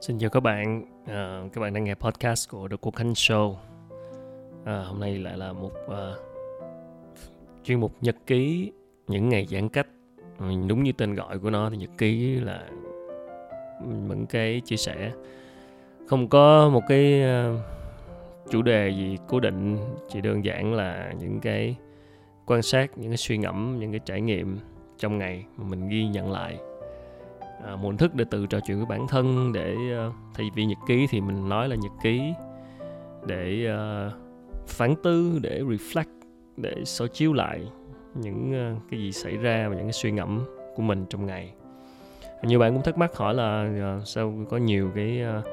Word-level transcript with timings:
Xin 0.00 0.18
chào 0.18 0.30
các 0.30 0.40
bạn, 0.40 0.84
à, 1.06 1.42
các 1.52 1.60
bạn 1.60 1.74
đang 1.74 1.84
nghe 1.84 1.94
podcast 1.94 2.50
của 2.50 2.68
The 2.68 2.76
Quốc 2.80 2.94
Khánh 2.94 3.12
Show. 3.12 3.54
À, 4.64 4.84
hôm 4.86 5.00
nay 5.00 5.18
lại 5.18 5.36
là 5.36 5.52
một 5.52 5.72
uh, 5.86 5.94
chuyên 7.64 7.80
mục 7.80 7.92
nhật 8.00 8.16
ký 8.26 8.72
những 9.08 9.28
ngày 9.28 9.46
giãn 9.50 9.68
cách. 9.68 9.86
Ừ, 10.38 10.46
đúng 10.68 10.82
như 10.82 10.92
tên 10.92 11.14
gọi 11.14 11.38
của 11.38 11.50
nó 11.50 11.70
thì 11.70 11.76
nhật 11.76 11.90
ký 11.98 12.34
là 12.34 12.68
những 13.86 14.26
cái 14.26 14.62
chia 14.64 14.76
sẻ 14.76 15.12
không 16.06 16.28
có 16.28 16.68
một 16.68 16.82
cái 16.88 17.22
uh, 17.22 17.60
chủ 18.50 18.62
đề 18.62 18.88
gì 18.88 19.16
cố 19.28 19.40
định 19.40 19.78
chỉ 20.08 20.20
đơn 20.20 20.44
giản 20.44 20.74
là 20.74 21.12
những 21.20 21.40
cái 21.40 21.76
quan 22.46 22.62
sát 22.62 22.98
những 22.98 23.10
cái 23.10 23.16
suy 23.16 23.38
ngẫm 23.38 23.78
những 23.78 23.92
cái 23.92 24.00
trải 24.04 24.20
nghiệm 24.20 24.58
trong 24.98 25.18
ngày 25.18 25.44
mà 25.56 25.64
mình 25.68 25.88
ghi 25.88 26.06
nhận 26.06 26.32
lại 26.32 26.58
à, 27.64 27.76
một 27.76 27.94
thức 27.98 28.14
để 28.14 28.24
tự 28.30 28.46
trò 28.46 28.60
chuyện 28.66 28.76
với 28.76 28.86
bản 28.86 29.08
thân 29.08 29.52
để 29.52 29.76
uh, 30.08 30.14
thay 30.34 30.50
vì 30.54 30.64
nhật 30.64 30.78
ký 30.86 31.06
thì 31.10 31.20
mình 31.20 31.48
nói 31.48 31.68
là 31.68 31.76
nhật 31.76 31.92
ký 32.02 32.20
để 33.26 33.72
uh, 33.72 34.12
phán 34.66 34.94
tư 35.02 35.38
để 35.42 35.62
reflect 35.62 36.04
để 36.56 36.74
soi 36.84 37.08
chiếu 37.08 37.32
lại 37.32 37.60
những 38.14 38.72
uh, 38.76 38.82
cái 38.90 39.00
gì 39.00 39.12
xảy 39.12 39.36
ra 39.36 39.68
và 39.68 39.74
những 39.74 39.84
cái 39.84 39.92
suy 39.92 40.10
ngẫm 40.10 40.44
của 40.76 40.82
mình 40.82 41.04
trong 41.10 41.26
ngày. 41.26 41.52
Nhiều 42.42 42.58
bạn 42.58 42.74
cũng 42.74 42.82
thắc 42.82 42.98
mắc 42.98 43.16
hỏi 43.16 43.34
là 43.34 43.70
uh, 43.98 44.08
sao 44.08 44.34
có 44.50 44.56
nhiều 44.56 44.90
cái 44.94 45.22
uh, 45.38 45.44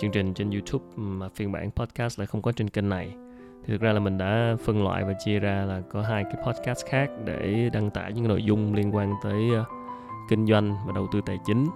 chương 0.00 0.10
trình 0.10 0.34
trên 0.34 0.50
YouTube 0.50 0.84
mà 0.96 1.28
phiên 1.28 1.52
bản 1.52 1.70
podcast 1.70 2.18
lại 2.18 2.26
không 2.26 2.42
có 2.42 2.52
trên 2.52 2.70
kênh 2.70 2.88
này? 2.88 3.14
Thì 3.64 3.72
thực 3.72 3.80
ra 3.80 3.92
là 3.92 4.00
mình 4.00 4.18
đã 4.18 4.56
phân 4.64 4.84
loại 4.84 5.04
và 5.04 5.12
chia 5.24 5.38
ra 5.38 5.64
là 5.64 5.82
có 5.90 6.02
hai 6.02 6.24
cái 6.24 6.34
podcast 6.46 6.86
khác 6.86 7.10
để 7.24 7.70
đăng 7.72 7.90
tải 7.90 8.12
những 8.12 8.28
nội 8.28 8.42
dung 8.42 8.74
liên 8.74 8.94
quan 8.94 9.12
tới 9.22 9.50
uh, 9.60 9.66
kinh 10.28 10.46
doanh 10.46 10.76
và 10.86 10.92
đầu 10.94 11.06
tư 11.12 11.20
tài 11.26 11.38
chính 11.46 11.66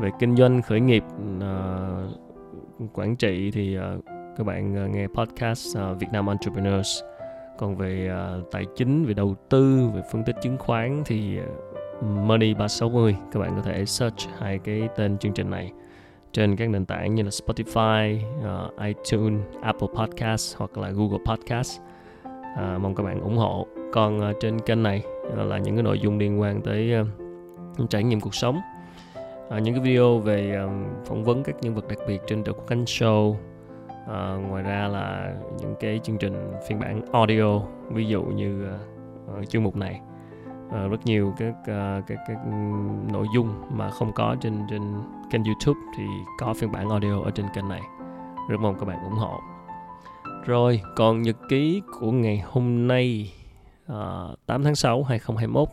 về 0.00 0.10
kinh 0.18 0.36
doanh 0.36 0.62
khởi 0.62 0.80
nghiệp 0.80 1.04
uh, 1.36 2.92
quản 2.92 3.16
trị 3.16 3.50
thì 3.50 3.78
uh, 3.78 4.04
các 4.36 4.46
bạn 4.46 4.84
uh, 4.84 4.90
nghe 4.90 5.06
podcast 5.06 5.78
uh, 5.78 6.00
Việt 6.00 6.08
Nam 6.12 6.26
Entrepreneurs 6.26 7.02
còn 7.58 7.76
về 7.76 8.10
uh, 8.38 8.50
tài 8.50 8.64
chính 8.76 9.04
về 9.04 9.14
đầu 9.14 9.34
tư 9.48 9.88
về 9.94 10.02
phân 10.12 10.24
tích 10.24 10.36
chứng 10.42 10.58
khoán 10.58 11.02
thì 11.06 11.38
uh, 11.40 12.04
Money 12.04 12.54
360 12.54 13.16
các 13.32 13.40
bạn 13.40 13.52
có 13.56 13.62
thể 13.62 13.84
search 13.84 14.28
hai 14.38 14.58
cái 14.58 14.88
tên 14.96 15.18
chương 15.18 15.32
trình 15.32 15.50
này 15.50 15.72
trên 16.36 16.56
các 16.56 16.70
nền 16.70 16.84
tảng 16.84 17.14
như 17.14 17.22
là 17.22 17.28
Spotify, 17.28 18.18
uh, 18.38 18.80
iTunes, 18.80 19.40
Apple 19.62 19.88
Podcast 19.98 20.56
hoặc 20.56 20.78
là 20.78 20.90
Google 20.90 21.18
Podcast. 21.26 21.80
Uh, 22.24 22.80
mong 22.80 22.94
các 22.94 23.02
bạn 23.02 23.20
ủng 23.20 23.36
hộ. 23.36 23.66
Còn 23.92 24.30
uh, 24.30 24.36
trên 24.40 24.58
kênh 24.58 24.82
này 24.82 25.02
là 25.36 25.58
những 25.58 25.76
cái 25.76 25.82
nội 25.82 25.98
dung 25.98 26.18
liên 26.18 26.40
quan 26.40 26.62
tới 26.62 27.00
uh, 27.00 27.25
trải 27.90 28.04
nghiệm 28.04 28.20
cuộc 28.20 28.34
sống. 28.34 28.60
À, 29.50 29.58
những 29.58 29.74
cái 29.74 29.82
video 29.82 30.18
về 30.18 30.54
um, 30.54 30.84
phỏng 31.04 31.24
vấn 31.24 31.42
các 31.42 31.56
nhân 31.60 31.74
vật 31.74 31.88
đặc 31.88 31.98
biệt 32.08 32.22
trên 32.26 32.44
The 32.44 32.52
Quốc 32.52 32.66
Khánh 32.66 32.84
Show 32.84 33.34
à, 34.06 34.34
ngoài 34.48 34.62
ra 34.62 34.88
là 34.88 35.34
những 35.60 35.74
cái 35.80 36.00
chương 36.02 36.18
trình 36.18 36.52
phiên 36.68 36.80
bản 36.80 37.02
audio 37.12 37.60
ví 37.88 38.06
dụ 38.06 38.22
như 38.22 38.66
uh, 39.40 39.48
chương 39.48 39.62
mục 39.62 39.76
này. 39.76 40.00
Uh, 40.68 40.90
rất 40.90 41.00
nhiều 41.04 41.34
các 41.38 41.54
uh, 41.60 42.06
các 42.06 42.18
các 42.28 42.38
nội 43.12 43.26
dung 43.34 43.54
mà 43.70 43.90
không 43.90 44.12
có 44.12 44.36
trên 44.40 44.66
trên 44.70 44.82
kênh 45.30 45.44
YouTube 45.44 45.80
thì 45.96 46.04
có 46.38 46.54
phiên 46.54 46.72
bản 46.72 46.88
audio 46.88 47.22
ở 47.22 47.30
trên 47.30 47.46
kênh 47.54 47.68
này. 47.68 47.82
Rất 48.48 48.60
mong 48.60 48.78
các 48.78 48.84
bạn 48.84 49.04
ủng 49.04 49.18
hộ. 49.18 49.40
Rồi 50.44 50.80
còn 50.96 51.22
nhật 51.22 51.36
ký 51.48 51.82
của 52.00 52.10
ngày 52.10 52.42
hôm 52.46 52.88
nay 52.88 53.32
uh, 53.92 54.46
8 54.46 54.64
tháng 54.64 54.74
6 54.74 55.02
2021 55.02 55.68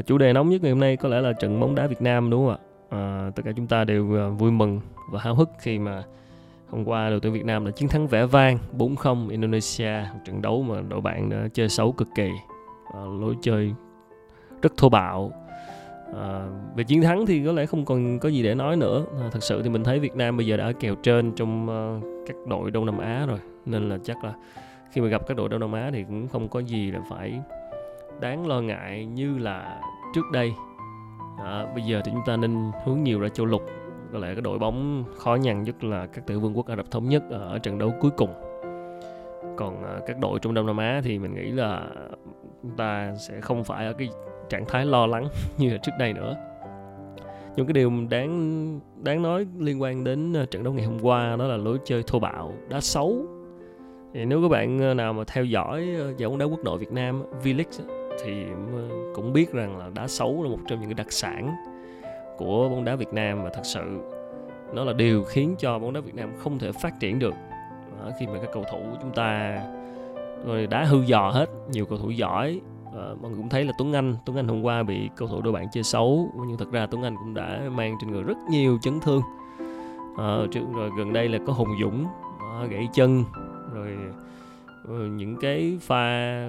chủ 0.00 0.18
đề 0.18 0.32
nóng 0.32 0.48
nhất 0.48 0.62
ngày 0.62 0.70
hôm 0.70 0.80
nay 0.80 0.96
có 0.96 1.08
lẽ 1.08 1.20
là 1.20 1.32
trận 1.32 1.60
bóng 1.60 1.74
đá 1.74 1.86
Việt 1.86 2.02
Nam 2.02 2.30
đúng 2.30 2.46
không 2.46 2.56
ạ? 2.56 2.58
À, 2.88 3.30
tất 3.36 3.42
cả 3.44 3.52
chúng 3.56 3.66
ta 3.66 3.84
đều 3.84 4.16
à, 4.16 4.28
vui 4.28 4.50
mừng 4.50 4.80
và 5.10 5.20
háo 5.20 5.34
hức 5.34 5.48
khi 5.58 5.78
mà 5.78 6.02
hôm 6.70 6.84
qua 6.84 7.10
đội 7.10 7.20
tuyển 7.20 7.32
Việt 7.32 7.44
Nam 7.44 7.64
đã 7.64 7.70
chiến 7.70 7.88
thắng 7.88 8.06
vẻ 8.06 8.26
vang 8.26 8.58
4-0 8.78 9.28
Indonesia 9.30 10.04
một 10.12 10.20
trận 10.24 10.42
đấu 10.42 10.62
mà 10.62 10.80
đội 10.88 11.00
bạn 11.00 11.30
đã 11.30 11.48
chơi 11.54 11.68
xấu 11.68 11.92
cực 11.92 12.08
kỳ 12.14 12.30
à, 12.94 13.00
lối 13.20 13.36
chơi 13.42 13.74
rất 14.62 14.76
thô 14.76 14.88
bạo. 14.88 15.32
À, 16.20 16.46
về 16.76 16.84
chiến 16.84 17.02
thắng 17.02 17.26
thì 17.26 17.42
có 17.46 17.52
lẽ 17.52 17.66
không 17.66 17.84
còn 17.84 18.18
có 18.18 18.28
gì 18.28 18.42
để 18.42 18.54
nói 18.54 18.76
nữa. 18.76 19.04
À, 19.20 19.28
thật 19.32 19.42
sự 19.42 19.62
thì 19.62 19.68
mình 19.68 19.84
thấy 19.84 19.98
Việt 19.98 20.16
Nam 20.16 20.36
bây 20.36 20.46
giờ 20.46 20.56
đã 20.56 20.72
kèo 20.80 20.94
trên 20.94 21.32
trong 21.32 21.66
uh, 21.66 22.26
các 22.26 22.36
đội 22.48 22.70
Đông 22.70 22.86
Nam 22.86 22.98
Á 22.98 23.26
rồi 23.26 23.38
nên 23.66 23.88
là 23.88 23.98
chắc 24.04 24.24
là 24.24 24.32
khi 24.92 25.00
mà 25.00 25.08
gặp 25.08 25.26
các 25.26 25.36
đội 25.36 25.48
Đông 25.48 25.60
Nam 25.60 25.72
Á 25.72 25.90
thì 25.92 26.04
cũng 26.04 26.28
không 26.28 26.48
có 26.48 26.60
gì 26.60 26.90
là 26.90 27.00
phải 27.10 27.40
đáng 28.22 28.46
lo 28.46 28.60
ngại 28.60 29.04
như 29.04 29.38
là 29.38 29.80
trước 30.14 30.30
đây. 30.32 30.54
À, 31.38 31.66
bây 31.74 31.84
giờ 31.84 32.00
thì 32.04 32.12
chúng 32.14 32.22
ta 32.26 32.36
nên 32.36 32.70
hướng 32.84 33.02
nhiều 33.02 33.20
ra 33.20 33.28
châu 33.28 33.46
lục 33.46 33.62
có 34.12 34.18
lẽ 34.18 34.34
cái 34.34 34.40
đội 34.40 34.58
bóng 34.58 35.04
khó 35.16 35.34
nhằn 35.34 35.62
nhất 35.62 35.84
là 35.84 36.06
các 36.06 36.26
tiểu 36.26 36.40
vương 36.40 36.56
quốc 36.56 36.66
Ả 36.66 36.76
Rập 36.76 36.90
thống 36.90 37.08
nhất 37.08 37.22
ở 37.30 37.58
trận 37.58 37.78
đấu 37.78 37.92
cuối 38.00 38.10
cùng. 38.16 38.30
Còn 39.56 39.84
à, 39.84 40.00
các 40.06 40.18
đội 40.18 40.38
trong 40.38 40.54
Đông 40.54 40.66
Nam 40.66 40.76
Á 40.76 41.00
thì 41.04 41.18
mình 41.18 41.34
nghĩ 41.34 41.50
là 41.50 41.86
chúng 42.62 42.76
ta 42.76 43.14
sẽ 43.14 43.40
không 43.40 43.64
phải 43.64 43.86
ở 43.86 43.92
cái 43.92 44.08
trạng 44.48 44.64
thái 44.68 44.86
lo 44.86 45.06
lắng 45.06 45.28
như 45.58 45.70
là 45.70 45.76
trước 45.76 45.92
đây 45.98 46.12
nữa. 46.12 46.36
Những 47.56 47.66
cái 47.66 47.72
điều 47.72 47.92
đáng 48.10 48.80
đáng 49.02 49.22
nói 49.22 49.46
liên 49.58 49.82
quan 49.82 50.04
đến 50.04 50.36
à, 50.36 50.44
trận 50.50 50.64
đấu 50.64 50.72
ngày 50.72 50.84
hôm 50.84 50.98
qua 51.02 51.36
đó 51.36 51.44
là 51.44 51.56
lối 51.56 51.78
chơi 51.84 52.02
thô 52.06 52.18
bạo 52.18 52.52
đá 52.68 52.80
xấu. 52.80 53.26
Thì 54.14 54.24
nếu 54.24 54.42
các 54.42 54.48
bạn 54.48 54.82
à, 54.82 54.94
nào 54.94 55.12
mà 55.12 55.24
theo 55.26 55.44
dõi 55.44 55.80
à, 55.80 56.06
giải 56.16 56.28
bóng 56.28 56.38
đá 56.38 56.46
quốc 56.46 56.60
nội 56.64 56.78
Việt 56.78 56.92
Nam 56.92 57.22
V-League 57.42 58.01
thì 58.24 58.46
ờ, 58.74 58.88
cũng 59.14 59.32
biết 59.32 59.52
rằng 59.52 59.78
là 59.78 59.90
đá 59.94 60.06
xấu 60.06 60.42
là 60.42 60.48
một 60.48 60.58
trong 60.68 60.80
những 60.80 60.88
cái 60.88 60.94
đặc 60.94 61.12
sản 61.12 61.56
của 62.38 62.68
bóng 62.68 62.84
đá 62.84 62.96
Việt 62.96 63.12
Nam 63.12 63.44
và 63.44 63.50
thật 63.50 63.64
sự 63.64 64.00
nó 64.74 64.84
là 64.84 64.92
điều 64.92 65.24
khiến 65.24 65.54
cho 65.58 65.78
bóng 65.78 65.92
đá 65.92 66.00
Việt 66.00 66.14
Nam 66.14 66.32
không 66.38 66.58
thể 66.58 66.72
phát 66.72 67.00
triển 67.00 67.18
được. 67.18 67.34
Khi 68.20 68.26
mà 68.26 68.32
các 68.42 68.50
cầu 68.52 68.64
thủ 68.72 68.78
của 68.78 68.98
chúng 69.02 69.10
ta 69.14 69.60
rồi 70.46 70.66
đá 70.66 70.84
hư 70.84 71.02
dò 71.02 71.30
hết 71.30 71.46
nhiều 71.70 71.86
cầu 71.86 71.98
thủ 71.98 72.10
giỏi 72.10 72.60
à, 72.96 73.04
mọi 73.20 73.30
người 73.30 73.36
cũng 73.36 73.48
thấy 73.48 73.64
là 73.64 73.72
Tuấn 73.78 73.92
Anh 73.92 74.16
Tuấn 74.26 74.36
Anh 74.36 74.48
hôm 74.48 74.62
qua 74.62 74.82
bị 74.82 75.10
cầu 75.16 75.28
thủ 75.28 75.42
đội 75.42 75.52
bạn 75.52 75.66
chơi 75.72 75.82
xấu 75.82 76.30
nhưng 76.48 76.56
thật 76.56 76.72
ra 76.72 76.86
Tuấn 76.86 77.02
Anh 77.02 77.16
cũng 77.16 77.34
đã 77.34 77.60
mang 77.70 77.96
trên 78.00 78.10
người 78.10 78.22
rất 78.22 78.36
nhiều 78.50 78.78
chấn 78.82 79.00
thương. 79.00 79.22
À, 80.18 80.36
rồi 80.74 80.90
gần 80.98 81.12
đây 81.12 81.28
là 81.28 81.38
có 81.46 81.52
Hùng 81.52 81.76
Dũng 81.80 82.06
à, 82.40 82.66
gãy 82.70 82.88
chân 82.94 83.24
rồi, 83.74 83.96
rồi 84.88 85.08
những 85.08 85.36
cái 85.40 85.78
pha 85.80 86.48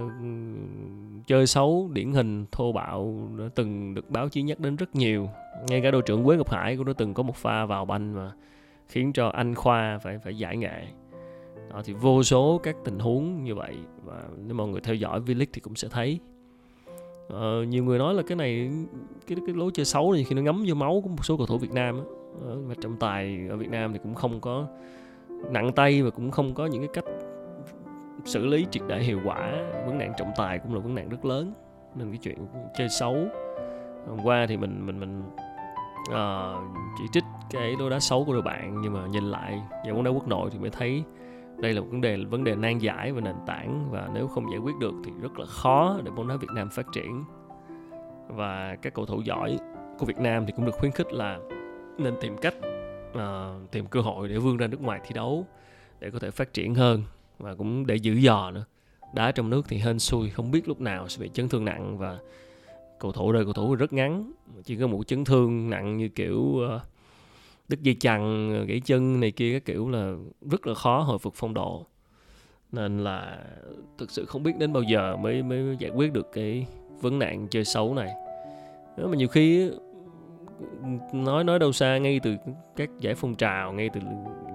chơi 1.28 1.48
xấu 1.48 1.90
điển 1.94 2.12
hình 2.12 2.46
thô 2.52 2.72
bạo 2.72 3.30
đã 3.38 3.46
từng 3.56 3.94
được 3.94 4.10
báo 4.10 4.30
chí 4.30 4.42
nhắc 4.42 4.60
đến 4.60 4.76
rất 4.76 4.96
nhiều. 4.96 5.30
Ngay 5.68 5.82
cả 5.82 5.92
đội 5.92 6.02
trưởng 6.02 6.24
Quế 6.24 6.38
Ngọc 6.38 6.50
Hải 6.50 6.78
cũng 6.78 6.86
đã 6.86 6.94
từng 6.98 7.14
có 7.14 7.24
một 7.24 7.36
pha 7.36 7.66
vào 7.66 7.86
banh 7.86 8.16
mà 8.16 8.32
khiến 8.88 9.14
cho 9.14 9.28
anh 9.28 9.56
Khoa 9.56 9.98
phải 10.04 10.18
phải 10.18 10.38
giải 10.38 10.58
nghệ. 10.58 10.88
Đó, 11.72 11.82
thì 11.86 11.94
vô 11.94 12.24
số 12.24 12.60
các 12.64 12.76
tình 12.86 13.00
huống 13.00 13.44
như 13.44 13.56
vậy 13.56 13.76
và 14.04 14.24
nếu 14.46 14.56
mọi 14.56 14.68
người 14.68 14.82
theo 14.82 14.96
dõi 14.96 15.20
V-League 15.20 15.46
thì 15.54 15.62
cũng 15.62 15.76
sẽ 15.76 15.88
thấy. 15.92 16.20
Ờ, 17.30 17.64
nhiều 17.64 17.84
người 17.84 18.00
nói 18.00 18.14
là 18.14 18.24
cái 18.28 18.36
này 18.36 18.72
cái 19.28 19.38
cái 19.48 19.56
lối 19.56 19.72
chơi 19.74 19.86
xấu 19.86 20.14
này 20.14 20.24
khi 20.24 20.36
nó 20.36 20.42
ngấm 20.42 20.64
vô 20.68 20.76
máu 20.76 21.02
của 21.04 21.10
một 21.10 21.26
số 21.26 21.38
cầu 21.38 21.46
thủ 21.46 21.58
Việt 21.58 21.72
Nam 21.72 21.98
á. 21.98 22.04
Ờ, 22.42 22.58
và 22.68 22.76
trọng 22.82 22.98
tài 22.98 23.40
ở 23.50 23.58
Việt 23.58 23.70
Nam 23.70 23.94
thì 23.94 24.00
cũng 24.04 24.16
không 24.16 24.40
có 24.42 24.68
nặng 25.52 25.72
tay 25.76 26.02
và 26.02 26.10
cũng 26.10 26.32
không 26.32 26.54
có 26.54 26.66
những 26.66 26.82
cái 26.82 26.90
cách 26.94 27.06
xử 28.26 28.46
lý 28.46 28.68
triệt 28.72 28.84
để 28.88 29.00
hiệu 29.00 29.20
quả 29.26 29.52
vấn 29.86 29.98
nạn 29.98 30.14
trọng 30.18 30.32
tài 30.38 30.60
cũng 30.60 30.74
là 30.74 30.80
vấn 30.80 30.96
nạn 30.96 31.10
rất 31.10 31.26
lớn. 31.26 31.54
Nên 31.96 32.10
cái 32.10 32.20
chuyện 32.24 32.48
chơi 32.78 32.90
xấu. 32.90 33.16
Hôm 34.08 34.20
qua 34.24 34.46
thì 34.50 34.58
mình 34.58 34.86
mình 34.86 35.00
mình 35.00 35.24
uh, 36.10 36.78
chỉ 36.98 37.04
trích 37.12 37.24
cái 37.50 37.76
lối 37.80 37.90
đá 37.90 38.00
xấu 38.00 38.26
của 38.26 38.34
đội 38.34 38.42
bạn 38.42 38.82
nhưng 38.82 38.94
mà 38.94 39.08
nhìn 39.08 39.24
lại 39.24 39.62
giải 39.86 39.94
bóng 39.94 40.04
đá 40.04 40.12
quốc 40.12 40.28
nội 40.28 40.50
thì 40.54 40.60
mới 40.60 40.70
thấy 40.70 41.04
đây 41.58 41.74
là 41.74 41.82
một 41.82 41.88
vấn 41.92 42.02
đề 42.02 42.18
vấn 42.30 42.44
đề 42.44 42.56
nan 42.56 42.78
giải 42.78 43.12
và 43.12 43.22
nền 43.22 43.36
tảng 43.46 43.88
và 43.92 44.10
nếu 44.14 44.28
không 44.28 44.52
giải 44.52 44.60
quyết 44.60 44.76
được 44.80 44.94
thì 45.06 45.12
rất 45.22 45.40
là 45.40 45.46
khó 45.46 46.00
để 46.04 46.12
bóng 46.12 46.28
đá 46.28 46.36
Việt 46.36 46.48
Nam 46.56 46.70
phát 46.70 46.86
triển. 46.94 47.24
Và 48.28 48.76
các 48.82 48.94
cầu 48.94 49.06
thủ 49.06 49.22
giỏi 49.22 49.58
của 50.00 50.06
Việt 50.06 50.18
Nam 50.18 50.46
thì 50.46 50.54
cũng 50.56 50.66
được 50.66 50.76
khuyến 50.80 50.92
khích 50.92 51.14
là 51.14 51.40
nên 51.98 52.14
tìm 52.22 52.38
cách 52.38 52.56
uh, 53.12 53.72
tìm 53.72 53.86
cơ 53.86 54.02
hội 54.02 54.28
để 54.28 54.38
vươn 54.38 54.58
ra 54.58 54.68
nước 54.68 54.82
ngoài 54.82 55.00
thi 55.04 55.14
đấu 55.14 55.46
để 56.00 56.12
có 56.12 56.20
thể 56.20 56.32
phát 56.32 56.54
triển 56.54 56.76
hơn 56.76 57.04
và 57.40 57.56
cũng 57.56 57.88
để 57.88 57.96
giữ 57.96 58.22
giò 58.22 58.52
nữa. 58.52 58.66
Đá 59.14 59.32
trong 59.32 59.50
nước 59.50 59.66
thì 59.68 59.78
hên 59.78 60.00
xui, 60.00 60.30
không 60.30 60.52
biết 60.52 60.68
lúc 60.68 60.82
nào 60.82 61.10
sẽ 61.10 61.22
bị 61.22 61.30
chấn 61.34 61.50
thương 61.50 61.66
nặng 61.66 61.98
và 61.98 62.20
cầu 63.00 63.12
thủ 63.12 63.32
đời 63.32 63.44
cầu 63.44 63.54
thủ 63.54 63.76
rất 63.76 63.94
ngắn. 63.94 64.32
Chỉ 64.64 64.76
có 64.76 64.88
một 64.88 65.08
chấn 65.08 65.26
thương 65.26 65.70
nặng 65.70 65.98
như 65.98 66.10
kiểu 66.10 66.60
ờ, 66.60 66.80
đứt 67.68 67.82
dây 67.82 67.96
chằng 68.00 68.54
ờ, 68.54 68.64
gãy 68.64 68.82
chân 68.86 69.20
này 69.20 69.32
kia, 69.32 69.54
các 69.54 69.66
kiểu 69.66 69.90
là 69.90 70.14
rất 70.52 70.68
là 70.68 70.74
khó 70.74 71.00
hồi 71.00 71.20
phục 71.20 71.34
phong 71.36 71.54
độ. 71.54 71.86
Nên 72.72 73.04
là 73.04 73.38
thực 73.98 74.12
sự 74.12 74.26
không 74.26 74.44
biết 74.44 74.58
đến 74.58 74.74
bao 74.74 74.84
giờ 74.84 75.16
mới 75.16 75.44
mới 75.44 75.76
giải 75.80 75.92
quyết 75.92 76.14
được 76.14 76.32
cái 76.34 76.68
vấn 77.02 77.20
nạn 77.20 77.48
chơi 77.48 77.66
xấu 77.66 77.94
này. 77.94 78.14
Nếu 78.98 79.08
mà 79.08 79.16
nhiều 79.16 79.28
khi 79.28 79.72
nói 81.14 81.44
nói 81.44 81.60
đâu 81.60 81.72
xa, 81.72 81.98
ngay 81.98 82.20
từ 82.24 82.36
các 82.76 82.90
giải 83.00 83.16
phong 83.16 83.36
trào, 83.36 83.74
ngay 83.74 83.90
từ 83.94 84.02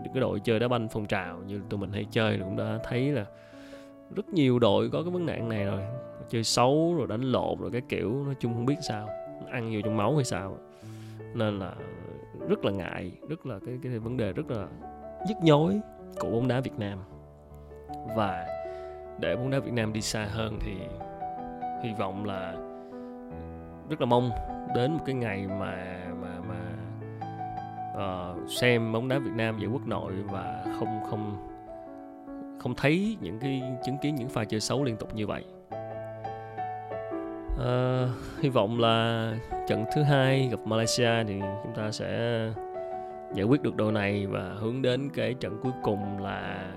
cái 0.05 0.21
đội 0.21 0.41
chơi 0.41 0.59
đá 0.59 0.69
banh 0.69 0.89
phong 0.89 1.07
trào 1.07 1.39
như 1.47 1.61
tụi 1.69 1.81
mình 1.81 1.93
hay 1.93 2.07
chơi 2.11 2.39
cũng 2.39 2.57
đã 2.57 2.79
thấy 2.85 3.13
là 3.13 3.25
rất 4.17 4.29
nhiều 4.29 4.59
đội 4.59 4.91
có 4.91 5.03
cái 5.03 5.11
vấn 5.11 5.27
nạn 5.27 5.49
này 5.49 5.65
rồi. 5.65 5.83
Chơi 6.29 6.45
xấu 6.45 6.95
rồi 6.99 7.07
đánh 7.07 7.23
lộn 7.23 7.59
rồi 7.61 7.71
cái 7.71 7.83
kiểu, 7.89 8.25
nói 8.25 8.35
chung 8.41 8.55
không 8.55 8.67
biết 8.67 8.77
sao, 8.89 9.09
ăn 9.51 9.71
nhiều 9.71 9.83
trong 9.83 9.97
máu 9.97 10.15
hay 10.15 10.25
sao. 10.25 10.57
Nên 11.35 11.59
là 11.59 11.75
rất 12.49 12.65
là 12.65 12.73
ngại, 12.73 13.13
rất 13.29 13.47
là 13.47 13.59
cái 13.67 13.79
cái 13.83 13.99
vấn 13.99 14.17
đề 14.17 14.33
rất 14.33 14.51
là 14.51 14.67
nhức 15.29 15.37
nhối 15.43 15.81
của 16.21 16.31
bóng 16.31 16.49
đá 16.49 16.61
Việt 16.61 16.79
Nam. 16.79 16.99
Và 18.17 18.47
để 19.21 19.37
bóng 19.37 19.51
đá 19.51 19.59
Việt 19.59 19.73
Nam 19.73 19.93
đi 19.93 20.01
xa 20.01 20.25
hơn 20.25 20.59
thì 20.61 20.73
hy 21.83 21.91
vọng 21.99 22.25
là 22.25 22.53
rất 23.91 24.01
là 24.01 24.07
mong 24.07 24.31
đến 24.75 24.93
một 24.93 25.03
cái 25.07 25.15
ngày 25.15 25.47
mà 25.47 26.01
mà 26.23 26.28
uh, 27.99 28.51
xem 28.51 28.93
bóng 28.93 29.09
đá 29.09 29.19
Việt 29.19 29.35
Nam 29.35 29.59
giải 29.59 29.69
quốc 29.73 29.87
nội 29.87 30.13
và 30.33 30.65
không 30.79 31.01
không 31.11 31.37
không 32.59 32.75
thấy 32.75 33.17
những 33.21 33.39
cái 33.39 33.63
chứng 33.85 33.99
kiến 33.99 34.15
những 34.15 34.29
pha 34.29 34.45
chơi 34.45 34.61
xấu 34.61 34.85
liên 34.85 34.97
tục 34.97 35.15
như 35.15 35.27
vậy. 35.27 35.45
Uh, 37.55 38.09
hy 38.41 38.49
vọng 38.49 38.81
là 38.81 39.33
trận 39.69 39.85
thứ 39.95 40.03
hai 40.03 40.49
gặp 40.51 40.61
Malaysia 40.65 41.25
thì 41.25 41.41
chúng 41.63 41.75
ta 41.75 41.91
sẽ 41.91 42.43
giải 43.35 43.45
quyết 43.45 43.63
được 43.63 43.77
điều 43.77 43.91
này 43.91 44.27
và 44.27 44.55
hướng 44.61 44.83
đến 44.83 45.11
cái 45.15 45.35
trận 45.35 45.61
cuối 45.63 45.73
cùng 45.83 46.19
là 46.19 46.73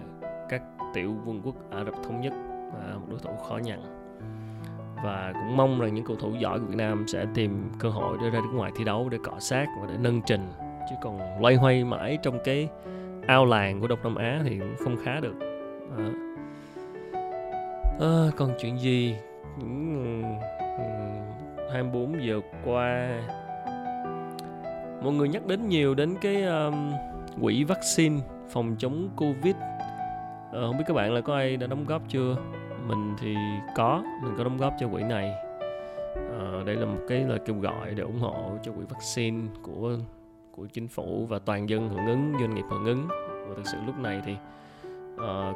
các 0.50 0.62
tiểu 0.94 1.14
vương 1.26 1.42
quốc 1.44 1.56
Ả 1.72 1.84
Rập 1.84 1.94
thống 2.04 2.22
nhất 2.22 2.34
và 2.74 2.96
một 2.96 3.06
đối 3.10 3.20
thủ 3.20 3.32
khó 3.48 3.58
nhằn. 3.58 3.80
Và 5.04 5.34
cũng 5.34 5.58
mong 5.58 5.80
rằng 5.80 5.94
những 5.94 6.06
cầu 6.06 6.16
thủ 6.16 6.32
giỏi 6.40 6.60
của 6.60 6.66
Việt 6.66 6.76
Nam 6.76 7.08
sẽ 7.08 7.26
tìm 7.34 7.72
cơ 7.80 7.90
hội 7.90 8.18
để 8.22 8.30
ra 8.30 8.40
nước 8.40 8.52
ngoài 8.54 8.72
thi 8.76 8.84
đấu 8.84 9.10
để 9.10 9.18
cọ 9.24 9.40
sát 9.40 9.66
và 9.82 9.88
để 9.88 9.98
nâng 10.00 10.22
trình 10.22 10.52
chứ 10.90 10.96
còn 11.02 11.42
loay 11.42 11.56
hoay 11.56 11.84
mãi 11.84 12.18
trong 12.22 12.40
cái 12.44 12.70
ao 13.28 13.46
làng 13.46 13.82
của 13.82 13.88
Đông 13.88 14.00
Nam 14.04 14.16
Á 14.16 14.42
thì 14.44 14.60
cũng 14.60 14.76
không 14.84 14.98
khá 15.04 15.20
được. 15.20 15.36
À. 15.98 16.10
À, 18.00 18.32
còn 18.38 18.54
chuyện 18.60 18.80
gì? 18.80 19.16
Những 19.60 20.24
24 21.72 22.26
giờ 22.26 22.42
qua 22.66 23.22
mọi 25.04 25.14
người 25.14 25.30
nhắc 25.30 25.46
đến 25.48 25.68
nhiều 25.68 25.96
đến 25.96 26.16
cái 26.22 26.44
um, 26.44 26.92
quỹ 27.42 27.64
vaccine 27.64 28.20
phòng 28.50 28.76
chống 28.80 29.10
covid. 29.18 29.56
À, 30.52 30.60
không 30.62 30.78
biết 30.78 30.84
các 30.88 30.94
bạn 30.94 31.14
là 31.14 31.22
có 31.22 31.36
ai 31.36 31.58
đã 31.58 31.68
đóng 31.68 31.86
góp 31.86 32.02
chưa? 32.08 32.36
Mình 32.88 33.16
thì 33.22 33.36
có 33.76 34.04
mình 34.24 34.34
có 34.38 34.44
đóng 34.44 34.58
góp 34.58 34.74
cho 34.80 34.88
quỹ 34.88 35.04
này. 35.04 35.34
À, 36.16 36.64
đây 36.66 36.76
là 36.76 36.86
một 36.86 37.00
cái 37.10 37.24
lời 37.24 37.40
kêu 37.46 37.56
gọi 37.56 37.94
để 37.96 38.04
ủng 38.04 38.20
hộ 38.20 38.52
cho 38.64 38.72
quỹ 38.72 38.84
vaccine 38.90 39.48
của 39.64 39.98
của 40.52 40.66
chính 40.74 40.88
phủ 40.88 41.26
và 41.30 41.40
toàn 41.40 41.70
dân 41.70 41.90
hưởng 41.90 42.06
ứng 42.06 42.34
doanh 42.40 42.56
nghiệp 42.56 42.66
hưởng 42.70 42.86
ứng. 42.86 43.08
Và 43.48 43.56
thực 43.56 43.66
sự 43.66 43.78
lúc 43.86 44.00
này 44.00 44.22
thì 44.26 44.36
uh, 45.14 45.56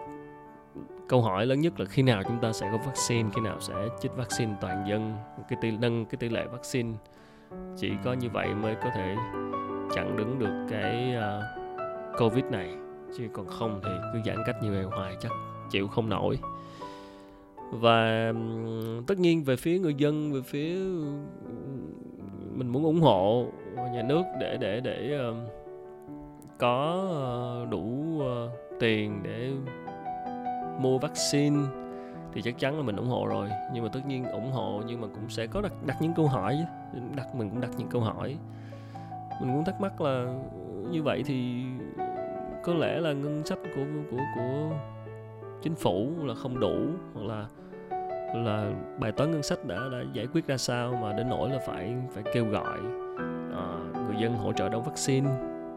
câu 1.08 1.22
hỏi 1.22 1.46
lớn 1.46 1.62
nhất 1.62 1.80
là 1.80 1.86
khi 1.86 2.04
nào 2.04 2.24
chúng 2.28 2.40
ta 2.42 2.54
sẽ 2.54 2.70
có 2.72 2.78
vaccine 2.78 3.30
khi 3.36 3.42
nào 3.42 3.60
sẽ 3.60 3.74
chích 4.02 4.16
vaccine 4.16 4.54
toàn 4.62 4.86
dân? 4.90 5.14
Cái 5.50 5.60
tỷ 5.62 5.72
nâng 5.72 6.06
cái 6.06 6.18
tỷ 6.18 6.30
lệ 6.30 6.46
vaccine 6.52 6.94
chỉ 7.78 7.92
có 8.04 8.14
như 8.14 8.30
vậy 8.30 8.48
mới 8.56 8.76
có 8.76 8.90
thể 8.96 9.16
chặn 9.94 10.18
đứng 10.18 10.40
được 10.40 10.68
cái 10.70 11.16
uh, 11.18 12.20
covid 12.20 12.46
này. 12.46 12.76
Chứ 13.18 13.28
còn 13.34 13.48
không 13.48 13.82
thì 13.84 13.92
cứ 14.14 14.20
giãn 14.26 14.38
cách 14.46 14.56
như 14.64 14.72
vậy 14.72 14.84
hoài 14.84 15.16
chắc 15.20 15.32
chịu 15.70 15.88
không 15.88 16.10
nổi. 16.10 16.40
Và 17.72 18.34
tất 19.08 19.20
nhiên 19.20 19.44
về 19.44 19.56
phía 19.56 19.80
người 19.80 19.94
dân 19.94 20.34
về 20.34 20.42
phía 20.42 20.76
mình 22.54 22.68
muốn 22.68 22.84
ủng 22.84 23.02
hộ 23.02 23.46
nhà 23.76 24.02
nước 24.02 24.24
để 24.40 24.58
để 24.60 24.80
để 24.80 25.20
uh, 25.30 25.36
có 26.58 27.06
uh, 27.64 27.70
đủ 27.70 27.94
uh, 28.18 28.52
tiền 28.80 29.24
để 29.24 29.52
mua 30.80 30.98
vaccine 30.98 31.58
thì 32.34 32.42
chắc 32.42 32.60
chắn 32.60 32.78
là 32.78 32.84
mình 32.84 32.96
ủng 32.96 33.08
hộ 33.08 33.28
rồi. 33.28 33.50
Nhưng 33.74 33.84
mà 33.84 33.90
tất 33.94 34.00
nhiên 34.08 34.26
ủng 34.26 34.52
hộ 34.52 34.82
nhưng 34.88 35.02
mà 35.02 35.08
cũng 35.08 35.30
sẽ 35.30 35.48
có 35.48 35.62
đặt 35.62 35.74
đặt 35.86 35.98
những 36.02 36.14
câu 36.14 36.28
hỏi 36.28 36.66
đặt 37.16 37.36
mình 37.36 37.50
cũng 37.50 37.62
đặt 37.62 37.72
những 37.78 37.90
câu 37.90 38.02
hỏi. 38.02 38.38
Mình 39.42 39.54
cũng 39.54 39.66
thắc 39.66 39.82
mắc 39.82 40.02
là 40.02 40.26
như 40.92 41.04
vậy 41.04 41.24
thì 41.26 41.66
có 42.64 42.74
lẽ 42.74 43.00
là 43.00 43.14
ngân 43.14 43.46
sách 43.46 43.60
của 43.76 43.86
của 44.12 44.18
của 44.36 44.76
chính 45.62 45.76
phủ 45.76 46.10
là 46.24 46.34
không 46.34 46.60
đủ 46.60 46.76
hoặc 47.14 47.26
là 47.26 47.46
là 48.36 48.72
bài 49.00 49.12
toán 49.12 49.32
ngân 49.32 49.44
sách 49.44 49.66
đã 49.66 49.78
đã 49.92 49.98
giải 50.14 50.28
quyết 50.34 50.48
ra 50.48 50.58
sao 50.58 51.00
mà 51.02 51.14
đến 51.14 51.30
nỗi 51.30 51.50
là 51.50 51.60
phải 51.68 51.96
phải 52.14 52.24
kêu 52.34 52.46
gọi 52.46 52.80
người 54.16 54.24
dân 54.24 54.38
hỗ 54.38 54.54
trợ 54.54 54.70
đóng 54.70 54.84
vaccine. 54.84 55.30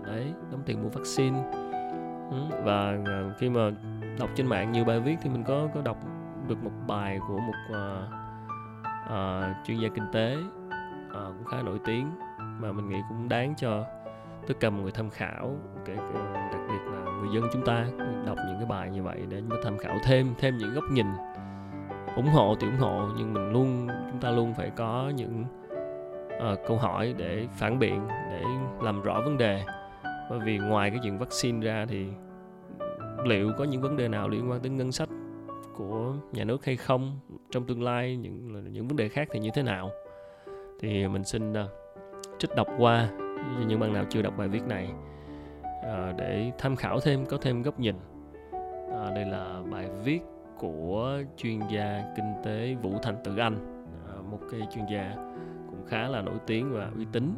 Đấy 0.02 0.32
đóng 0.50 0.62
tiền 0.66 0.82
mua 0.82 0.88
vaccine. 0.88 1.38
Ừ, 2.30 2.36
và 2.64 2.96
à, 3.06 3.34
khi 3.38 3.50
mà 3.50 3.70
đọc 4.18 4.30
trên 4.34 4.46
mạng 4.46 4.72
nhiều 4.72 4.84
bài 4.84 5.00
viết 5.00 5.16
thì 5.22 5.30
mình 5.30 5.44
có 5.44 5.68
có 5.74 5.80
đọc 5.82 5.96
được 6.48 6.64
một 6.64 6.70
bài 6.86 7.18
của 7.28 7.38
một 7.38 7.54
uh, 7.70 8.08
uh, 9.06 9.66
chuyên 9.66 9.78
gia 9.78 9.88
kinh 9.88 10.04
tế 10.12 10.36
uh, 10.36 11.12
cũng 11.12 11.44
khá 11.44 11.62
nổi 11.62 11.78
tiếng 11.84 12.10
mà 12.38 12.72
mình 12.72 12.88
nghĩ 12.88 12.98
cũng 13.08 13.28
đáng 13.28 13.54
cho 13.56 13.84
tất 14.48 14.54
cả 14.60 14.70
mọi 14.70 14.82
người 14.82 14.92
tham 14.92 15.10
khảo 15.10 15.56
kể 15.84 15.96
đặc 16.52 16.60
biệt 16.68 16.90
là 16.92 17.12
người 17.20 17.28
dân 17.34 17.44
chúng 17.52 17.64
ta 17.64 17.86
đọc 18.26 18.36
những 18.46 18.56
cái 18.56 18.66
bài 18.66 18.90
như 18.90 19.02
vậy 19.02 19.22
để 19.28 19.40
chúng 19.40 19.50
ta 19.50 19.56
tham 19.64 19.78
khảo 19.78 19.98
thêm 20.04 20.34
thêm 20.38 20.58
những 20.58 20.74
góc 20.74 20.84
nhìn 20.90 21.06
ủng 22.16 22.28
hộ 22.28 22.54
thì 22.60 22.66
ủng 22.66 22.78
hộ 22.78 23.08
nhưng 23.16 23.34
mình 23.34 23.52
luôn 23.52 23.88
chúng 24.10 24.20
ta 24.20 24.30
luôn 24.30 24.54
phải 24.54 24.70
có 24.70 25.12
những 25.16 25.44
uh, 26.52 26.58
câu 26.66 26.76
hỏi 26.76 27.14
để 27.18 27.46
phản 27.52 27.78
biện 27.78 28.08
để 28.08 28.42
làm 28.82 29.02
rõ 29.02 29.20
vấn 29.24 29.38
đề. 29.38 29.64
Bởi 30.30 30.38
vì 30.38 30.58
ngoài 30.58 30.90
cái 30.90 31.00
chuyện 31.02 31.18
vaccine 31.18 31.66
ra 31.66 31.86
thì 31.88 32.06
liệu 33.24 33.52
có 33.58 33.64
những 33.64 33.82
vấn 33.82 33.96
đề 33.96 34.08
nào 34.08 34.28
liên 34.28 34.50
quan 34.50 34.60
tới 34.60 34.70
ngân 34.70 34.92
sách 34.92 35.08
của 35.76 36.14
nhà 36.32 36.44
nước 36.44 36.64
hay 36.64 36.76
không 36.76 37.18
trong 37.50 37.66
tương 37.66 37.82
lai 37.82 38.16
những 38.16 38.64
những 38.72 38.88
vấn 38.88 38.96
đề 38.96 39.08
khác 39.08 39.28
thì 39.30 39.40
như 39.40 39.50
thế 39.54 39.62
nào? 39.62 39.90
Thì 40.80 41.08
mình 41.08 41.24
xin 41.24 41.52
uh, 41.52 41.56
trích 42.38 42.50
đọc 42.56 42.68
qua 42.78 43.08
cho 43.58 43.66
những 43.66 43.80
bạn 43.80 43.92
nào 43.92 44.04
chưa 44.10 44.22
đọc 44.22 44.34
bài 44.36 44.48
viết 44.48 44.62
này 44.66 44.90
uh, 45.78 46.16
để 46.16 46.52
tham 46.58 46.76
khảo 46.76 47.00
thêm 47.00 47.26
có 47.26 47.38
thêm 47.42 47.62
góc 47.62 47.80
nhìn. 47.80 47.96
Uh, 48.46 49.14
đây 49.14 49.24
là 49.24 49.62
bài 49.72 49.88
viết 50.04 50.20
của 50.58 51.18
chuyên 51.36 51.60
gia 51.70 52.02
kinh 52.16 52.34
tế 52.44 52.74
Vũ 52.82 52.92
Thành 53.02 53.16
Tử 53.24 53.36
Anh 53.36 53.84
uh, 54.18 54.24
một 54.24 54.38
cái 54.50 54.60
chuyên 54.74 54.84
gia 54.92 55.14
khá 55.88 56.08
là 56.08 56.22
nổi 56.22 56.36
tiếng 56.46 56.72
và 56.72 56.90
uy 56.96 57.06
tín 57.12 57.34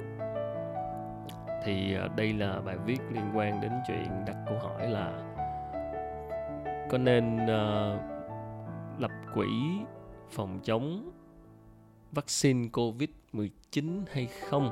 thì 1.65 1.95
ờ, 1.95 2.09
đây 2.17 2.33
là 2.33 2.61
bài 2.61 2.77
viết 2.87 3.01
liên 3.13 3.25
quan 3.35 3.61
đến 3.61 3.73
chuyện 3.89 4.25
đặt 4.27 4.37
câu 4.47 4.59
hỏi 4.59 4.91
là 4.91 5.27
có 6.91 6.99
nên 6.99 7.37
uh, 7.37 8.01
lập 9.01 9.11
quỹ 9.35 9.49
phòng 10.31 10.61
chống 10.63 11.11
vaccine 12.13 12.69
COVID-19 12.73 14.03
hay 14.13 14.27
không? 14.27 14.71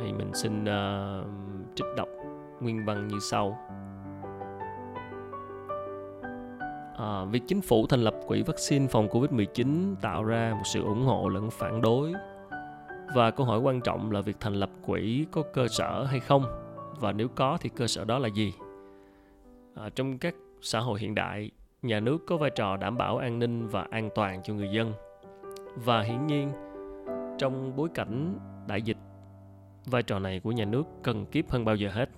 Thì 0.00 0.12
mình 0.12 0.30
xin 0.34 0.64
uh, 0.64 1.26
trích 1.74 1.86
đọc 1.96 2.08
nguyên 2.60 2.84
văn 2.84 3.08
như 3.08 3.16
sau. 3.30 3.58
À, 6.98 7.24
việc 7.24 7.42
chính 7.46 7.60
phủ 7.60 7.86
thành 7.86 8.00
lập 8.00 8.14
quỹ 8.26 8.42
vaccine 8.42 8.86
phòng 8.86 9.08
Covid-19 9.08 9.94
tạo 10.00 10.24
ra 10.24 10.54
một 10.54 10.62
sự 10.64 10.82
ủng 10.82 11.04
hộ 11.04 11.28
lẫn 11.28 11.50
phản 11.50 11.80
đối. 11.80 12.12
Và 13.14 13.30
câu 13.30 13.46
hỏi 13.46 13.58
quan 13.58 13.80
trọng 13.80 14.10
là 14.10 14.20
việc 14.20 14.36
thành 14.40 14.54
lập 14.54 14.70
quỹ 14.86 15.26
có 15.30 15.42
cơ 15.52 15.68
sở 15.68 16.04
hay 16.04 16.20
không? 16.20 16.44
Và 17.00 17.12
nếu 17.12 17.28
có 17.28 17.58
thì 17.60 17.68
cơ 17.68 17.86
sở 17.86 18.04
đó 18.04 18.18
là 18.18 18.28
gì? 18.28 18.52
À, 19.74 19.88
trong 19.94 20.18
các 20.18 20.34
xã 20.62 20.80
hội 20.80 21.00
hiện 21.00 21.14
đại 21.14 21.50
nhà 21.82 22.00
nước 22.00 22.18
có 22.26 22.36
vai 22.36 22.50
trò 22.50 22.76
đảm 22.76 22.96
bảo 22.96 23.18
an 23.18 23.38
ninh 23.38 23.68
và 23.68 23.86
an 23.90 24.10
toàn 24.14 24.42
cho 24.42 24.54
người 24.54 24.68
dân 24.72 24.92
và 25.76 26.02
hiển 26.02 26.26
nhiên 26.26 26.52
trong 27.38 27.76
bối 27.76 27.88
cảnh 27.94 28.38
đại 28.66 28.82
dịch 28.82 28.96
vai 29.86 30.02
trò 30.02 30.18
này 30.18 30.40
của 30.40 30.52
nhà 30.52 30.64
nước 30.64 30.82
cần 31.02 31.26
kiếp 31.26 31.50
hơn 31.50 31.64
bao 31.64 31.76
giờ 31.76 31.90
hết 31.92 32.10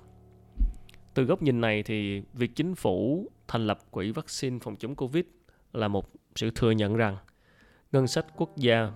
từ 1.15 1.25
góc 1.25 1.43
nhìn 1.43 1.61
này 1.61 1.83
thì 1.83 2.23
việc 2.33 2.57
chính 2.57 2.75
phủ 2.75 3.27
thành 3.49 3.67
lập 3.67 3.79
quỹ 3.91 4.11
vaccine 4.11 4.59
phòng 4.63 4.77
chống 4.77 4.95
covid 4.95 5.25
là 5.73 5.89
một 5.89 6.11
sự 6.35 6.51
thừa 6.55 6.71
nhận 6.71 6.97
rằng 6.97 7.17
ngân 7.93 8.07
sách 8.07 8.27
quốc 8.37 8.57
gia 8.57 8.93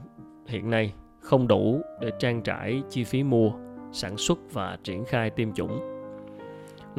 hiện 0.47 0.71
nay 0.71 0.93
không 1.21 1.49
đủ 1.49 1.81
để 2.01 2.11
trang 2.19 2.43
trải 2.43 2.83
chi 2.91 3.05
phí 3.05 3.23
mua 3.23 3.51
sản 3.93 4.17
xuất 4.17 4.39
và 4.53 4.79
triển 4.85 5.05
khai 5.05 5.31
tiêm 5.31 5.53
chủng 5.53 5.99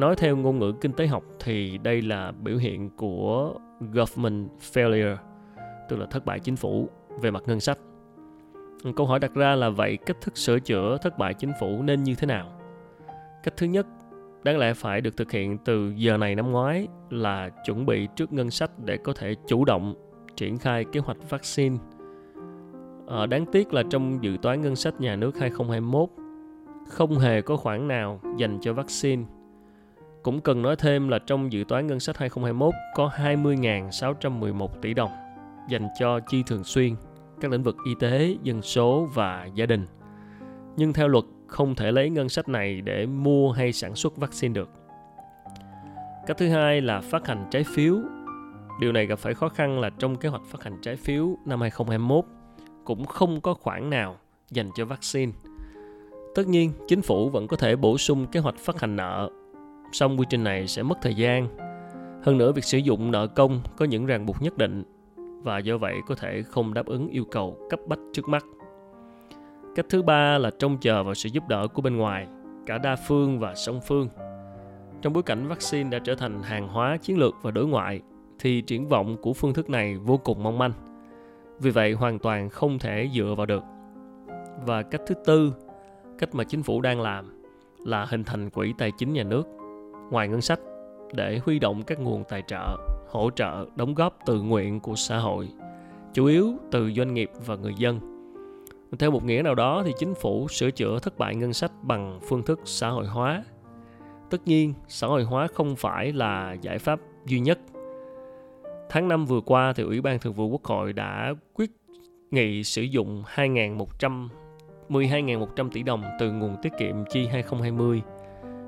Nói 0.00 0.16
theo 0.16 0.36
ngôn 0.36 0.58
ngữ 0.58 0.72
kinh 0.80 0.92
tế 0.92 1.06
học 1.06 1.24
thì 1.40 1.78
đây 1.78 2.02
là 2.02 2.32
biểu 2.32 2.56
hiện 2.56 2.90
của 2.96 3.54
government 3.92 4.48
failure, 4.72 5.16
tức 5.88 5.96
là 5.96 6.06
thất 6.06 6.24
bại 6.24 6.40
chính 6.40 6.56
phủ 6.56 6.88
về 7.20 7.30
mặt 7.30 7.42
ngân 7.46 7.60
sách. 7.60 7.78
Câu 8.96 9.06
hỏi 9.06 9.18
đặt 9.18 9.34
ra 9.34 9.54
là 9.54 9.70
vậy 9.70 9.98
cách 10.06 10.16
thức 10.20 10.38
sửa 10.38 10.58
chữa 10.58 10.98
thất 11.02 11.18
bại 11.18 11.34
chính 11.34 11.52
phủ 11.60 11.82
nên 11.82 12.02
như 12.02 12.14
thế 12.14 12.26
nào? 12.26 12.52
Cách 13.42 13.54
thứ 13.56 13.66
nhất, 13.66 13.86
đáng 14.42 14.58
lẽ 14.58 14.74
phải 14.74 15.00
được 15.00 15.16
thực 15.16 15.30
hiện 15.30 15.58
từ 15.58 15.92
giờ 15.96 16.16
này 16.16 16.34
năm 16.34 16.50
ngoái 16.50 16.88
là 17.10 17.50
chuẩn 17.64 17.86
bị 17.86 18.08
trước 18.16 18.32
ngân 18.32 18.50
sách 18.50 18.70
để 18.84 18.96
có 18.96 19.12
thể 19.12 19.34
chủ 19.46 19.64
động 19.64 19.94
triển 20.36 20.58
khai 20.58 20.84
kế 20.92 21.00
hoạch 21.00 21.30
vaccine. 21.30 21.76
À, 23.10 23.26
đáng 23.26 23.46
tiếc 23.46 23.74
là 23.74 23.82
trong 23.90 24.24
dự 24.24 24.36
toán 24.42 24.62
ngân 24.62 24.76
sách 24.76 25.00
nhà 25.00 25.16
nước 25.16 25.38
2021 25.38 26.08
không 26.88 27.18
hề 27.18 27.42
có 27.42 27.56
khoản 27.56 27.88
nào 27.88 28.20
dành 28.36 28.58
cho 28.60 28.72
vaccine 28.72 29.24
cũng 30.22 30.40
cần 30.40 30.62
nói 30.62 30.76
thêm 30.76 31.08
là 31.08 31.18
trong 31.18 31.52
dự 31.52 31.64
toán 31.68 31.86
ngân 31.86 32.00
sách 32.00 32.16
2021 32.16 32.74
có 32.94 33.10
20.611 33.16 34.68
tỷ 34.82 34.94
đồng 34.94 35.10
dành 35.68 35.88
cho 35.98 36.20
chi 36.20 36.42
thường 36.46 36.64
xuyên 36.64 36.94
các 37.40 37.50
lĩnh 37.50 37.62
vực 37.62 37.76
y 37.84 37.94
tế, 38.00 38.36
dân 38.42 38.62
số 38.62 39.08
và 39.14 39.48
gia 39.54 39.66
đình. 39.66 39.86
Nhưng 40.76 40.92
theo 40.92 41.08
luật 41.08 41.24
không 41.46 41.74
thể 41.74 41.92
lấy 41.92 42.10
ngân 42.10 42.28
sách 42.28 42.48
này 42.48 42.80
để 42.80 43.06
mua 43.06 43.52
hay 43.52 43.72
sản 43.72 43.94
xuất 43.94 44.16
vaccine 44.16 44.54
được. 44.54 44.70
Cách 46.26 46.38
thứ 46.38 46.48
hai 46.48 46.80
là 46.80 47.00
phát 47.00 47.26
hành 47.26 47.46
trái 47.50 47.64
phiếu. 47.64 47.96
Điều 48.80 48.92
này 48.92 49.06
gặp 49.06 49.18
phải 49.18 49.34
khó 49.34 49.48
khăn 49.48 49.80
là 49.80 49.90
trong 49.98 50.16
kế 50.16 50.28
hoạch 50.28 50.42
phát 50.50 50.64
hành 50.64 50.78
trái 50.82 50.96
phiếu 50.96 51.36
năm 51.46 51.60
2021 51.60 52.24
cũng 52.90 53.06
không 53.06 53.40
có 53.40 53.54
khoản 53.54 53.90
nào 53.90 54.16
dành 54.50 54.70
cho 54.74 54.84
vaccine. 54.84 55.32
Tất 56.34 56.48
nhiên, 56.48 56.72
chính 56.88 57.02
phủ 57.02 57.28
vẫn 57.28 57.46
có 57.46 57.56
thể 57.56 57.76
bổ 57.76 57.98
sung 57.98 58.26
kế 58.26 58.40
hoạch 58.40 58.56
phát 58.56 58.80
hành 58.80 58.96
nợ, 58.96 59.30
song 59.92 60.20
quy 60.20 60.26
trình 60.30 60.44
này 60.44 60.66
sẽ 60.66 60.82
mất 60.82 60.98
thời 61.02 61.14
gian. 61.14 61.48
Hơn 62.22 62.38
nữa, 62.38 62.52
việc 62.52 62.64
sử 62.64 62.78
dụng 62.78 63.10
nợ 63.10 63.26
công 63.26 63.60
có 63.76 63.84
những 63.84 64.06
ràng 64.06 64.26
buộc 64.26 64.42
nhất 64.42 64.58
định 64.58 64.84
và 65.42 65.58
do 65.58 65.78
vậy 65.78 65.94
có 66.06 66.14
thể 66.14 66.42
không 66.42 66.74
đáp 66.74 66.86
ứng 66.86 67.08
yêu 67.08 67.24
cầu 67.30 67.56
cấp 67.70 67.80
bách 67.86 67.98
trước 68.12 68.28
mắt. 68.28 68.44
Cách 69.76 69.86
thứ 69.88 70.02
ba 70.02 70.38
là 70.38 70.50
trông 70.58 70.78
chờ 70.78 71.02
vào 71.04 71.14
sự 71.14 71.28
giúp 71.28 71.48
đỡ 71.48 71.68
của 71.68 71.82
bên 71.82 71.96
ngoài, 71.96 72.26
cả 72.66 72.78
đa 72.78 72.96
phương 73.08 73.38
và 73.38 73.54
song 73.54 73.80
phương. 73.88 74.08
Trong 75.02 75.12
bối 75.12 75.22
cảnh 75.22 75.48
vaccine 75.48 75.90
đã 75.90 75.98
trở 76.04 76.14
thành 76.14 76.42
hàng 76.42 76.68
hóa 76.68 76.96
chiến 76.96 77.18
lược 77.18 77.34
và 77.42 77.50
đối 77.50 77.66
ngoại, 77.66 78.00
thì 78.38 78.60
triển 78.60 78.88
vọng 78.88 79.16
của 79.22 79.32
phương 79.32 79.54
thức 79.54 79.70
này 79.70 79.96
vô 79.96 80.16
cùng 80.16 80.42
mong 80.42 80.58
manh. 80.58 80.72
Vì 81.60 81.70
vậy 81.70 81.92
hoàn 81.92 82.18
toàn 82.18 82.48
không 82.48 82.78
thể 82.78 83.10
dựa 83.14 83.34
vào 83.36 83.46
được. 83.46 83.62
Và 84.66 84.82
cách 84.82 85.00
thứ 85.06 85.14
tư, 85.24 85.54
cách 86.18 86.34
mà 86.34 86.44
chính 86.44 86.62
phủ 86.62 86.80
đang 86.80 87.00
làm 87.00 87.42
là 87.78 88.04
hình 88.04 88.24
thành 88.24 88.50
quỹ 88.50 88.72
tài 88.78 88.92
chính 88.98 89.12
nhà 89.12 89.22
nước 89.22 89.48
ngoài 90.10 90.28
ngân 90.28 90.40
sách 90.40 90.60
để 91.12 91.40
huy 91.44 91.58
động 91.58 91.82
các 91.82 92.00
nguồn 92.00 92.24
tài 92.28 92.42
trợ, 92.46 92.76
hỗ 93.08 93.30
trợ, 93.30 93.66
đóng 93.76 93.94
góp 93.94 94.18
tự 94.26 94.42
nguyện 94.42 94.80
của 94.80 94.94
xã 94.96 95.18
hội, 95.18 95.48
chủ 96.12 96.26
yếu 96.26 96.52
từ 96.70 96.92
doanh 96.96 97.14
nghiệp 97.14 97.30
và 97.46 97.56
người 97.56 97.74
dân. 97.74 98.00
Theo 98.98 99.10
một 99.10 99.24
nghĩa 99.24 99.42
nào 99.42 99.54
đó 99.54 99.82
thì 99.84 99.92
chính 99.98 100.14
phủ 100.14 100.48
sửa 100.48 100.70
chữa 100.70 100.98
thất 100.98 101.18
bại 101.18 101.34
ngân 101.34 101.52
sách 101.52 101.72
bằng 101.82 102.20
phương 102.28 102.42
thức 102.42 102.60
xã 102.64 102.88
hội 102.88 103.06
hóa. 103.06 103.44
Tất 104.30 104.38
nhiên, 104.46 104.74
xã 104.88 105.06
hội 105.06 105.24
hóa 105.24 105.46
không 105.54 105.76
phải 105.76 106.12
là 106.12 106.52
giải 106.52 106.78
pháp 106.78 107.00
duy 107.26 107.40
nhất. 107.40 107.58
Tháng 108.90 109.08
5 109.08 109.26
vừa 109.26 109.40
qua 109.40 109.72
thì 109.76 109.82
Ủy 109.82 110.00
ban 110.00 110.18
Thường 110.18 110.32
vụ 110.32 110.48
Quốc 110.48 110.64
hội 110.64 110.92
đã 110.92 111.34
quyết 111.54 111.70
nghị 112.30 112.64
sử 112.64 112.82
dụng 112.82 113.22
2.100 113.34 114.28
12.100 114.88 115.70
tỷ 115.70 115.82
đồng 115.82 116.02
từ 116.18 116.32
nguồn 116.32 116.56
tiết 116.62 116.72
kiệm 116.78 116.96
chi 117.10 117.26
2020 117.26 118.02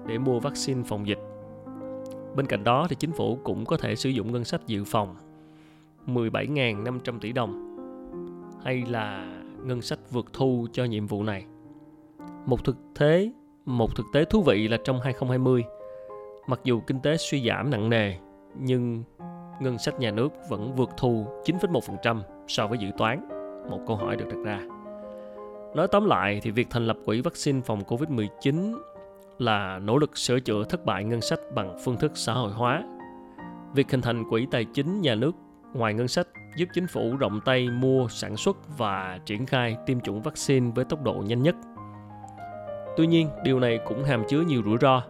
để 0.07 0.19
mua 0.19 0.41
vaccine 0.41 0.83
phòng 0.87 1.07
dịch. 1.07 1.19
Bên 2.37 2.47
cạnh 2.47 2.65
đó 2.65 2.87
thì 2.91 2.97
chính 2.99 3.13
phủ 3.13 3.39
cũng 3.45 3.65
có 3.65 3.77
thể 3.77 3.97
sử 3.97 4.11
dụng 4.11 4.33
ngân 4.33 4.45
sách 4.45 4.67
dự 4.67 4.85
phòng 4.85 5.17
17.500 6.07 7.19
tỷ 7.21 7.33
đồng 7.33 7.77
hay 8.65 8.83
là 8.87 9.37
ngân 9.65 9.83
sách 9.83 9.99
vượt 10.11 10.27
thu 10.33 10.67
cho 10.73 10.85
nhiệm 10.85 11.07
vụ 11.07 11.23
này. 11.23 11.45
Một 12.47 12.65
thực 12.65 12.77
tế, 12.99 13.33
một 13.65 13.97
thực 13.97 14.07
tế 14.13 14.25
thú 14.25 14.43
vị 14.43 14.69
là 14.69 14.77
trong 14.85 15.01
2020, 15.01 15.65
mặc 16.47 16.61
dù 16.65 16.81
kinh 16.81 17.01
tế 17.01 17.17
suy 17.17 17.49
giảm 17.49 17.71
nặng 17.71 17.91
nề 17.91 18.15
nhưng 18.59 19.05
ngân 19.61 19.79
sách 19.79 20.01
nhà 20.01 20.11
nước 20.11 20.29
vẫn 20.49 20.75
vượt 20.75 20.91
thu 20.97 21.27
9,1% 21.45 22.21
so 22.49 22.67
với 22.67 22.79
dự 22.79 22.89
toán. 22.99 23.29
Một 23.71 23.81
câu 23.87 23.97
hỏi 23.97 24.17
được 24.17 24.29
đặt 24.29 24.39
ra. 24.45 24.61
Nói 25.75 25.89
tóm 25.89 26.07
lại 26.07 26.41
thì 26.43 26.51
việc 26.51 26.67
thành 26.71 26.87
lập 26.87 26.97
quỹ 27.05 27.21
vaccine 27.21 27.61
phòng 27.61 27.83
Covid-19 27.89 28.75
là 29.39 29.79
nỗ 29.79 29.99
lực 29.99 30.17
sửa 30.17 30.41
chữa 30.41 30.65
thất 30.65 30.85
bại 30.85 31.05
ngân 31.05 31.21
sách 31.21 31.41
bằng 31.55 31.77
phương 31.85 31.97
thức 31.97 32.13
xã 32.15 32.33
hội 32.33 32.53
hóa. 32.53 32.83
Việc 33.75 33.91
hình 33.91 34.01
thành 34.01 34.31
quỹ 34.31 34.47
tài 34.51 34.65
chính 34.65 35.01
nhà 35.01 35.15
nước 35.15 35.33
ngoài 35.75 35.95
ngân 35.95 36.09
sách 36.09 36.29
giúp 36.57 36.67
chính 36.75 36.87
phủ 36.87 37.17
rộng 37.17 37.41
tay 37.45 37.71
mua, 37.71 38.09
sản 38.09 38.37
xuất 38.37 38.79
và 38.79 39.19
triển 39.27 39.47
khai 39.47 39.77
tiêm 39.87 40.01
chủng 40.01 40.23
vaccine 40.23 40.71
với 40.75 40.85
tốc 40.85 41.03
độ 41.03 41.15
nhanh 41.27 41.43
nhất. 41.43 41.55
Tuy 42.97 43.07
nhiên, 43.07 43.29
điều 43.45 43.61
này 43.61 43.81
cũng 43.85 44.05
hàm 44.05 44.23
chứa 44.29 44.41
nhiều 44.41 44.63
rủi 44.65 44.79
ro. 44.81 45.03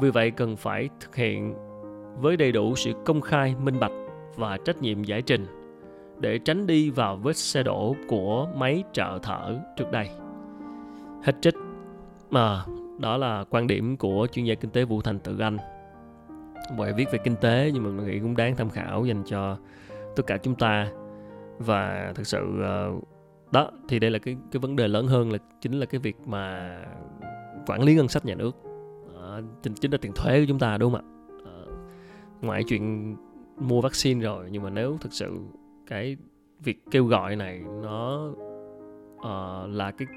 Vì 0.00 0.10
vậy 0.10 0.30
cần 0.30 0.56
phải 0.56 0.88
thực 1.00 1.16
hiện 1.16 1.54
với 2.20 2.36
đầy 2.36 2.52
đủ 2.52 2.76
sự 2.76 2.92
công 3.04 3.20
khai, 3.20 3.54
minh 3.62 3.80
bạch 3.80 3.92
và 4.36 4.58
trách 4.64 4.82
nhiệm 4.82 5.04
giải 5.04 5.22
trình 5.22 5.46
để 6.20 6.38
tránh 6.38 6.66
đi 6.66 6.90
vào 6.90 7.16
vết 7.16 7.36
xe 7.36 7.62
đổ 7.62 7.96
của 8.08 8.48
máy 8.56 8.84
trợ 8.92 9.18
thở 9.22 9.58
trước 9.76 9.90
đây. 9.92 10.08
Hết 11.22 11.32
trích. 11.40 11.54
Mà 12.30 12.64
đó 12.98 13.16
là 13.16 13.44
quan 13.50 13.66
điểm 13.66 13.96
của 13.96 14.26
chuyên 14.32 14.44
gia 14.44 14.54
kinh 14.54 14.70
tế 14.70 14.84
Vũ 14.84 15.00
Thành 15.00 15.18
Tự 15.18 15.38
Anh. 15.38 15.56
Bài 16.78 16.92
viết 16.92 17.08
về 17.12 17.18
kinh 17.24 17.36
tế 17.36 17.70
nhưng 17.74 17.84
mà 17.84 17.90
mình 17.90 18.06
nghĩ 18.06 18.18
cũng 18.18 18.36
đáng 18.36 18.56
tham 18.56 18.70
khảo 18.70 19.04
dành 19.04 19.22
cho 19.26 19.56
tất 20.16 20.22
cả 20.26 20.36
chúng 20.36 20.54
ta 20.54 20.88
và 21.58 22.12
thực 22.14 22.26
sự 22.26 22.62
ờ, 22.62 22.92
đó 23.52 23.70
thì 23.88 23.98
đây 23.98 24.10
là 24.10 24.18
cái 24.18 24.36
cái 24.52 24.60
vấn 24.60 24.76
đề 24.76 24.88
lớn 24.88 25.06
hơn 25.06 25.32
là 25.32 25.38
chính 25.60 25.72
là 25.72 25.86
cái 25.86 25.98
việc 25.98 26.16
mà 26.26 26.76
quản 27.66 27.82
lý 27.82 27.94
ngân 27.94 28.08
sách 28.08 28.24
nhà 28.24 28.34
nước 28.34 28.56
à, 29.22 29.40
chính, 29.62 29.74
chính 29.74 29.90
là 29.90 29.98
tiền 30.00 30.12
thuế 30.12 30.40
của 30.40 30.46
chúng 30.48 30.58
ta 30.58 30.76
đúng 30.78 30.92
không 30.92 31.00
ạ 31.00 31.11
ngoài 32.42 32.62
chuyện 32.68 33.16
mua 33.56 33.80
vaccine 33.80 34.20
rồi 34.20 34.48
nhưng 34.50 34.62
mà 34.62 34.70
nếu 34.70 34.98
thực 35.00 35.12
sự 35.12 35.38
cái 35.86 36.16
việc 36.60 36.78
kêu 36.90 37.04
gọi 37.04 37.36
này 37.36 37.62
nó 37.82 38.32
uh, 39.16 39.70
là 39.70 39.90
cái 39.90 40.08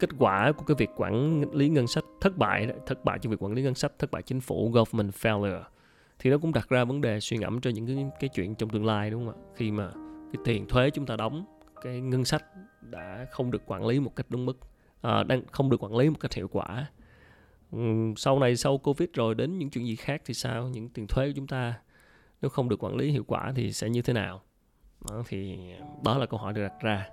kết 0.00 0.10
quả 0.18 0.52
của 0.52 0.64
cái 0.64 0.74
việc 0.78 0.90
quản 0.96 1.44
lý 1.52 1.68
ngân 1.68 1.86
sách 1.86 2.04
thất 2.20 2.38
bại 2.38 2.68
thất 2.86 3.04
bại 3.04 3.18
trong 3.18 3.30
việc 3.30 3.42
quản 3.42 3.52
lý 3.52 3.62
ngân 3.62 3.74
sách 3.74 3.92
thất 3.98 4.10
bại 4.10 4.22
chính 4.22 4.40
phủ 4.40 4.70
government 4.70 5.14
failure 5.14 5.62
thì 6.18 6.30
nó 6.30 6.38
cũng 6.38 6.52
đặt 6.52 6.68
ra 6.68 6.84
vấn 6.84 7.00
đề 7.00 7.20
suy 7.20 7.36
ngẫm 7.36 7.60
cho 7.60 7.70
những 7.70 7.86
cái 7.86 8.06
cái 8.20 8.30
chuyện 8.34 8.54
trong 8.54 8.68
tương 8.68 8.86
lai 8.86 9.10
đúng 9.10 9.26
không 9.26 9.34
ạ? 9.34 9.40
Khi 9.54 9.70
mà 9.70 9.90
cái 10.32 10.42
tiền 10.44 10.66
thuế 10.68 10.90
chúng 10.90 11.06
ta 11.06 11.16
đóng 11.16 11.44
cái 11.82 12.00
ngân 12.00 12.24
sách 12.24 12.44
đã 12.80 13.26
không 13.30 13.50
được 13.50 13.62
quản 13.66 13.86
lý 13.86 14.00
một 14.00 14.16
cách 14.16 14.26
đúng 14.28 14.46
mức 14.46 14.58
à, 15.02 15.22
đang 15.22 15.42
không 15.52 15.70
được 15.70 15.82
quản 15.82 15.96
lý 15.96 16.10
một 16.10 16.20
cách 16.20 16.34
hiệu 16.34 16.48
quả 16.48 16.86
Ừ, 17.72 17.78
sau 18.16 18.38
này 18.38 18.56
sau 18.56 18.78
covid 18.78 19.08
rồi 19.14 19.34
đến 19.34 19.58
những 19.58 19.70
chuyện 19.70 19.86
gì 19.86 19.96
khác 19.96 20.22
thì 20.24 20.34
sao? 20.34 20.68
Những 20.68 20.88
tiền 20.88 21.06
thuế 21.06 21.26
của 21.26 21.32
chúng 21.36 21.46
ta 21.46 21.74
nếu 22.42 22.48
không 22.48 22.68
được 22.68 22.84
quản 22.84 22.96
lý 22.96 23.10
hiệu 23.10 23.24
quả 23.26 23.52
thì 23.56 23.72
sẽ 23.72 23.88
như 23.88 24.02
thế 24.02 24.12
nào? 24.12 24.42
Đó, 25.10 25.22
thì 25.28 25.58
đó 26.04 26.18
là 26.18 26.26
câu 26.26 26.40
hỏi 26.40 26.52
được 26.52 26.62
đặt 26.62 26.80
ra. 26.80 27.08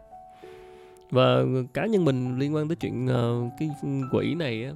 Và 1.11 1.43
cá 1.73 1.85
nhân 1.85 2.05
mình 2.05 2.39
liên 2.39 2.55
quan 2.55 2.67
tới 2.67 2.75
chuyện 2.75 3.05
uh, 3.05 3.53
cái 3.59 3.69
quỹ 4.11 4.35
này 4.35 4.71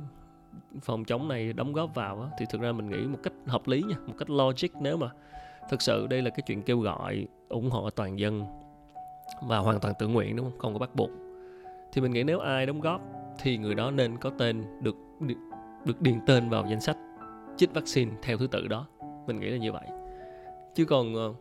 phòng 0.81 1.05
chống 1.05 1.27
này 1.27 1.53
đóng 1.53 1.73
góp 1.73 1.95
vào 1.95 2.31
thì 2.39 2.45
thực 2.49 2.61
ra 2.61 2.71
mình 2.71 2.89
nghĩ 2.89 3.07
một 3.07 3.19
cách 3.23 3.33
hợp 3.45 3.67
lý 3.67 3.81
nha 3.81 3.95
một 4.07 4.13
cách 4.17 4.29
logic 4.29 4.67
nếu 4.81 4.97
mà 4.97 5.09
thực 5.69 5.81
sự 5.81 6.07
đây 6.07 6.21
là 6.21 6.29
cái 6.29 6.39
chuyện 6.47 6.61
kêu 6.61 6.79
gọi 6.79 7.27
ủng 7.49 7.69
hộ 7.69 7.89
toàn 7.89 8.19
dân 8.19 8.45
và 9.47 9.57
hoàn 9.57 9.79
toàn 9.79 9.93
tự 9.99 10.07
nguyện 10.07 10.35
đúng 10.35 10.51
không? 10.51 10.59
Không 10.59 10.73
có 10.73 10.79
bắt 10.79 10.95
buộc. 10.95 11.09
Thì 11.93 12.01
mình 12.01 12.11
nghĩ 12.11 12.23
nếu 12.23 12.39
ai 12.39 12.65
đóng 12.65 12.81
góp 12.81 13.01
thì 13.39 13.57
người 13.57 13.75
đó 13.75 13.91
nên 13.91 14.17
có 14.17 14.31
tên 14.37 14.63
được 14.81 14.95
được, 15.87 16.01
điền 16.01 16.19
tên 16.25 16.49
vào 16.49 16.65
danh 16.69 16.81
sách 16.81 16.97
chích 17.57 17.73
vaccine 17.73 18.11
theo 18.21 18.37
thứ 18.37 18.47
tự 18.47 18.67
đó. 18.67 18.85
Mình 19.27 19.39
nghĩ 19.39 19.49
là 19.49 19.57
như 19.57 19.71
vậy. 19.71 19.87
Chứ 20.75 20.85
còn 20.85 21.29
uh, 21.29 21.35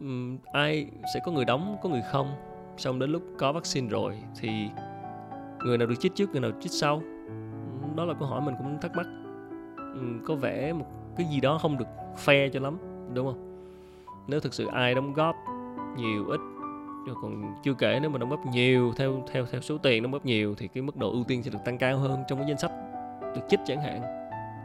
um, 0.00 0.38
ai 0.52 0.86
sẽ 1.14 1.20
có 1.24 1.32
người 1.32 1.44
đóng 1.44 1.76
có 1.82 1.88
người 1.88 2.02
không? 2.12 2.34
Xong 2.76 2.98
đến 2.98 3.10
lúc 3.10 3.22
có 3.38 3.52
vaccine 3.52 3.88
rồi 3.88 4.18
thì 4.40 4.48
người 5.64 5.78
nào 5.78 5.86
được 5.86 5.94
chích 6.00 6.14
trước 6.14 6.30
người 6.30 6.40
nào 6.40 6.50
chích 6.60 6.72
sau? 6.72 7.02
Đó 7.96 8.04
là 8.04 8.14
câu 8.14 8.28
hỏi 8.28 8.40
mình 8.40 8.54
cũng 8.58 8.78
thắc 8.80 8.96
mắc. 8.96 9.06
Um, 9.76 10.24
có 10.24 10.34
vẻ 10.34 10.72
một 10.72 10.86
cái 11.16 11.26
gì 11.26 11.40
đó 11.40 11.58
không 11.58 11.78
được 11.78 11.88
fair 12.24 12.48
cho 12.48 12.60
lắm 12.60 12.78
đúng 13.14 13.26
không? 13.26 13.66
Nếu 14.26 14.40
thực 14.40 14.54
sự 14.54 14.66
ai 14.66 14.94
đóng 14.94 15.12
góp 15.12 15.36
nhiều 15.96 16.26
ít 16.26 16.40
rồi 17.06 17.16
còn 17.22 17.54
chưa 17.62 17.74
kể 17.74 17.98
nếu 18.02 18.10
mà 18.10 18.18
đóng 18.18 18.30
góp 18.30 18.46
nhiều 18.46 18.92
theo 18.96 19.24
theo 19.32 19.46
theo 19.46 19.60
số 19.60 19.78
tiền 19.78 20.02
đóng 20.02 20.12
góp 20.12 20.24
nhiều 20.24 20.54
thì 20.58 20.68
cái 20.68 20.82
mức 20.82 20.96
độ 20.96 21.12
ưu 21.12 21.24
tiên 21.24 21.42
sẽ 21.42 21.50
được 21.50 21.58
tăng 21.64 21.78
cao 21.78 21.98
hơn 21.98 22.22
trong 22.28 22.38
cái 22.38 22.48
danh 22.48 22.58
sách 22.58 22.72
được 23.36 23.42
chích 23.48 23.60
chẳng 23.66 23.80
hạn. 23.80 24.02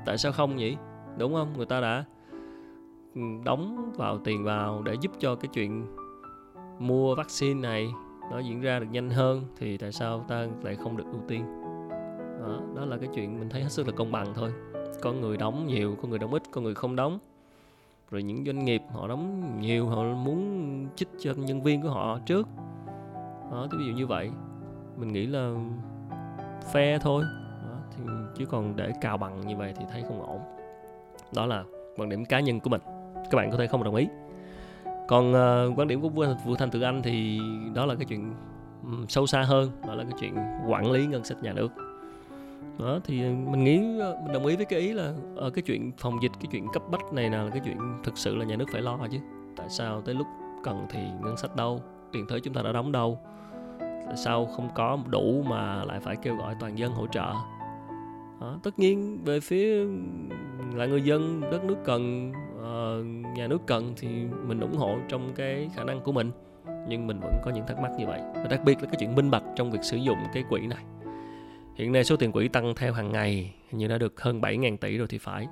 Tại 0.06 0.18
sao 0.18 0.32
không 0.32 0.56
nhỉ? 0.56 0.78
Đúng 1.18 1.34
không? 1.34 1.54
Người 1.58 1.66
ta 1.66 1.82
đã 1.82 2.04
ừ, 3.16 3.22
đóng 3.46 3.92
vào 3.98 4.18
tiền 4.18 4.44
vào 4.44 4.82
để 4.82 4.96
giúp 5.02 5.12
cho 5.20 5.36
cái 5.36 5.50
chuyện 5.54 5.86
mua 6.80 7.16
vaccine 7.16 7.62
này 7.62 7.90
nó 8.32 8.40
diễn 8.40 8.62
ra 8.62 8.80
được 8.80 8.88
nhanh 8.92 9.10
hơn 9.10 9.44
thì 9.58 9.78
tại 9.78 9.92
sao 9.92 10.26
ta 10.28 10.48
lại 10.64 10.76
không 10.76 10.98
được 10.98 11.06
ưu 11.12 11.22
tiên? 11.28 11.62
Đó, 12.40 12.60
đó 12.76 12.86
là 12.86 12.98
cái 12.98 13.10
chuyện 13.16 13.40
mình 13.40 13.50
thấy 13.50 13.64
hết 13.64 13.72
sức 13.72 13.88
là 13.88 13.94
công 13.96 14.12
bằng 14.12 14.28
thôi. 14.36 14.52
Có 15.02 15.14
người 15.14 15.38
đóng 15.38 15.68
nhiều 15.68 15.96
có 16.02 16.08
người 16.08 16.20
đóng 16.20 16.34
ít 16.34 16.44
có 16.52 16.62
người 16.62 16.76
không 16.76 16.96
đóng. 16.96 17.20
Rồi 18.12 18.24
những 18.24 18.46
doanh 18.46 18.66
nghiệp 18.66 18.82
họ 18.94 19.08
đóng 19.08 19.58
nhiều 19.62 19.88
họ 19.88 20.04
muốn 20.04 20.88
chích 20.96 21.10
cho 21.20 21.34
nhân 21.34 21.62
viên 21.62 21.82
của 21.82 21.90
họ 21.90 22.20
trước. 22.26 22.48
Đó 23.52 23.68
ví 23.72 23.86
dụ 23.86 23.94
như 23.94 24.08
vậy. 24.08 24.32
Mình 24.98 25.14
nghĩ 25.14 25.26
là 25.26 25.56
fair 26.74 27.00
thôi 27.00 27.24
chứ 28.36 28.46
còn 28.46 28.76
để 28.76 28.92
cào 29.02 29.18
bằng 29.18 29.48
như 29.48 29.56
vậy 29.56 29.74
thì 29.80 29.86
thấy 29.92 30.04
không 30.08 30.22
ổn. 30.22 30.40
Đó 31.36 31.46
là 31.46 31.64
quan 31.98 32.10
điểm 32.10 32.26
cá 32.26 32.40
nhân 32.40 32.60
của 32.60 32.70
mình. 32.70 32.82
Các 33.16 33.38
bạn 33.38 33.52
có 33.52 33.58
thể 33.58 33.68
không 33.68 33.84
đồng 33.84 33.96
ý. 33.96 34.08
Còn 35.08 35.32
uh, 35.32 35.80
quan 35.80 35.88
điểm 35.88 36.02
của 36.02 36.10
Vũ 36.46 36.56
Thanh 36.56 36.70
Tự 36.72 36.82
Anh 36.82 37.02
thì 37.02 37.40
đó 37.74 37.86
là 37.86 37.96
cái 37.96 38.06
chuyện 38.06 38.34
um, 38.84 39.06
sâu 39.08 39.28
xa 39.28 39.42
hơn 39.42 39.72
đó 39.88 39.96
là 39.96 40.04
cái 40.04 40.14
chuyện 40.20 40.36
quản 40.68 40.92
lý 40.92 41.06
ngân 41.06 41.24
sách 41.24 41.44
nhà 41.44 41.54
nước. 41.54 41.70
Đó 42.80 43.00
thì 43.04 43.22
mình 43.24 43.64
nghĩ 43.64 44.00
ờ, 44.00 44.18
mình 44.24 44.34
đồng 44.34 44.46
ý 44.46 44.56
với 44.56 44.66
cái 44.66 44.80
ý 44.80 44.94
là 44.94 45.14
ở 45.36 45.50
cái 45.50 45.62
chuyện 45.62 45.92
phòng 45.98 46.18
dịch 46.22 46.32
cái 46.40 46.48
chuyện 46.52 46.68
cấp 46.74 46.84
bách 46.92 47.14
này 47.14 47.30
là 47.30 47.50
cái 47.52 47.62
chuyện 47.66 47.78
thực 48.04 48.18
sự 48.18 48.36
là 48.36 48.46
nhà 48.46 48.56
nước 48.56 48.66
phải 48.72 48.82
lo 48.82 49.00
chứ. 49.12 49.18
Tại 49.58 49.70
sao 49.70 50.02
tới 50.02 50.16
lúc 50.16 50.28
cần 50.64 50.86
thì 50.90 51.00
ngân 51.22 51.38
sách 51.38 51.56
đâu 51.56 51.82
tiền 52.12 52.26
thuế 52.28 52.40
chúng 52.40 52.54
ta 52.54 52.62
đã 52.62 52.72
đóng 52.72 52.92
đâu? 52.92 53.20
Tại 53.80 54.18
sao 54.18 54.46
không 54.46 54.70
có 54.76 54.98
đủ 55.08 55.44
mà 55.50 55.84
lại 55.86 56.00
phải 56.00 56.16
kêu 56.16 56.36
gọi 56.36 56.56
toàn 56.60 56.78
dân 56.78 56.92
hỗ 56.92 57.08
trợ? 57.08 57.34
À, 58.42 58.48
tất 58.64 58.80
nhiên 58.80 59.24
về 59.24 59.40
phía 59.40 59.86
là 60.74 60.86
người 60.86 61.02
dân 61.02 61.42
đất 61.52 61.64
nước 61.64 61.78
cần 61.86 62.32
à, 62.64 62.74
nhà 63.36 63.48
nước 63.48 63.62
cần 63.68 63.94
thì 63.98 64.08
mình 64.48 64.60
ủng 64.60 64.78
hộ 64.78 64.98
trong 65.10 65.34
cái 65.36 65.70
khả 65.76 65.84
năng 65.84 66.02
của 66.02 66.12
mình. 66.12 66.32
Nhưng 66.88 67.08
mình 67.08 67.20
vẫn 67.20 67.34
có 67.44 67.52
những 67.52 67.68
thắc 67.68 67.80
mắc 67.80 67.92
như 68.00 68.06
vậy. 68.06 68.20
Và 68.36 68.48
đặc 68.50 68.62
biệt 68.66 68.78
là 68.82 68.86
cái 68.86 68.96
chuyện 69.00 69.16
minh 69.16 69.32
bạch 69.32 69.44
trong 69.56 69.72
việc 69.72 69.84
sử 69.84 69.98
dụng 69.98 70.18
cái 70.34 70.44
quỹ 70.50 70.68
này. 70.68 70.84
Hiện 71.76 71.92
nay 71.92 72.04
số 72.04 72.16
tiền 72.16 72.32
quỹ 72.32 72.48
tăng 72.48 72.74
theo 72.76 72.94
hàng 72.94 73.12
ngày 73.12 73.54
như 73.72 73.88
đã 73.88 73.98
được 73.98 74.22
hơn 74.22 74.42
7.000 74.42 74.78
tỷ 74.78 74.98
rồi 74.98 75.08
thì 75.10 75.18
phải. 75.18 75.48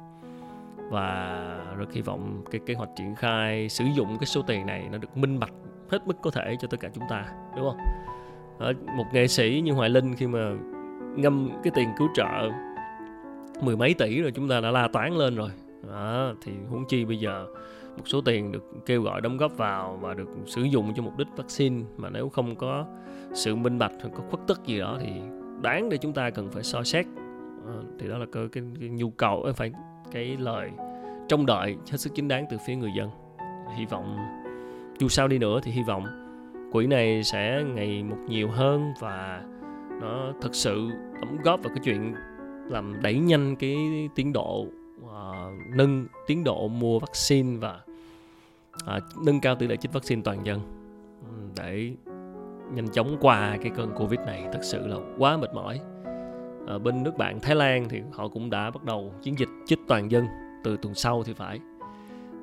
Và 0.89 1.35
rất 1.77 1.93
hy 1.93 2.01
vọng 2.01 2.43
cái 2.51 2.61
kế 2.65 2.73
hoạch 2.73 2.89
triển 2.95 3.15
khai 3.15 3.69
sử 3.69 3.85
dụng 3.95 4.17
cái 4.19 4.25
số 4.25 4.41
tiền 4.41 4.65
này 4.65 4.87
nó 4.91 4.97
được 4.97 5.17
minh 5.17 5.39
bạch 5.39 5.53
hết 5.89 6.07
mức 6.07 6.17
có 6.21 6.31
thể 6.31 6.55
cho 6.59 6.67
tất 6.67 6.79
cả 6.79 6.89
chúng 6.93 7.03
ta 7.09 7.25
đúng 7.55 7.65
không? 7.69 7.77
Ở 8.59 8.73
một 8.97 9.05
nghệ 9.13 9.27
sĩ 9.27 9.61
như 9.65 9.71
Hoài 9.71 9.89
Linh 9.89 10.15
khi 10.15 10.27
mà 10.27 10.51
ngâm 11.15 11.49
cái 11.63 11.71
tiền 11.75 11.89
cứu 11.97 12.07
trợ 12.15 12.49
mười 13.61 13.77
mấy 13.77 13.93
tỷ 13.93 14.21
rồi 14.21 14.31
chúng 14.31 14.49
ta 14.49 14.59
đã 14.61 14.71
la 14.71 14.87
toán 14.87 15.13
lên 15.13 15.35
rồi. 15.35 15.49
Đó, 15.87 16.33
thì 16.41 16.51
huống 16.69 16.85
chi 16.87 17.05
bây 17.05 17.17
giờ 17.17 17.47
một 17.97 18.03
số 18.05 18.21
tiền 18.21 18.51
được 18.51 18.63
kêu 18.85 19.01
gọi 19.01 19.21
đóng 19.21 19.37
góp 19.37 19.57
vào 19.57 19.99
và 20.01 20.13
được 20.13 20.27
sử 20.45 20.61
dụng 20.61 20.93
cho 20.95 21.03
mục 21.03 21.17
đích 21.17 21.27
vaccine 21.37 21.85
mà 21.97 22.09
nếu 22.09 22.29
không 22.29 22.55
có 22.55 22.85
sự 23.33 23.55
minh 23.55 23.79
bạch 23.79 23.91
hoặc 24.01 24.09
có 24.15 24.23
khuất 24.29 24.47
tức 24.47 24.61
gì 24.65 24.79
đó 24.79 24.97
thì 25.01 25.09
đáng 25.61 25.89
để 25.89 25.97
chúng 25.97 26.13
ta 26.13 26.29
cần 26.29 26.49
phải 26.51 26.63
soi 26.63 26.85
xét. 26.85 27.05
À, 27.67 27.75
thì 27.99 28.07
đó 28.07 28.17
là 28.17 28.25
cái, 28.31 28.47
cái, 28.51 28.63
cái 28.79 28.89
nhu 28.89 29.09
cầu 29.09 29.43
ờ, 29.43 29.53
phải 29.53 29.71
cái 30.11 30.37
lời 30.39 30.69
trông 31.27 31.45
đợi 31.45 31.75
hết 31.91 31.97
sức 31.97 32.15
chính 32.15 32.27
đáng 32.27 32.45
từ 32.49 32.57
phía 32.67 32.75
người 32.75 32.91
dân. 32.97 33.09
Hy 33.77 33.85
vọng 33.85 34.17
dù 34.99 35.07
sao 35.07 35.27
đi 35.27 35.37
nữa 35.37 35.59
thì 35.63 35.71
hy 35.71 35.83
vọng 35.83 36.05
quỹ 36.71 36.87
này 36.87 37.23
sẽ 37.23 37.63
ngày 37.73 38.03
một 38.03 38.17
nhiều 38.27 38.49
hơn 38.49 38.93
và 38.99 39.41
nó 40.01 40.31
thực 40.41 40.55
sự 40.55 40.89
đóng 41.21 41.37
góp 41.43 41.63
vào 41.63 41.69
cái 41.69 41.81
chuyện 41.83 42.13
làm 42.69 43.01
đẩy 43.01 43.19
nhanh 43.19 43.55
cái 43.55 43.77
tiến 44.15 44.33
độ 44.33 44.65
uh, 45.05 45.09
nâng 45.75 46.07
tiến 46.27 46.43
độ 46.43 46.67
mua 46.67 46.99
vaccine 46.99 47.57
và 47.57 47.79
uh, 48.97 49.03
nâng 49.25 49.41
cao 49.41 49.55
tỷ 49.55 49.67
lệ 49.67 49.75
chích 49.75 49.93
vaccine 49.93 50.21
toàn 50.25 50.45
dân. 50.45 50.59
Để 51.57 51.91
nhanh 52.73 52.89
chóng 52.89 53.17
qua 53.21 53.57
cái 53.61 53.71
cơn 53.75 53.91
covid 53.97 54.19
này 54.19 54.45
thật 54.53 54.59
sự 54.61 54.87
là 54.87 54.97
quá 55.17 55.37
mệt 55.37 55.53
mỏi. 55.53 55.79
Ở 56.67 56.79
bên 56.79 57.03
nước 57.03 57.17
bạn 57.17 57.39
Thái 57.39 57.55
Lan 57.55 57.89
thì 57.89 58.01
họ 58.11 58.27
cũng 58.27 58.49
đã 58.49 58.71
bắt 58.71 58.83
đầu 58.83 59.13
chiến 59.21 59.39
dịch 59.39 59.49
chích 59.65 59.79
toàn 59.87 60.11
dân 60.11 60.25
từ 60.63 60.77
tuần 60.81 60.93
sau 60.93 61.23
thì 61.23 61.33
phải. 61.33 61.59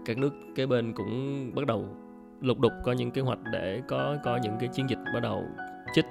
Các 0.05 0.19
nước 0.19 0.33
kế 0.55 0.67
bên 0.67 0.93
cũng 0.93 1.51
bắt 1.55 1.67
đầu 1.67 1.85
lục 2.41 2.61
đục 2.61 2.73
có 2.85 2.93
những 2.93 3.11
kế 3.11 3.23
hoạch 3.23 3.39
để 3.53 3.83
có 3.89 4.17
có 4.25 4.39
những 4.43 4.57
cái 4.61 4.69
chiến 4.69 4.87
dịch 4.89 4.99
bắt 5.15 5.21
đầu 5.21 5.45
chích 5.95 6.05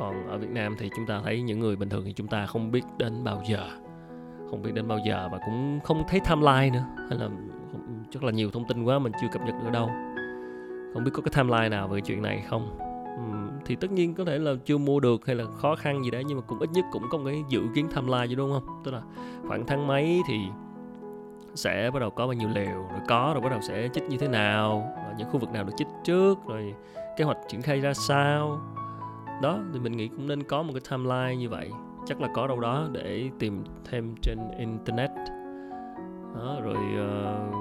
còn 0.00 0.28
ở 0.28 0.38
Việt 0.38 0.50
Nam 0.50 0.74
thì 0.78 0.90
chúng 0.96 1.06
ta 1.06 1.20
thấy 1.24 1.42
những 1.42 1.60
người 1.60 1.76
bình 1.76 1.88
thường 1.88 2.02
thì 2.04 2.12
chúng 2.12 2.26
ta 2.26 2.46
không 2.46 2.70
biết 2.70 2.84
đến 2.98 3.24
bao 3.24 3.42
giờ. 3.48 3.68
Không 4.50 4.62
biết 4.62 4.70
đến 4.74 4.88
bao 4.88 4.98
giờ 5.06 5.28
và 5.32 5.38
cũng 5.46 5.80
không 5.84 6.02
thấy 6.08 6.20
timeline 6.28 6.70
nữa. 6.70 6.84
Hay 7.08 7.18
là 7.18 7.28
chắc 8.10 8.24
là 8.24 8.32
nhiều 8.32 8.50
thông 8.50 8.64
tin 8.68 8.84
quá 8.84 8.98
mình 8.98 9.12
chưa 9.20 9.28
cập 9.32 9.42
nhật 9.42 9.54
được 9.64 9.70
đâu. 9.72 9.90
Không 10.94 11.04
biết 11.04 11.10
có 11.14 11.22
cái 11.22 11.32
timeline 11.36 11.68
nào 11.68 11.88
về 11.88 12.00
chuyện 12.00 12.22
này 12.22 12.44
không? 12.48 12.78
Thì 13.64 13.76
tất 13.76 13.92
nhiên 13.92 14.14
có 14.14 14.24
thể 14.24 14.38
là 14.38 14.54
chưa 14.64 14.78
mua 14.78 15.00
được 15.00 15.26
hay 15.26 15.36
là 15.36 15.44
khó 15.56 15.76
khăn 15.76 16.04
gì 16.04 16.10
đấy 16.10 16.24
nhưng 16.26 16.38
mà 16.38 16.42
cũng 16.46 16.58
ít 16.58 16.70
nhất 16.72 16.84
cũng 16.92 17.02
có 17.10 17.18
một 17.18 17.24
cái 17.26 17.44
dự 17.48 17.62
kiến 17.74 17.88
timeline 17.88 18.26
chứ 18.28 18.34
đúng 18.34 18.52
không? 18.52 18.82
Tức 18.84 18.90
là 18.90 19.02
khoảng 19.48 19.66
tháng 19.66 19.86
mấy 19.86 20.20
thì 20.28 20.38
sẽ 21.54 21.90
bắt 21.94 22.00
đầu 22.00 22.10
có 22.10 22.26
bao 22.26 22.32
nhiêu 22.32 22.48
liều, 22.54 22.72
rồi 22.72 23.00
có, 23.08 23.30
rồi 23.34 23.42
bắt 23.42 23.50
đầu 23.50 23.60
sẽ 23.60 23.88
chích 23.88 24.04
như 24.04 24.16
thế 24.16 24.28
nào 24.28 24.88
những 25.18 25.30
khu 25.30 25.38
vực 25.38 25.52
nào 25.52 25.64
được 25.64 25.72
chích 25.76 25.88
trước, 26.04 26.38
rồi 26.46 26.74
kế 27.16 27.24
hoạch 27.24 27.38
triển 27.48 27.62
khai 27.62 27.80
ra 27.80 27.94
sao 27.94 28.60
đó 29.42 29.58
thì 29.72 29.80
mình 29.80 29.92
nghĩ 29.92 30.08
cũng 30.08 30.26
nên 30.26 30.42
có 30.42 30.62
một 30.62 30.72
cái 30.72 30.82
timeline 30.90 31.36
như 31.36 31.48
vậy. 31.48 31.70
Chắc 32.06 32.20
là 32.20 32.28
có 32.34 32.46
đâu 32.46 32.60
đó 32.60 32.88
để 32.92 33.30
tìm 33.38 33.64
thêm 33.84 34.14
trên 34.22 34.38
internet. 34.58 35.10
Đó 36.34 36.60
rồi 36.62 36.76
uh, 36.76 37.60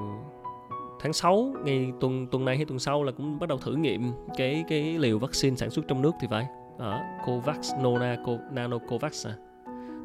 tháng 0.99 1.13
6 1.13 1.53
ngày 1.63 1.91
tuần 1.99 2.27
tuần 2.27 2.45
này 2.45 2.55
hay 2.55 2.65
tuần 2.65 2.79
sau 2.79 3.03
là 3.03 3.11
cũng 3.11 3.39
bắt 3.39 3.49
đầu 3.49 3.57
thử 3.57 3.75
nghiệm 3.75 4.11
cái 4.37 4.63
cái 4.67 4.97
liều 4.97 5.19
vaccine 5.19 5.55
sản 5.55 5.69
xuất 5.69 5.87
trong 5.87 6.01
nước 6.01 6.11
thì 6.21 6.27
phải. 6.29 6.47
Ở 6.77 6.99
Covax 7.25 7.71
Nona 7.81 8.17
Nano 8.51 8.77
Covax 8.77 9.27
à. 9.27 9.33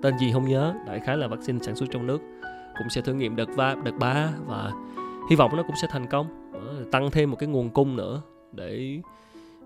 Tên 0.03 0.19
gì 0.19 0.33
không 0.33 0.49
nhớ 0.49 0.75
đại 0.87 1.01
khái 1.01 1.17
là 1.17 1.27
vaccine 1.27 1.59
sản 1.63 1.77
xuất 1.77 1.87
trong 1.91 2.07
nước. 2.07 2.23
Cũng 2.79 2.91
sẽ 2.91 3.01
thử 3.01 3.15
nghiệm 3.15 3.37
đợt 3.37 3.49
ba 3.57 3.75
đợt 3.85 3.95
ba 4.01 4.31
và 4.47 4.73
hy 5.31 5.37
vọng 5.37 5.57
nó 5.57 5.63
cũng 5.63 5.77
sẽ 5.83 5.89
thành 5.91 6.07
công. 6.07 6.53
Ờ, 6.53 6.85
tăng 6.93 7.11
thêm 7.11 7.31
một 7.31 7.37
cái 7.41 7.49
nguồn 7.49 7.71
cung 7.71 7.97
nữa 7.97 8.23
để 8.53 9.01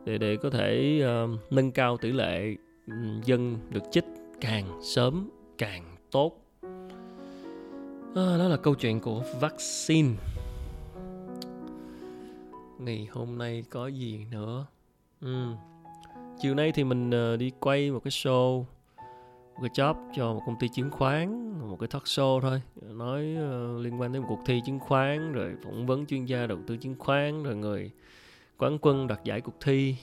để 0.08 0.18
để 0.18 0.36
có 0.36 0.50
thể 0.50 1.02
uh, 1.24 1.52
nâng 1.52 1.72
cao 1.72 1.96
tỷ 1.96 2.12
lệ 2.12 2.56
ừ, 2.86 2.94
dân 3.24 3.58
được 3.70 3.82
chích 3.90 4.04
càng 4.40 4.80
sớm 4.82 5.30
càng 5.58 5.96
tốt. 6.10 6.32
À, 8.14 8.36
đó 8.38 8.48
là 8.48 8.56
câu 8.56 8.74
chuyện 8.74 9.00
của 9.00 9.22
vaccine. 9.40 10.08
Ngày 12.78 13.08
hôm 13.10 13.38
nay 13.38 13.64
có 13.70 13.86
gì 13.86 14.26
nữa? 14.30 14.66
Ừ. 15.20 15.44
chiều 16.40 16.54
nay 16.54 16.72
thì 16.72 16.84
mình 16.84 17.10
uh, 17.10 17.38
đi 17.38 17.50
quay 17.60 17.90
một 17.90 18.00
cái 18.04 18.10
show 18.10 18.64
một 19.54 19.62
cái 19.62 19.70
job 19.74 19.94
cho 20.16 20.34
một 20.34 20.42
công 20.46 20.56
ty 20.60 20.68
chứng 20.68 20.90
khoán 20.90 21.50
một 21.60 21.76
cái 21.80 21.88
talk 21.88 22.04
show 22.04 22.40
thôi. 22.40 22.62
Nói 22.82 23.36
uh, 23.36 23.84
liên 23.84 24.00
quan 24.00 24.12
đến 24.12 24.22
một 24.22 24.28
cuộc 24.28 24.40
thi 24.46 24.60
chứng 24.66 24.78
khoán 24.78 25.32
rồi 25.32 25.54
phỏng 25.64 25.86
vấn 25.86 26.06
chuyên 26.06 26.24
gia 26.24 26.46
đầu 26.46 26.58
tư 26.66 26.76
chứng 26.76 26.94
khoán 26.98 27.42
rồi 27.42 27.56
người 27.56 27.90
quán 28.58 28.78
quân 28.80 29.06
đoạt 29.06 29.24
giải 29.24 29.40
cuộc 29.40 29.60
thi. 29.60 29.96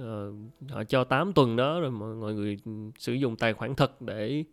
Uh, 0.00 0.34
họ 0.70 0.84
cho 0.84 1.04
8 1.04 1.32
tuần 1.32 1.56
đó 1.56 1.80
rồi 1.80 1.90
mọi, 1.90 2.14
mọi 2.14 2.34
người 2.34 2.58
sử 2.98 3.12
dụng 3.12 3.36
tài 3.36 3.54
khoản 3.54 3.74
thật 3.74 4.02
để 4.02 4.44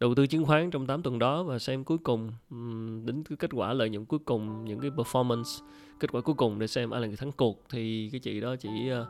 đầu 0.00 0.14
tư 0.14 0.26
chứng 0.26 0.44
khoán 0.44 0.70
trong 0.70 0.86
8 0.86 1.02
tuần 1.02 1.18
đó 1.18 1.42
và 1.42 1.58
xem 1.58 1.84
cuối 1.84 1.98
cùng 1.98 2.32
um, 2.50 3.06
đến 3.06 3.22
cái 3.24 3.36
kết 3.36 3.50
quả 3.52 3.72
lợi 3.72 3.90
nhuận 3.90 4.04
cuối 4.04 4.18
cùng 4.24 4.64
những 4.64 4.80
cái 4.80 4.90
performance 4.90 5.64
kết 6.00 6.12
quả 6.12 6.20
cuối 6.20 6.34
cùng 6.34 6.58
để 6.58 6.66
xem 6.66 6.90
ai 6.90 7.00
là 7.00 7.06
người 7.06 7.16
thắng 7.16 7.32
cuộc. 7.32 7.64
Thì 7.70 8.08
cái 8.12 8.20
chị 8.20 8.40
đó 8.40 8.56
chỉ 8.56 8.68
uh, 9.00 9.06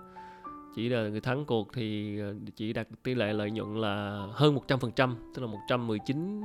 chỉ 0.75 0.89
là 0.89 1.09
người 1.09 1.21
thắng 1.21 1.45
cuộc 1.45 1.73
thì 1.73 2.19
ờ, 2.21 2.35
chỉ 2.57 2.73
đạt 2.73 2.89
tỷ 3.03 3.15
lệ 3.15 3.33
lợi 3.33 3.51
nhuận 3.51 3.77
là 3.77 4.27
hơn 4.33 4.57
100% 4.69 5.15
tức 5.35 5.43
là 5.43 5.47
119 5.47 6.41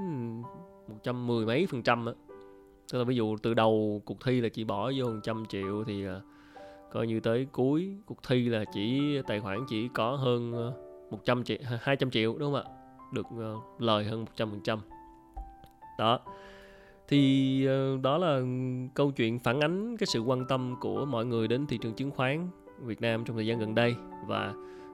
110 0.87 1.45
mấy 1.45 1.67
phần 1.67 1.83
trăm 1.83 2.05
á. 2.05 2.13
Tức 2.91 2.97
là 2.97 3.03
ví 3.03 3.15
dụ 3.15 3.37
từ 3.37 3.53
đầu 3.53 4.01
cuộc 4.05 4.17
thi 4.25 4.41
là 4.41 4.49
chị 4.49 4.63
bỏ 4.63 4.91
vô 4.97 5.05
100 5.05 5.45
triệu 5.49 5.83
thì 5.87 6.07
uh, 6.07 6.11
coi 6.91 7.07
như 7.07 7.19
tới 7.19 7.47
cuối 7.51 7.89
cuộc 8.05 8.23
thi 8.27 8.49
là 8.49 8.65
chỉ 8.73 9.17
tài 9.27 9.39
khoản 9.39 9.65
chỉ 9.69 9.89
có 9.93 10.15
hơn 10.15 10.51
ờ, 10.53 10.73
100 11.11 11.43
triệu 11.43 11.57
200 11.81 12.11
triệu 12.11 12.37
đúng 12.37 12.53
không 12.53 12.63
ạ? 12.63 12.71
Được 13.13 13.27
uh, 13.33 13.81
lời 13.81 14.03
hơn 14.03 14.25
100% 14.37 14.77
đó. 15.97 16.19
Thì 17.07 17.67
uh, 17.67 18.01
đó 18.01 18.17
là 18.17 18.41
câu 18.93 19.11
chuyện 19.11 19.39
phản 19.39 19.59
ánh 19.59 19.97
cái 19.97 20.07
sự 20.07 20.19
quan 20.19 20.45
tâm 20.47 20.75
của 20.79 21.05
mọi 21.05 21.25
người 21.25 21.47
đến 21.47 21.67
thị 21.67 21.77
trường 21.81 21.93
chứng 21.93 22.11
khoán 22.11 22.47
Việt 22.79 23.01
Nam 23.01 23.25
trong 23.25 23.35
thời 23.35 23.47
gian 23.47 23.59
gần 23.59 23.75
đây. 23.75 23.95
Và 24.27 24.53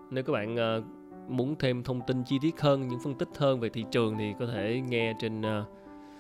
nếu 0.10 0.24
các 0.24 0.34
bạn 0.34 0.56
uh, 0.56 0.86
muốn 1.32 1.56
thêm 1.60 1.84
thông 1.84 2.02
tin 2.08 2.24
chi 2.24 2.38
tiết 2.42 2.62
hơn 2.62 2.88
những 2.88 3.00
phân 3.00 3.16
tích 3.16 3.30
hơn 3.38 3.60
về 3.60 3.70
thị 3.70 3.86
trường 3.92 4.18
thì 4.18 4.34
có 4.40 4.46
thể 4.46 4.82
nghe 4.90 5.14
trên 5.20 5.42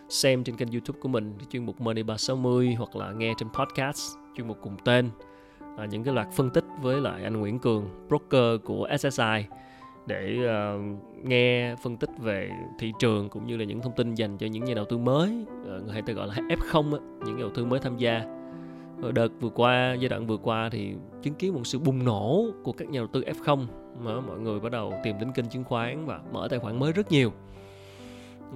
xem 0.10 0.44
trên 0.44 0.56
kênh 0.56 0.72
YouTube 0.72 1.00
của 1.00 1.10
mình 1.10 1.34
chuyên 1.50 1.66
mục 1.66 1.82
Money 1.82 2.04
360 2.04 2.76
hoặc 2.78 2.96
là 2.96 3.12
nghe 3.12 3.34
trên 3.38 3.50
podcast 3.50 4.18
chuyên 4.36 4.48
mục 4.48 4.58
cùng 4.62 4.78
tên 4.86 5.10
à, 5.78 5.86
những 5.86 6.04
cái 6.04 6.14
loạt 6.14 6.28
phân 6.32 6.50
tích 6.50 6.66
với 6.82 7.02
lại 7.02 7.24
anh 7.24 7.40
Nguyễn 7.40 7.60
Cường 7.60 7.90
broker 8.08 8.62
của 8.64 8.88
SSI 9.00 9.46
để 10.08 10.38
uh, 10.38 10.82
nghe 11.24 11.76
phân 11.76 11.98
tích 11.98 12.10
về 12.20 12.50
thị 12.80 12.94
trường 13.00 13.30
cũng 13.30 13.48
như 13.48 13.58
là 13.58 13.66
những 13.66 13.82
thông 13.82 13.96
tin 13.96 14.16
dành 14.16 14.38
cho 14.38 14.48
những 14.48 14.66
nhà 14.66 14.74
đầu 14.74 14.86
tư 14.86 14.98
mới 14.98 15.46
uh, 15.62 15.84
người 15.84 15.94
hay 15.94 16.02
ta 16.02 16.14
gọi 16.14 16.28
là 16.28 16.34
F0 16.34 16.94
á, 16.94 17.00
những 17.26 17.36
nhà 17.36 17.42
đầu 17.42 17.52
tư 17.56 17.66
mới 17.66 17.80
tham 17.80 17.98
gia. 17.98 18.24
Ở 19.02 19.12
đợt 19.12 19.28
vừa 19.42 19.50
qua 19.50 19.96
giai 20.00 20.10
đoạn 20.10 20.28
vừa 20.28 20.38
qua 20.38 20.70
thì 20.72 20.94
chứng 21.22 21.34
kiến 21.34 21.54
một 21.54 21.62
sự 21.64 21.80
bùng 21.80 22.06
nổ 22.06 22.46
của 22.64 22.72
các 22.72 22.90
nhà 22.90 23.00
đầu 23.00 23.08
tư 23.08 23.22
F0 23.22 23.66
mà 24.00 24.22
mọi 24.22 24.40
người 24.40 24.60
bắt 24.60 24.72
đầu 24.72 24.94
tìm 25.04 25.16
đến 25.20 25.32
kênh 25.32 25.46
chứng 25.46 25.64
khoán 25.64 26.06
và 26.06 26.20
mở 26.32 26.48
tài 26.50 26.60
khoản 26.60 26.80
mới 26.80 26.92
rất 26.92 27.12
nhiều. 27.12 27.32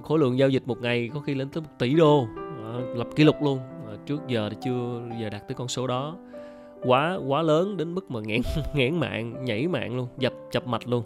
Khối 0.02 0.18
lượng 0.18 0.38
giao 0.38 0.48
dịch 0.48 0.62
một 0.66 0.80
ngày 0.80 1.10
có 1.14 1.20
khi 1.20 1.34
lên 1.34 1.48
tới 1.48 1.60
một 1.60 1.68
tỷ 1.78 1.94
đô 1.94 2.26
à, 2.64 2.72
lập 2.96 3.08
kỷ 3.16 3.24
lục 3.24 3.36
luôn. 3.42 3.58
Trước 4.06 4.20
giờ 4.28 4.48
thì 4.50 4.56
chưa 4.62 5.02
giờ 5.20 5.30
đạt 5.30 5.48
tới 5.48 5.54
con 5.54 5.68
số 5.68 5.86
đó 5.86 6.16
quá 6.82 7.18
quá 7.26 7.42
lớn 7.42 7.76
đến 7.76 7.94
mức 7.94 8.10
mà 8.10 8.20
nghẽn 8.20 8.40
nghẽn 8.74 8.96
mạng 8.96 9.44
nhảy 9.44 9.68
mạng 9.68 9.96
luôn 9.96 10.08
dập 10.18 10.32
chập 10.50 10.66
mạch 10.66 10.88
luôn. 10.88 11.04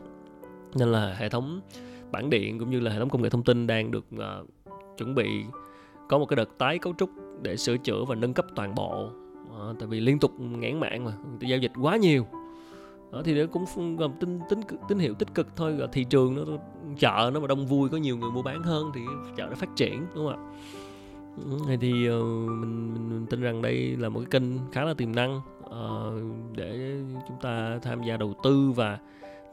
Nên 0.75 0.93
là 0.93 1.15
hệ 1.19 1.29
thống 1.29 1.61
bản 2.11 2.31
điện 2.31 2.59
cũng 2.59 2.71
như 2.71 2.81
là 2.81 2.91
hệ 2.91 2.99
thống 2.99 3.09
công 3.09 3.23
nghệ 3.23 3.31
thông 3.31 3.43
tin 3.43 3.67
đang 3.67 3.91
được 3.91 4.05
uh, 4.15 4.49
chuẩn 4.99 5.15
bị 5.15 5.45
có 6.09 6.19
một 6.19 6.27
cái 6.27 6.37
đợt 6.37 6.59
tái 6.59 6.79
cấu 6.79 6.95
trúc 6.99 7.11
để 7.43 7.57
sửa 7.57 7.77
chữa 7.77 8.05
và 8.05 8.15
nâng 8.15 8.35
cấp 8.35 8.47
toàn 8.55 8.75
bộ. 8.75 9.09
Uh, 9.71 9.79
tại 9.79 9.89
vì 9.89 10.01
liên 10.01 10.19
tục 10.19 10.41
nghẽn 10.41 10.81
mạng 10.81 11.05
mà 11.05 11.13
giao 11.41 11.59
dịch 11.59 11.73
quá 11.83 11.97
nhiều. 11.97 12.27
Đó 13.13 13.23
thì 13.25 13.35
nó 13.35 13.47
cũng 13.53 13.97
gồm 13.97 14.13
tín 14.21 14.41
tín 14.49 14.61
tín 14.89 14.99
hiệu 14.99 15.15
tích 15.15 15.35
cực 15.35 15.57
thôi 15.57 15.79
thị 15.93 16.05
trường 16.05 16.35
nó 16.35 16.57
chợ 16.99 17.31
nó 17.35 17.41
mà 17.41 17.47
đông 17.47 17.67
vui 17.67 17.89
có 17.89 17.97
nhiều 17.97 18.17
người 18.17 18.31
mua 18.31 18.43
bán 18.43 18.63
hơn 18.63 18.91
thì 18.95 19.01
chợ 19.37 19.47
nó 19.47 19.55
phát 19.55 19.77
triển 19.77 20.07
đúng 20.15 20.27
không 20.27 20.37
ạ? 20.37 20.41
Này 21.67 21.77
thì 21.77 21.91
uh, 22.11 22.25
mình, 22.49 22.93
mình, 22.95 23.09
mình 23.09 23.27
tin 23.31 23.41
rằng 23.41 23.63
đây 23.63 23.97
là 23.97 24.09
một 24.09 24.21
cái 24.21 24.27
kênh 24.31 24.59
khá 24.73 24.85
là 24.85 24.95
tiềm 24.95 25.15
năng 25.15 25.41
uh, 25.75 26.57
để 26.57 27.01
chúng 27.29 27.37
ta 27.43 27.79
tham 27.83 28.03
gia 28.03 28.17
đầu 28.17 28.35
tư 28.43 28.73
và 28.77 28.99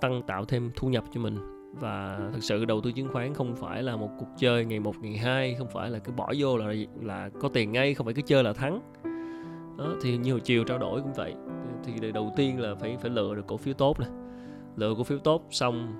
tăng 0.01 0.21
tạo 0.27 0.45
thêm 0.45 0.71
thu 0.75 0.89
nhập 0.89 1.03
cho 1.13 1.21
mình. 1.21 1.37
Và 1.73 2.19
thực 2.33 2.43
sự 2.43 2.65
đầu 2.65 2.81
tư 2.81 2.91
chứng 2.91 3.09
khoán 3.13 3.33
không 3.33 3.55
phải 3.55 3.83
là 3.83 3.95
một 3.95 4.09
cuộc 4.19 4.27
chơi 4.37 4.65
ngày 4.65 4.79
một 4.79 4.95
ngày 5.01 5.17
hai 5.17 5.55
không 5.55 5.67
phải 5.73 5.89
là 5.89 5.99
cứ 5.99 6.11
bỏ 6.11 6.33
vô 6.37 6.57
là 6.57 6.73
là 7.01 7.29
có 7.41 7.49
tiền 7.49 7.71
ngay 7.71 7.93
không 7.93 8.05
phải 8.05 8.13
cứ 8.13 8.21
chơi 8.21 8.43
là 8.43 8.53
thắng. 8.53 8.81
Đó 9.77 9.93
thì 10.01 10.17
như 10.17 10.31
hồi 10.31 10.39
chiều 10.39 10.63
trao 10.63 10.77
đổi 10.77 11.01
cũng 11.01 11.13
vậy. 11.13 11.33
Thì 11.83 12.11
đầu 12.11 12.33
tiên 12.35 12.59
là 12.59 12.75
phải 12.75 12.97
phải 13.01 13.09
lựa 13.09 13.35
được 13.35 13.47
cổ 13.47 13.57
phiếu 13.57 13.73
tốt 13.73 13.99
này 13.99 14.09
lựa 14.75 14.93
cổ 14.97 15.03
phiếu 15.03 15.17
tốt 15.17 15.47
xong 15.49 15.93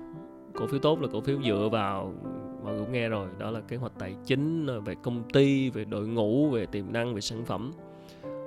cổ 0.54 0.66
phiếu 0.66 0.80
tốt 0.80 1.00
là 1.00 1.08
cổ 1.12 1.20
phiếu 1.20 1.38
dựa 1.44 1.68
vào 1.72 2.14
mọi 2.64 2.72
người 2.72 2.84
cũng 2.84 2.92
nghe 2.92 3.08
rồi 3.08 3.28
đó 3.38 3.50
là 3.50 3.60
kế 3.60 3.76
hoạch 3.76 3.92
tài 3.98 4.14
chính 4.24 4.66
ờ, 4.66 4.80
về 4.80 4.94
công 5.02 5.22
ty 5.32 5.70
về 5.70 5.84
đội 5.84 6.06
ngũ 6.06 6.50
về 6.50 6.66
tiềm 6.66 6.92
năng 6.92 7.14
về 7.14 7.20
sản 7.20 7.44
phẩm. 7.44 7.72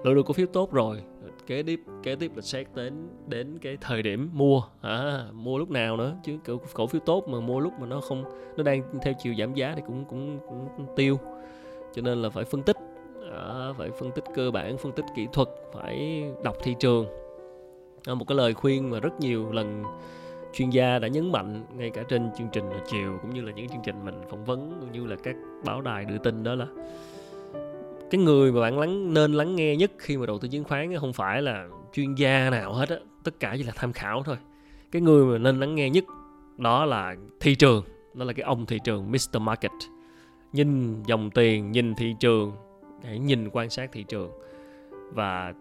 Lựa 0.04 0.14
được 0.14 0.26
cổ 0.26 0.34
phiếu 0.34 0.48
tốt 0.48 0.72
rồi 0.72 1.02
kế 1.48 1.64
tiếp 1.64 1.82
kế 2.04 2.16
tiếp 2.16 2.32
là 2.36 2.42
xét 2.42 2.68
đến 2.76 3.10
đến 3.28 3.60
cái 3.62 3.78
thời 3.82 4.02
điểm 4.02 4.30
mua. 4.34 4.62
À, 4.82 5.26
mua 5.34 5.58
lúc 5.58 5.70
nào 5.70 5.98
nữa 5.98 6.16
chứ 6.24 6.38
cổ, 6.46 6.58
cổ 6.74 6.88
phiếu 6.88 7.02
tốt 7.06 7.28
mà 7.28 7.40
mua 7.40 7.60
lúc 7.60 7.74
mà 7.80 7.86
nó 7.86 8.02
không 8.02 8.24
nó 8.58 8.64
đang 8.64 8.84
theo 9.02 9.14
chiều 9.20 9.34
giảm 9.40 9.54
giá 9.54 9.74
thì 9.76 9.82
cũng 9.88 10.06
cũng, 10.06 10.40
cũng, 10.48 10.68
cũng 10.78 10.86
tiêu. 10.96 11.20
Cho 11.94 12.02
nên 12.02 12.22
là 12.22 12.30
phải 12.30 12.46
phân 12.46 12.64
tích. 12.64 12.78
À, 13.32 13.74
phải 13.78 13.90
phân 13.92 14.12
tích 14.12 14.24
cơ 14.36 14.52
bản 14.52 14.78
phân 14.78 14.92
tích 14.92 15.06
kỹ 15.16 15.28
thuật 15.34 15.48
phải 15.74 16.24
đọc 16.44 16.56
thị 16.64 16.76
trường. 16.80 17.06
À, 18.06 18.14
một 18.14 18.26
cái 18.28 18.36
lời 18.36 18.54
khuyên 18.54 18.90
mà 18.90 19.00
rất 19.00 19.20
nhiều 19.20 19.52
lần 19.52 19.84
chuyên 20.54 20.70
gia 20.70 21.00
đã 21.00 21.08
nhấn 21.08 21.32
mạnh 21.32 21.66
ngay 21.78 21.90
cả 21.90 22.04
trên 22.10 22.30
chương 22.38 22.48
trình 22.52 22.70
chiều 22.88 23.18
cũng 23.22 23.34
như 23.34 23.42
là 23.42 23.52
những 23.52 23.70
chương 23.70 23.82
trình 23.84 24.06
mình 24.06 24.22
phỏng 24.30 24.46
vấn 24.46 24.78
cũng 24.80 24.92
như 24.92 25.06
là 25.06 25.16
các 25.24 25.36
báo 25.66 25.82
đài 25.82 26.06
đưa 26.06 26.18
tin 26.18 26.44
đó 26.44 26.56
là 26.56 26.68
cái 28.16 28.24
người 28.24 28.52
mà 28.52 28.62
bạn 28.62 28.80
lắng 28.80 29.14
nên 29.14 29.34
lắng 29.34 29.56
nghe 29.56 29.76
nhất 29.76 29.92
khi 29.98 30.18
mà 30.18 30.26
đầu 30.26 30.40
tư 30.40 30.48
chứng 30.48 30.64
khoán 30.64 30.98
không 31.00 31.14
phải 31.14 31.42
là 31.42 31.68
chuyên 31.94 32.16
gia 32.16 32.50
nào 32.50 32.74
hết 32.74 32.90
á 32.90 32.96
tất 33.24 33.40
cả 33.40 33.54
chỉ 33.58 33.64
là 33.64 33.74
tham 33.76 33.94
khảo 33.94 34.24
thôi. 34.24 34.38
Cái 34.92 35.02
người 35.02 35.26
mà 35.26 35.38
nên 35.38 35.60
lắng 35.60 35.76
nghe 35.76 35.90
nhất 35.90 36.04
đó 36.58 36.86
là 36.86 37.16
thị 37.40 37.56
trường 37.56 37.84
đó 38.14 38.26
là 38.26 38.34
cái 38.34 38.44
ông 38.44 38.66
thị 38.66 38.80
trường 38.84 39.12
Mr. 39.12 39.42
Market. 39.42 39.72
Nhìn 40.54 41.04
dòng 41.04 41.30
tiền 41.30 41.72
nhìn 41.72 41.96
thị 41.96 42.16
trường 42.20 42.52
hãy 43.04 43.20
nhìn 43.20 43.50
quan 43.50 43.70
sát 43.70 43.92
thị 43.92 44.04
trường 44.04 44.32
và 45.14 45.54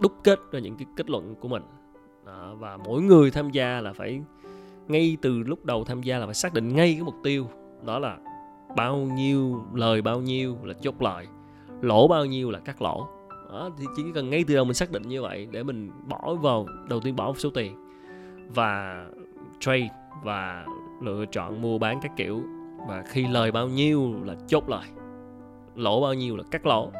đúc 0.00 0.12
kết 0.24 0.38
ra 0.52 0.60
những 0.60 0.76
cái 0.76 0.86
kết 0.96 1.10
luận 1.10 1.34
của 1.40 1.48
mình. 1.48 1.62
Đó, 2.26 2.54
và 2.58 2.76
mỗi 2.76 3.02
người 3.02 3.30
tham 3.30 3.50
gia 3.50 3.80
là 3.80 3.92
phải 3.92 4.20
ngay 4.88 5.16
từ 5.22 5.38
lúc 5.38 5.64
đầu 5.64 5.84
tham 5.84 6.02
gia 6.02 6.18
là 6.18 6.26
phải 6.26 6.34
xác 6.34 6.54
định 6.54 6.74
ngay 6.74 6.92
cái 6.94 7.02
mục 7.02 7.16
tiêu 7.22 7.46
đó 7.86 7.98
là 7.98 8.18
bao 8.76 8.96
nhiêu 8.96 9.64
lời 9.74 10.02
bao 10.02 10.20
nhiêu 10.20 10.56
là 10.62 10.74
chốt 10.82 11.02
lời 11.02 11.26
lỗ 11.80 12.08
bao 12.08 12.24
nhiêu 12.24 12.50
là 12.50 12.58
cắt 12.58 12.82
lỗ. 12.82 13.08
Đó, 13.50 13.70
thì 13.78 13.84
chỉ 13.96 14.02
cần 14.14 14.30
ngay 14.30 14.44
từ 14.48 14.54
đầu 14.54 14.64
mình 14.64 14.74
xác 14.74 14.90
định 14.90 15.02
như 15.02 15.22
vậy 15.22 15.48
để 15.50 15.62
mình 15.62 15.90
bỏ 16.08 16.34
vào 16.34 16.66
đầu 16.88 17.00
tiên 17.00 17.16
bỏ 17.16 17.26
một 17.26 17.38
số 17.38 17.50
tiền 17.50 17.76
và 18.54 19.04
trade 19.60 19.88
và 20.24 20.64
lựa 21.02 21.24
chọn 21.32 21.62
mua 21.62 21.78
bán 21.78 21.98
các 22.02 22.12
kiểu. 22.16 22.42
Và 22.88 23.04
khi 23.08 23.26
lời 23.28 23.52
bao 23.52 23.68
nhiêu 23.68 24.14
là 24.24 24.34
chốt 24.46 24.68
lời 24.68 24.84
lỗ 25.74 26.00
bao 26.00 26.14
nhiêu 26.14 26.36
là 26.36 26.44
cắt 26.50 26.66
lỗ. 26.66 26.90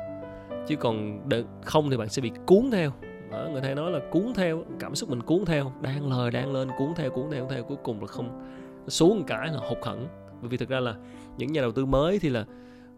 Chứ 0.68 0.76
còn 0.76 1.20
không 1.64 1.90
thì 1.90 1.96
bạn 1.96 2.08
sẽ 2.08 2.22
bị 2.22 2.32
cuốn 2.46 2.70
theo. 2.72 2.90
Đó, 3.30 3.48
người 3.52 3.62
ta 3.62 3.74
nói 3.74 3.90
là 3.90 4.00
cuốn 4.10 4.32
theo 4.34 4.64
cảm 4.78 4.94
xúc 4.94 5.10
mình 5.10 5.22
cuốn 5.22 5.44
theo. 5.46 5.72
Đang 5.80 6.10
lời 6.10 6.30
đang 6.30 6.52
lên 6.52 6.68
cuốn 6.78 6.88
theo 6.96 7.10
cuốn 7.10 7.24
theo 7.30 7.44
cuốn 7.44 7.54
theo 7.54 7.64
cuối 7.64 7.76
cùng 7.82 8.00
là 8.00 8.06
không 8.06 8.52
xuống 8.88 9.18
một 9.18 9.24
cái 9.26 9.48
là 9.48 9.60
hụt 9.68 9.78
hẫng. 9.82 10.06
Bởi 10.40 10.48
vì 10.48 10.56
thực 10.56 10.68
ra 10.68 10.80
là 10.80 10.94
những 11.36 11.52
nhà 11.52 11.60
đầu 11.60 11.72
tư 11.72 11.86
mới 11.86 12.18
thì 12.18 12.28
là 12.28 12.44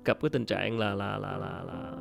gặp 0.05 0.19
cái 0.23 0.31
tình 0.31 0.45
trạng 0.45 0.79
là 0.79 0.95
là 0.95 1.19
là 1.19 1.37
là, 1.37 1.63
là 1.67 1.93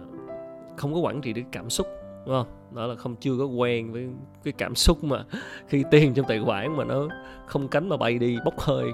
không 0.78 0.94
có 0.94 1.00
quản 1.00 1.22
trị 1.22 1.34
được 1.34 1.42
cảm 1.52 1.70
xúc 1.70 1.88
đúng 2.26 2.36
không? 2.36 2.76
Đó 2.76 2.88
là 2.88 2.96
không 2.96 3.16
chưa 3.16 3.38
có 3.40 3.46
quen 3.46 3.92
với 3.92 4.10
cái 4.44 4.54
cảm 4.58 4.76
xúc 4.76 5.04
mà 5.04 5.24
khi 5.68 5.84
tiền 5.92 6.14
trong 6.14 6.26
tài 6.30 6.42
khoản 6.46 6.78
mà 6.78 6.84
nó 6.84 7.08
không 7.46 7.68
cánh 7.68 7.90
mà 7.90 7.98
bay 7.98 8.20
đi 8.20 8.38
bốc 8.46 8.60
hơi. 8.60 8.92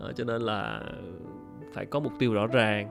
Đó, 0.00 0.10
cho 0.16 0.24
nên 0.24 0.42
là 0.42 0.82
phải 1.74 1.86
có 1.86 2.00
mục 2.00 2.12
tiêu 2.18 2.34
rõ 2.34 2.46
ràng 2.46 2.88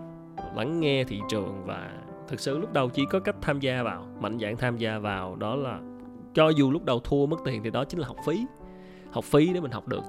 lắng 0.56 0.80
nghe 0.80 1.04
thị 1.04 1.20
trường 1.30 1.64
và 1.66 1.92
thực 2.28 2.40
sự 2.40 2.58
lúc 2.58 2.74
đầu 2.74 2.90
chỉ 2.90 3.06
có 3.10 3.20
cách 3.20 3.36
tham 3.42 3.60
gia 3.60 3.84
vào 3.84 4.06
mạnh 4.20 4.40
dạng 4.42 4.58
tham 4.58 4.78
gia 4.78 5.00
vào 5.00 5.36
đó 5.36 5.56
là 5.56 5.80
cho 6.34 6.50
dù 6.50 6.72
lúc 6.72 6.86
đầu 6.86 7.00
thua 7.00 7.26
mất 7.26 7.38
tiền 7.46 7.64
thì 7.64 7.70
đó 7.70 7.86
chính 7.86 8.00
là 8.00 8.08
học 8.08 8.18
phí 8.26 8.46
học 9.12 9.24
phí 9.24 9.54
để 9.54 9.60
mình 9.60 9.72
học 9.72 9.88
được 9.88 10.04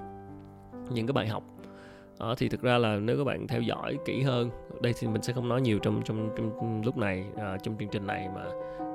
những 0.91 1.07
cái 1.07 1.13
bài 1.13 1.29
học 1.29 1.43
đó, 2.23 2.35
thì 2.39 2.49
thực 2.49 2.63
ra 2.63 2.79
là 2.79 2.97
nếu 2.97 3.19
các 3.19 3.25
bạn 3.25 3.47
theo 3.47 3.61
dõi 3.61 3.99
kỹ 4.05 4.23
hơn 4.23 4.51
đây 4.81 4.95
thì 4.99 5.09
mình 5.09 5.23
sẽ 5.23 5.33
không 5.33 5.49
nói 5.49 5.61
nhiều 5.61 5.79
trong 5.79 6.03
trong, 6.05 6.31
trong 6.37 6.83
lúc 6.85 6.97
này 6.97 7.25
à, 7.39 7.57
trong 7.63 7.77
chương 7.79 7.89
trình 7.89 8.07
này 8.07 8.29
mà 8.35 8.45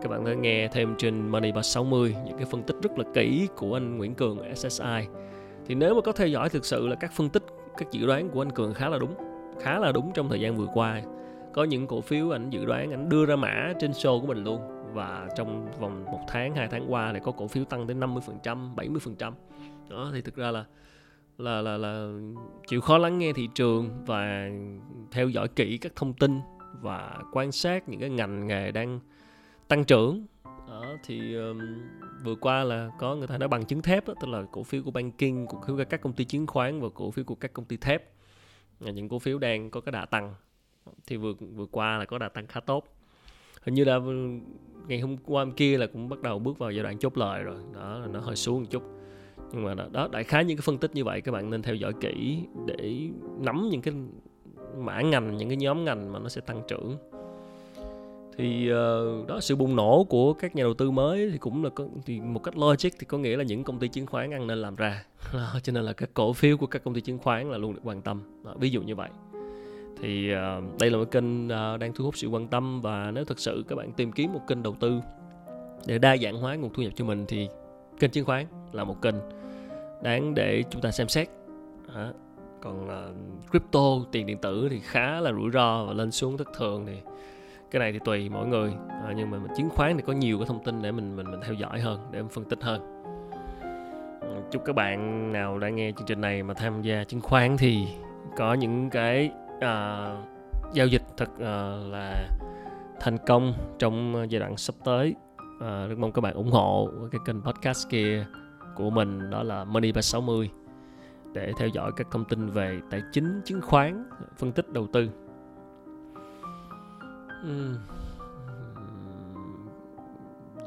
các 0.01 0.09
bạn 0.09 0.25
có 0.25 0.31
nghe 0.31 0.67
thêm 0.67 0.95
trên 0.97 1.29
Money 1.29 1.51
360 1.51 2.15
những 2.25 2.37
cái 2.37 2.45
phân 2.51 2.63
tích 2.63 2.75
rất 2.83 2.91
là 2.97 3.05
kỹ 3.13 3.47
của 3.55 3.75
anh 3.75 3.97
Nguyễn 3.97 4.15
Cường 4.15 4.55
SSI 4.55 5.07
thì 5.65 5.75
nếu 5.75 5.95
mà 5.95 6.01
có 6.01 6.11
theo 6.11 6.27
dõi 6.27 6.49
thực 6.49 6.65
sự 6.65 6.87
là 6.87 6.95
các 6.95 7.11
phân 7.13 7.29
tích 7.29 7.43
các 7.77 7.91
dự 7.91 8.07
đoán 8.07 8.29
của 8.29 8.41
anh 8.41 8.51
Cường 8.51 8.73
khá 8.73 8.89
là 8.89 8.97
đúng 8.97 9.13
khá 9.59 9.79
là 9.79 9.91
đúng 9.91 10.11
trong 10.13 10.29
thời 10.29 10.39
gian 10.39 10.57
vừa 10.57 10.67
qua 10.73 11.01
có 11.53 11.63
những 11.63 11.87
cổ 11.87 12.01
phiếu 12.01 12.35
ảnh 12.35 12.49
dự 12.49 12.65
đoán 12.65 12.91
ảnh 12.91 13.09
đưa 13.09 13.25
ra 13.25 13.35
mã 13.35 13.73
trên 13.79 13.91
show 13.91 14.21
của 14.21 14.27
mình 14.27 14.43
luôn. 14.43 14.61
Và 14.93 15.27
trong 15.35 15.71
vòng 15.79 16.05
một 16.05 16.19
tháng 16.27 16.55
hai 16.55 16.67
tháng 16.67 16.91
qua 16.91 17.13
thì 17.13 17.19
có 17.23 17.31
cổ 17.31 17.47
phiếu 17.47 17.65
tăng 17.65 17.87
đến 17.87 17.99
50% 17.99 18.75
70% 18.75 19.31
đó 19.89 20.09
thì 20.13 20.21
thực 20.21 20.35
ra 20.35 20.51
là 20.51 20.65
là 21.37 21.61
là 21.61 21.77
là 21.77 22.09
chịu 22.67 22.81
khó 22.81 22.97
lắng 22.97 23.17
nghe 23.17 23.33
thị 23.33 23.49
trường 23.55 24.05
và 24.05 24.49
theo 25.11 25.29
dõi 25.29 25.47
kỹ 25.47 25.77
các 25.77 25.91
thông 25.95 26.13
tin 26.13 26.39
và 26.81 27.17
quan 27.31 27.51
sát 27.51 27.89
những 27.89 27.99
cái 27.99 28.09
ngành 28.09 28.47
nghề 28.47 28.71
đang 28.71 28.99
tăng 29.67 29.85
trưởng. 29.85 30.25
Đó 30.43 30.85
thì 31.03 31.35
um, 31.35 31.59
vừa 32.23 32.35
qua 32.35 32.63
là 32.63 32.89
có 32.99 33.15
người 33.15 33.27
ta 33.27 33.37
nói 33.37 33.47
bằng 33.47 33.65
chứng 33.65 33.81
thép 33.81 34.07
đó, 34.07 34.13
tức 34.21 34.27
là 34.27 34.43
cổ 34.51 34.63
phiếu 34.63 34.83
của 34.83 34.91
banking 34.91 35.45
cổ 35.49 35.61
phiếu 35.67 35.77
của 35.77 35.83
các 35.89 36.01
công 36.01 36.13
ty 36.13 36.25
chứng 36.25 36.47
khoán 36.47 36.81
và 36.81 36.89
cổ 36.93 37.11
phiếu 37.11 37.25
của 37.25 37.35
các 37.35 37.53
công 37.53 37.65
ty 37.65 37.77
thép. 37.77 38.11
Là 38.79 38.91
những 38.91 39.09
cổ 39.09 39.19
phiếu 39.19 39.39
đang 39.39 39.69
có 39.69 39.81
cái 39.81 39.91
đà 39.91 40.05
tăng. 40.05 40.33
Thì 41.07 41.17
vừa 41.17 41.33
vừa 41.33 41.65
qua 41.65 41.97
là 41.97 42.05
có 42.05 42.17
đà 42.17 42.29
tăng 42.29 42.47
khá 42.47 42.59
tốt. 42.59 42.83
Hình 43.61 43.73
như 43.73 43.83
là 43.83 43.99
ngày 44.87 44.99
hôm 44.99 45.17
qua 45.17 45.43
hôm 45.43 45.51
kia 45.53 45.77
là 45.77 45.87
cũng 45.93 46.09
bắt 46.09 46.21
đầu 46.21 46.39
bước 46.39 46.57
vào 46.57 46.71
giai 46.71 46.83
đoạn 46.83 46.99
chốt 46.99 47.17
lời 47.17 47.43
rồi. 47.43 47.61
Đó 47.73 47.99
là 47.99 48.07
nó 48.07 48.19
hơi 48.19 48.35
xuống 48.35 48.59
một 48.59 48.67
chút 48.69 48.83
nhưng 49.53 49.63
mà 49.63 49.73
đó 49.91 50.07
đại 50.11 50.23
khái 50.23 50.45
những 50.45 50.57
cái 50.57 50.61
phân 50.61 50.77
tích 50.77 50.95
như 50.95 51.03
vậy 51.03 51.21
các 51.21 51.31
bạn 51.31 51.49
nên 51.49 51.61
theo 51.61 51.75
dõi 51.75 51.93
kỹ 52.01 52.39
để 52.65 53.09
nắm 53.39 53.69
những 53.69 53.81
cái 53.81 53.93
mã 54.77 55.01
ngành 55.01 55.37
những 55.37 55.49
cái 55.49 55.57
nhóm 55.57 55.85
ngành 55.85 56.13
mà 56.13 56.19
nó 56.19 56.29
sẽ 56.29 56.41
tăng 56.41 56.61
trưởng. 56.67 56.97
Thì 58.37 58.71
uh, 58.71 59.27
đó 59.27 59.39
sự 59.39 59.55
bùng 59.55 59.75
nổ 59.75 60.03
của 60.03 60.33
các 60.33 60.55
nhà 60.55 60.63
đầu 60.63 60.73
tư 60.73 60.91
mới 60.91 61.29
thì 61.31 61.37
cũng 61.37 61.63
là 61.63 61.69
có, 61.69 61.87
thì 62.05 62.21
một 62.21 62.43
cách 62.43 62.57
logic 62.57 62.89
thì 62.99 63.05
có 63.07 63.17
nghĩa 63.17 63.37
là 63.37 63.43
những 63.43 63.63
công 63.63 63.79
ty 63.79 63.87
chứng 63.87 64.05
khoán 64.05 64.31
ăn 64.31 64.47
nên 64.47 64.57
làm 64.57 64.75
ra. 64.75 65.03
Cho 65.63 65.73
nên 65.73 65.83
là 65.83 65.93
các 65.93 66.09
cổ 66.13 66.33
phiếu 66.33 66.57
của 66.57 66.67
các 66.67 66.83
công 66.83 66.93
ty 66.93 67.01
chứng 67.01 67.17
khoán 67.17 67.51
là 67.51 67.57
luôn 67.57 67.73
được 67.73 67.81
quan 67.83 68.01
tâm. 68.01 68.21
Đó, 68.45 68.55
ví 68.59 68.69
dụ 68.69 68.81
như 68.81 68.95
vậy. 68.95 69.09
Thì 70.01 70.31
uh, 70.33 70.79
đây 70.79 70.89
là 70.89 70.97
một 70.97 71.11
kênh 71.11 71.45
uh, 71.45 71.79
đang 71.79 71.93
thu 71.95 72.05
hút 72.05 72.17
sự 72.17 72.27
quan 72.27 72.47
tâm 72.47 72.81
và 72.81 73.11
nếu 73.11 73.25
thực 73.25 73.39
sự 73.39 73.63
các 73.67 73.75
bạn 73.75 73.91
tìm 73.91 74.11
kiếm 74.11 74.33
một 74.33 74.41
kênh 74.47 74.63
đầu 74.63 74.75
tư 74.79 74.99
để 75.87 75.97
đa 75.97 76.17
dạng 76.17 76.37
hóa 76.37 76.55
nguồn 76.55 76.73
thu 76.73 76.83
nhập 76.83 76.93
cho 76.95 77.05
mình 77.05 77.25
thì 77.27 77.47
kênh 77.99 78.11
chứng 78.11 78.25
khoán 78.25 78.45
là 78.71 78.83
một 78.83 79.01
kênh 79.01 79.15
đáng 80.01 80.33
để 80.33 80.63
chúng 80.69 80.81
ta 80.81 80.91
xem 80.91 81.07
xét. 81.07 81.27
À, 81.95 82.09
còn 82.61 82.85
uh, 82.85 83.49
crypto 83.51 83.79
tiền 84.11 84.25
điện 84.25 84.37
tử 84.37 84.67
thì 84.69 84.79
khá 84.79 85.21
là 85.21 85.31
rủi 85.31 85.51
ro 85.51 85.85
và 85.85 85.93
lên 85.93 86.11
xuống 86.11 86.37
thất 86.37 86.47
thường 86.57 86.85
thì 86.85 87.01
cái 87.71 87.79
này 87.79 87.91
thì 87.91 87.99
tùy 88.05 88.29
mỗi 88.29 88.47
người. 88.47 88.73
À, 88.89 89.13
nhưng 89.15 89.29
mà 89.29 89.37
chứng 89.57 89.69
khoán 89.69 89.97
thì 89.97 90.03
có 90.07 90.13
nhiều 90.13 90.37
cái 90.37 90.47
thông 90.47 90.63
tin 90.63 90.81
để 90.81 90.91
mình 90.91 91.15
mình 91.15 91.31
mình 91.31 91.39
theo 91.43 91.53
dõi 91.53 91.79
hơn 91.79 91.99
để 92.11 92.21
mình 92.21 92.29
phân 92.29 92.45
tích 92.45 92.59
hơn. 92.61 93.03
Ừ, 94.21 94.27
chúc 94.51 94.65
các 94.65 94.75
bạn 94.75 95.31
nào 95.33 95.59
đang 95.59 95.75
nghe 95.75 95.91
chương 95.91 96.07
trình 96.07 96.21
này 96.21 96.43
mà 96.43 96.53
tham 96.53 96.81
gia 96.81 97.03
chứng 97.03 97.21
khoán 97.21 97.57
thì 97.57 97.87
có 98.37 98.53
những 98.53 98.89
cái 98.89 99.31
uh, 99.55 100.25
giao 100.73 100.87
dịch 100.87 101.03
thật 101.17 101.29
uh, 101.33 101.91
là 101.91 102.29
thành 102.99 103.17
công 103.25 103.53
trong 103.79 104.25
giai 104.29 104.39
đoạn 104.39 104.57
sắp 104.57 104.75
tới. 104.85 105.15
Uh, 105.55 105.89
rất 105.89 105.95
mong 105.97 106.11
các 106.11 106.21
bạn 106.21 106.33
ủng 106.33 106.51
hộ 106.51 106.89
cái 107.11 107.21
kênh 107.25 107.41
podcast 107.41 107.89
kia 107.89 108.25
của 108.77 108.89
mình 108.89 109.29
đó 109.29 109.43
là 109.43 109.63
Money 109.63 109.91
360 109.91 110.51
để 111.33 111.51
theo 111.57 111.67
dõi 111.67 111.91
các 111.95 112.07
thông 112.11 112.25
tin 112.25 112.49
về 112.49 112.81
tài 112.89 113.01
chính, 113.11 113.41
chứng 113.45 113.61
khoán, 113.61 114.09
phân 114.37 114.51
tích 114.51 114.69
đầu 114.69 114.87
tư. 114.93 115.09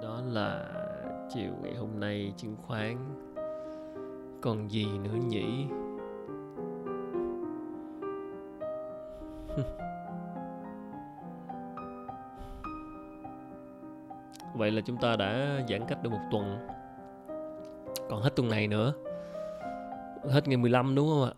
Đó 0.02 0.20
là 0.26 0.66
chiều 1.34 1.52
ngày 1.62 1.74
hôm 1.74 2.00
nay 2.00 2.34
chứng 2.36 2.56
khoán 2.66 2.96
còn 4.40 4.70
gì 4.70 4.86
nữa 4.98 5.16
nhỉ? 5.28 5.66
Vậy 14.54 14.70
là 14.70 14.80
chúng 14.80 14.96
ta 14.96 15.16
đã 15.16 15.60
giãn 15.68 15.80
cách 15.88 16.02
được 16.02 16.10
một 16.10 16.20
tuần 16.30 16.58
còn 18.10 18.22
hết 18.22 18.36
tuần 18.36 18.48
này 18.48 18.68
nữa. 18.68 18.92
Hết 20.28 20.48
ngày 20.48 20.56
15 20.56 20.94
đúng 20.94 21.08
không 21.08 21.24
ạ? 21.24 21.32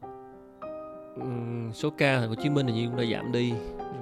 Số 1.72 1.90
ca 1.90 2.20
thành 2.20 2.28
phố 2.28 2.34
Hồ 2.36 2.42
Chí 2.42 2.50
Minh 2.50 2.66
hình 2.66 2.76
như 2.76 2.86
cũng 2.86 2.96
đã 2.96 3.04
giảm 3.12 3.32
đi. 3.32 3.52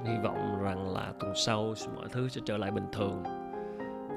Hy 0.04 0.12
vọng 0.22 0.62
rằng 0.62 0.94
là 0.94 1.12
tuần 1.20 1.32
sau 1.34 1.74
mọi 1.96 2.08
thứ 2.12 2.28
sẽ 2.28 2.40
trở 2.44 2.56
lại 2.56 2.70
bình 2.70 2.86
thường. 2.92 3.22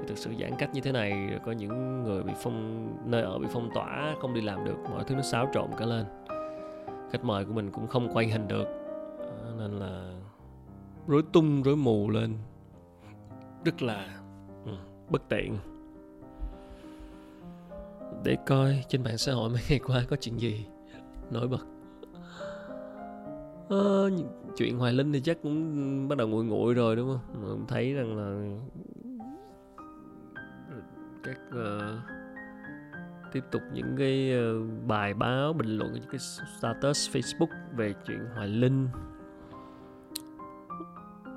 Thực 0.07 0.17
sự 0.17 0.31
giãn 0.39 0.51
cách 0.59 0.69
như 0.73 0.81
thế 0.81 0.91
này 0.91 1.27
rồi 1.29 1.39
có 1.45 1.51
những 1.51 2.03
người 2.03 2.23
bị 2.23 2.33
phong 2.43 2.87
nơi 3.05 3.21
ở 3.21 3.39
bị 3.39 3.47
phong 3.51 3.69
tỏa 3.75 4.15
không 4.21 4.33
đi 4.33 4.41
làm 4.41 4.65
được 4.65 4.75
mọi 4.91 5.03
thứ 5.03 5.15
nó 5.15 5.21
xáo 5.21 5.49
trộn 5.53 5.67
cả 5.77 5.85
lên. 5.85 6.05
Khách 7.11 7.23
mời 7.23 7.45
của 7.45 7.53
mình 7.53 7.71
cũng 7.71 7.87
không 7.87 8.13
quay 8.13 8.27
hình 8.27 8.47
được. 8.47 8.67
Nên 9.57 9.71
là 9.71 10.13
rối 11.07 11.21
tung 11.33 11.63
rối 11.63 11.75
mù 11.75 12.09
lên. 12.09 12.37
Rất 13.65 13.81
là 13.81 14.07
ừ, 14.65 14.71
bất 15.09 15.29
tiện 15.29 15.57
để 18.23 18.37
coi 18.45 18.83
trên 18.87 19.03
mạng 19.03 19.17
xã 19.17 19.33
hội 19.33 19.49
mấy 19.49 19.61
ngày 19.69 19.79
qua 19.87 20.03
có 20.09 20.15
chuyện 20.21 20.39
gì. 20.39 20.65
Nổi 21.31 21.47
bật. 21.47 21.65
À, 23.69 23.85
chuyện 24.57 24.77
hoài 24.77 24.93
linh 24.93 25.13
thì 25.13 25.21
chắc 25.21 25.37
cũng 25.43 26.07
bắt 26.07 26.17
đầu 26.17 26.27
nguội 26.27 26.45
nguội 26.45 26.73
rồi 26.73 26.95
đúng 26.95 27.07
không? 27.07 27.41
Mình 27.57 27.65
thấy 27.67 27.93
rằng 27.93 28.17
là 28.17 28.57
các 31.23 31.39
uh, 31.49 31.99
tiếp 33.31 33.43
tục 33.51 33.61
những 33.73 33.95
cái 33.97 34.33
uh, 34.39 34.87
bài 34.87 35.13
báo 35.13 35.53
bình 35.53 35.77
luận 35.77 35.93
những 35.93 36.03
cái 36.11 36.19
status 36.59 37.09
Facebook 37.09 37.47
về 37.75 37.93
chuyện 38.07 38.19
Hoài 38.35 38.47
Linh. 38.47 38.87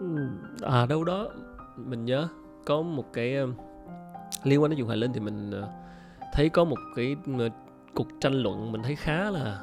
Ừ, 0.01 0.29
à 0.63 0.87
đâu 0.87 1.05
đó 1.05 1.29
mình 1.77 2.05
nhớ 2.05 2.29
có 2.67 2.83
một 2.83 3.13
cái 3.13 3.43
uh, 3.43 3.51
liên 4.45 4.63
quan 4.63 4.71
đến 4.71 4.77
chuyện 4.79 4.87
Hoài 4.87 4.99
Linh 4.99 5.13
thì 5.13 5.21
mình 5.21 5.51
uh, 5.51 5.65
thấy 6.33 6.49
có 6.49 6.65
một 6.65 6.79
cái 6.97 7.17
ờ, 7.39 7.49
cuộc 7.95 8.09
tranh 8.21 8.33
luận 8.33 8.73
mình 8.73 8.83
thấy 8.83 8.97
khá 8.97 9.31
là 9.31 9.61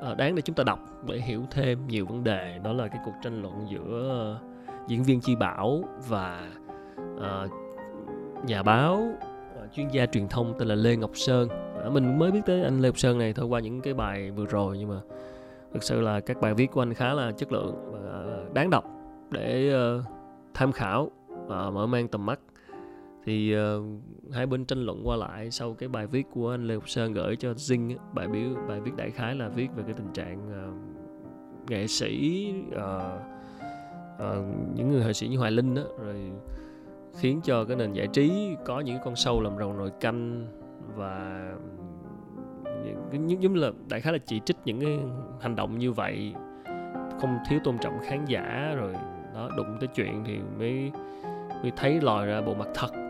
ờ, 0.00 0.14
đáng 0.14 0.34
để 0.34 0.42
chúng 0.42 0.56
ta 0.56 0.64
đọc 0.64 0.78
để 1.08 1.18
hiểu 1.18 1.42
thêm 1.50 1.88
nhiều 1.88 2.06
vấn 2.06 2.24
đề. 2.24 2.58
Đó 2.64 2.72
là 2.72 2.88
cái 2.88 3.00
cuộc 3.04 3.14
tranh 3.22 3.42
luận 3.42 3.66
giữa 3.70 4.08
ờ, 4.08 4.38
diễn 4.88 5.02
viên 5.02 5.20
Chi 5.20 5.36
Bảo 5.36 5.84
và 6.08 6.50
uh, 7.14 7.50
nhà 8.46 8.62
báo 8.62 9.08
chuyên 9.72 9.88
gia 9.88 10.06
truyền 10.06 10.28
thông 10.28 10.54
tên 10.58 10.68
là 10.68 10.74
Lê 10.74 10.96
Ngọc 10.96 11.10
Sơn. 11.14 11.48
À, 11.84 11.88
mình 11.92 12.18
mới 12.18 12.30
biết 12.30 12.40
tới 12.46 12.62
anh 12.62 12.80
Lê 12.80 12.88
Ngọc 12.88 12.98
Sơn 12.98 13.18
này 13.18 13.32
thôi 13.32 13.46
qua 13.46 13.60
những 13.60 13.80
cái 13.80 13.94
bài 13.94 14.30
vừa 14.30 14.46
rồi 14.46 14.78
nhưng 14.78 14.88
mà 14.88 15.00
thực 15.72 15.82
sự 15.82 16.00
là 16.00 16.20
các 16.20 16.40
bài 16.40 16.54
viết 16.54 16.70
của 16.70 16.82
anh 16.82 16.94
khá 16.94 17.14
là 17.14 17.32
chất 17.32 17.52
lượng 17.52 17.74
và 17.92 18.22
đáng 18.54 18.70
đọc 18.70 18.84
để 19.30 19.74
uh, 19.74 20.04
tham 20.54 20.72
khảo 20.72 21.10
và 21.28 21.70
mở 21.70 21.86
mang 21.86 22.08
tầm 22.08 22.26
mắt 22.26 22.40
thì 23.26 23.56
uh, 23.56 23.84
hai 24.32 24.46
bên 24.46 24.64
tranh 24.64 24.82
luận 24.82 25.02
qua 25.04 25.16
lại 25.16 25.50
sau 25.50 25.74
cái 25.74 25.88
bài 25.88 26.06
viết 26.06 26.26
của 26.30 26.50
anh 26.50 26.66
Lê 26.66 26.74
Ngọc 26.74 26.88
Sơn 26.88 27.12
gửi 27.12 27.36
cho 27.36 27.52
Zing 27.52 27.96
bài 28.12 28.28
biểu 28.28 28.48
bài 28.68 28.80
viết 28.80 28.96
đại 28.96 29.10
khái 29.10 29.34
là 29.34 29.48
viết 29.48 29.68
về 29.76 29.82
cái 29.86 29.94
tình 29.96 30.12
trạng 30.14 30.48
uh, 30.48 31.70
nghệ 31.70 31.86
sĩ 31.86 32.52
uh, 32.68 32.80
uh, 34.14 34.46
những 34.74 34.90
người 34.90 35.04
nghệ 35.04 35.12
sĩ 35.12 35.28
như 35.28 35.38
Hoài 35.38 35.50
Linh 35.50 35.74
đó 35.74 35.82
rồi 36.04 36.16
khiến 37.18 37.40
cho 37.44 37.64
cái 37.64 37.76
nền 37.76 37.92
giải 37.92 38.06
trí 38.12 38.54
có 38.64 38.80
những 38.80 38.98
con 39.04 39.16
sâu 39.16 39.40
làm 39.40 39.58
rầu 39.58 39.72
nồi 39.72 39.90
canh 40.00 40.46
và 40.96 41.46
những 43.12 43.42
giống 43.42 43.54
là 43.54 43.70
đại 43.88 44.00
khái 44.00 44.12
là 44.12 44.18
chỉ 44.26 44.40
trích 44.44 44.56
những 44.64 44.80
cái 44.80 44.98
hành 45.40 45.56
động 45.56 45.78
như 45.78 45.92
vậy 45.92 46.34
không 47.20 47.38
thiếu 47.48 47.60
tôn 47.64 47.78
trọng 47.78 47.98
khán 48.02 48.24
giả 48.24 48.74
rồi 48.76 48.92
đó 49.34 49.50
đụng 49.56 49.76
tới 49.80 49.88
chuyện 49.94 50.22
thì 50.26 50.38
mới 50.58 50.90
mới 51.62 51.72
thấy 51.76 52.00
lòi 52.00 52.26
ra 52.26 52.40
bộ 52.40 52.54
mặt 52.54 52.68
thật. 52.74 53.05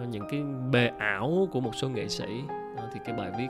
Ờ, 0.00 0.06
những 0.10 0.24
cái 0.28 0.42
bề 0.72 0.90
ảo 0.98 1.48
của 1.52 1.60
một 1.60 1.74
số 1.74 1.88
nghệ 1.88 2.08
sĩ. 2.08 2.42
Ờ, 2.76 2.88
thì 2.92 3.00
cái 3.04 3.16
bài 3.16 3.32
viết 3.38 3.48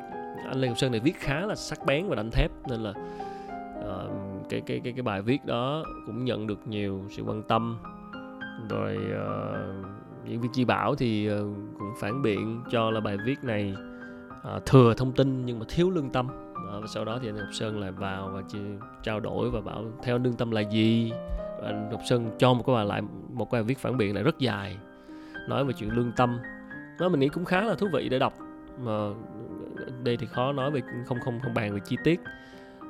anh 0.49 0.61
Lê 0.61 0.69
Ngọc 0.69 0.79
Sơn 0.79 0.91
này 0.91 1.01
viết 1.01 1.17
khá 1.17 1.47
là 1.47 1.55
sắc 1.55 1.87
bén 1.87 2.09
và 2.09 2.17
đanh 2.17 2.31
thép 2.31 2.51
nên 2.69 2.81
là 2.81 2.91
uh, 2.91 4.49
cái 4.49 4.61
cái 4.61 4.81
cái 4.85 4.93
cái 4.93 5.03
bài 5.03 5.23
viết 5.23 5.45
đó 5.45 5.85
cũng 6.07 6.25
nhận 6.25 6.47
được 6.47 6.69
nhiều 6.69 7.05
sự 7.11 7.23
quan 7.23 7.43
tâm. 7.43 7.79
Rồi 8.69 8.97
uh, 8.97 9.87
diễn 10.25 10.41
viên 10.41 10.53
chi 10.53 10.65
bảo 10.65 10.95
thì 10.95 11.33
uh, 11.33 11.39
cũng 11.79 11.93
phản 12.01 12.23
biện 12.23 12.63
cho 12.71 12.91
là 12.91 13.01
bài 13.01 13.17
viết 13.27 13.45
này 13.45 13.75
uh, 14.57 14.67
thừa 14.67 14.95
thông 14.95 15.13
tin 15.13 15.47
nhưng 15.47 15.59
mà 15.59 15.65
thiếu 15.69 15.91
lương 15.91 16.11
tâm. 16.11 16.27
Uh, 16.27 16.83
và 16.83 16.87
sau 16.87 17.05
đó 17.05 17.19
thì 17.23 17.29
anh 17.29 17.37
Ngọc 17.37 17.49
Sơn 17.53 17.81
lại 17.81 17.93
vào 17.93 18.31
và 18.35 18.43
chi, 18.49 18.59
trao 19.03 19.21
đổi 19.21 19.51
và 19.51 19.61
bảo 19.61 19.85
theo 20.03 20.19
lương 20.19 20.35
tâm 20.35 20.51
là 20.51 20.61
gì. 20.61 21.13
Anh 21.65 21.91
Ngọc 21.91 22.01
Sơn 22.09 22.31
cho 22.39 22.55
một 22.55 22.63
cái 22.67 22.77
bài 22.77 22.87
lại 22.87 23.03
một 23.33 23.51
cái 23.51 23.61
bài 23.61 23.67
viết 23.69 23.79
phản 23.79 23.97
biện 23.97 24.15
lại 24.15 24.25
rất 24.25 24.39
dài 24.39 24.77
nói 25.48 25.64
về 25.64 25.72
chuyện 25.72 25.90
lương 25.90 26.12
tâm. 26.12 26.38
Nó 26.98 27.09
mình 27.09 27.20
nghĩ 27.20 27.29
cũng 27.29 27.44
khá 27.44 27.61
là 27.61 27.74
thú 27.74 27.88
vị 27.92 28.09
để 28.09 28.18
đọc. 28.18 28.35
Mà 28.79 29.09
đây 30.03 30.16
thì 30.16 30.26
khó 30.26 30.53
nói 30.53 30.70
về 30.70 30.81
không 31.07 31.18
không 31.24 31.40
không 31.42 31.55
bàn 31.55 31.74
về 31.74 31.81
chi 31.85 31.96
tiết. 32.05 32.20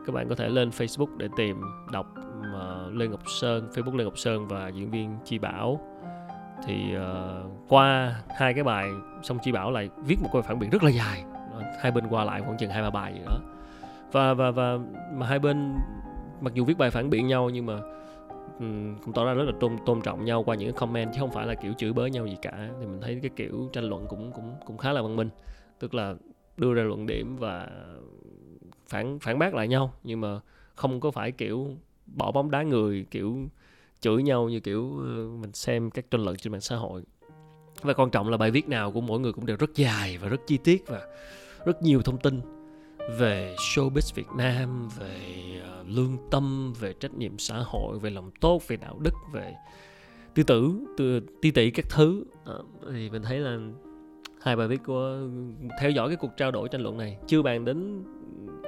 Các 0.07 0.13
bạn 0.13 0.29
có 0.29 0.35
thể 0.35 0.49
lên 0.49 0.69
Facebook 0.69 1.17
để 1.17 1.29
tìm 1.37 1.63
đọc 1.93 2.15
uh, 2.39 2.95
Lê 2.95 3.07
Ngọc 3.07 3.21
Sơn 3.41 3.69
Facebook 3.75 3.97
Lê 3.97 4.05
Ngọc 4.05 4.19
Sơn 4.19 4.49
và 4.49 4.69
diễn 4.69 4.91
viên 4.91 5.17
Chi 5.25 5.39
Bảo. 5.39 5.81
Thì 6.67 6.97
uh, 6.97 7.53
qua 7.69 8.15
hai 8.39 8.55
cái 8.55 8.65
bài 8.65 8.89
xong 9.23 9.39
Chi 9.43 9.53
Bảo 9.53 9.71
lại 9.71 9.91
viết 9.97 10.17
một 10.23 10.29
câu 10.33 10.43
phản 10.43 10.59
biện 10.59 10.71
rất 10.71 10.83
là 10.83 10.91
dài. 10.91 11.25
Hai 11.83 11.93
bên 11.93 12.07
qua 12.07 12.25
lại 12.25 12.41
khoảng 12.41 12.59
chừng 12.59 12.71
hai 12.71 12.83
ba 12.83 12.91
bài 12.91 13.15
gì 13.15 13.21
đó. 13.25 13.39
Và 14.13 14.35
và 14.35 14.51
và 14.51 14.79
mà 15.15 15.27
hai 15.27 15.39
bên 15.39 15.75
mặc 16.41 16.55
dù 16.55 16.65
viết 16.65 16.79
bài 16.79 16.91
phản 16.91 17.11
biện 17.11 17.27
nhau 17.27 17.51
nhưng 17.51 17.67
mà 17.67 17.75
um, 18.61 18.99
cũng 19.05 19.15
tỏ 19.15 19.25
ra 19.25 19.35
rất 19.35 19.45
là 19.45 19.53
tôn 19.61 19.77
tôn 19.87 20.01
trọng 20.03 20.25
nhau 20.25 20.43
qua 20.43 20.57
những 20.57 20.71
cái 20.71 20.79
comment 20.79 21.13
chứ 21.13 21.21
không 21.21 21.33
phải 21.33 21.47
là 21.47 21.55
kiểu 21.55 21.73
chửi 21.79 21.93
bới 21.93 22.11
nhau 22.11 22.27
gì 22.27 22.37
cả. 22.43 22.71
Thì 22.81 22.87
mình 22.87 23.01
thấy 23.01 23.19
cái 23.23 23.31
kiểu 23.37 23.71
tranh 23.73 23.85
luận 23.85 24.07
cũng 24.09 24.33
cũng 24.33 24.55
cũng 24.67 24.79
khá 24.79 24.93
là 24.93 25.03
văn 25.03 25.17
minh. 25.17 25.29
Tức 25.79 25.95
là 25.95 26.15
đưa 26.57 26.75
ra 26.75 26.83
luận 26.83 27.07
điểm 27.07 27.37
và 27.37 27.69
phản 28.89 29.19
phản 29.19 29.39
bác 29.39 29.55
lại 29.55 29.69
nhau 29.69 29.93
nhưng 30.05 30.21
mà 30.21 30.41
không 30.75 31.01
có 31.01 31.11
phải 31.11 31.33
kiểu 31.33 31.77
bỏ 32.07 32.33
bóng 32.33 32.51
đá 32.51 32.63
người 32.63 33.07
kiểu 33.11 33.37
chửi 34.01 34.23
nhau 34.23 34.49
như 34.49 34.61
kiểu 34.61 34.99
ờ, 34.99 35.29
mình 35.41 35.53
xem 35.53 35.91
các 35.91 36.11
tranh 36.11 36.25
luận 36.25 36.37
trên 36.37 36.53
mạng 36.53 36.61
xã 36.61 36.77
hội. 36.77 37.03
Và 37.83 37.93
quan 37.93 38.11
trọng 38.11 38.29
là 38.29 38.37
bài 38.37 38.51
viết 38.51 38.69
nào 38.69 38.93
của 38.93 39.01
mỗi 39.01 39.21
người 39.21 39.33
cũng 39.33 39.47
đều 39.47 39.57
rất 39.57 39.71
dài 39.75 40.19
và 40.19 40.29
rất 40.29 40.41
chi 40.47 40.59
tiết 40.65 40.85
và 40.87 41.01
rất 41.67 41.83
nhiều 41.83 42.03
thông 42.03 42.19
tin 42.19 42.41
về 43.19 43.55
showbiz 43.59 44.15
Việt 44.15 44.27
Nam, 44.37 44.89
về 44.99 45.19
lương 45.91 46.17
tâm, 46.31 46.73
về 46.81 46.93
trách 46.93 47.15
nhiệm 47.15 47.39
xã 47.39 47.59
hội, 47.59 47.99
về 47.99 48.11
lòng 48.11 48.31
tốt, 48.41 48.69
về 48.69 48.77
đạo 48.77 48.99
đức, 49.05 49.15
về 49.33 49.55
tư 50.35 50.43
tử, 50.43 50.81
tư, 50.97 51.21
ti 51.43 51.51
tỷ 51.51 51.71
các 51.71 51.87
thứ. 51.91 52.25
À, 52.47 52.55
thì 52.93 53.11
mình 53.11 53.23
thấy 53.23 53.39
là 53.39 53.59
hai 54.41 54.57
bài 54.57 54.69
viết 54.69 54.81
của 54.87 55.19
theo 55.81 55.91
dõi 55.91 56.09
cái 56.09 56.17
cuộc 56.17 56.37
trao 56.37 56.51
đổi 56.51 56.69
tranh 56.69 56.81
luận 56.81 56.97
này 56.97 57.19
chưa 57.27 57.43
bàn 57.43 57.65
đến 57.65 58.05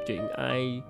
chuyện 0.06 0.28
ai 0.28 0.82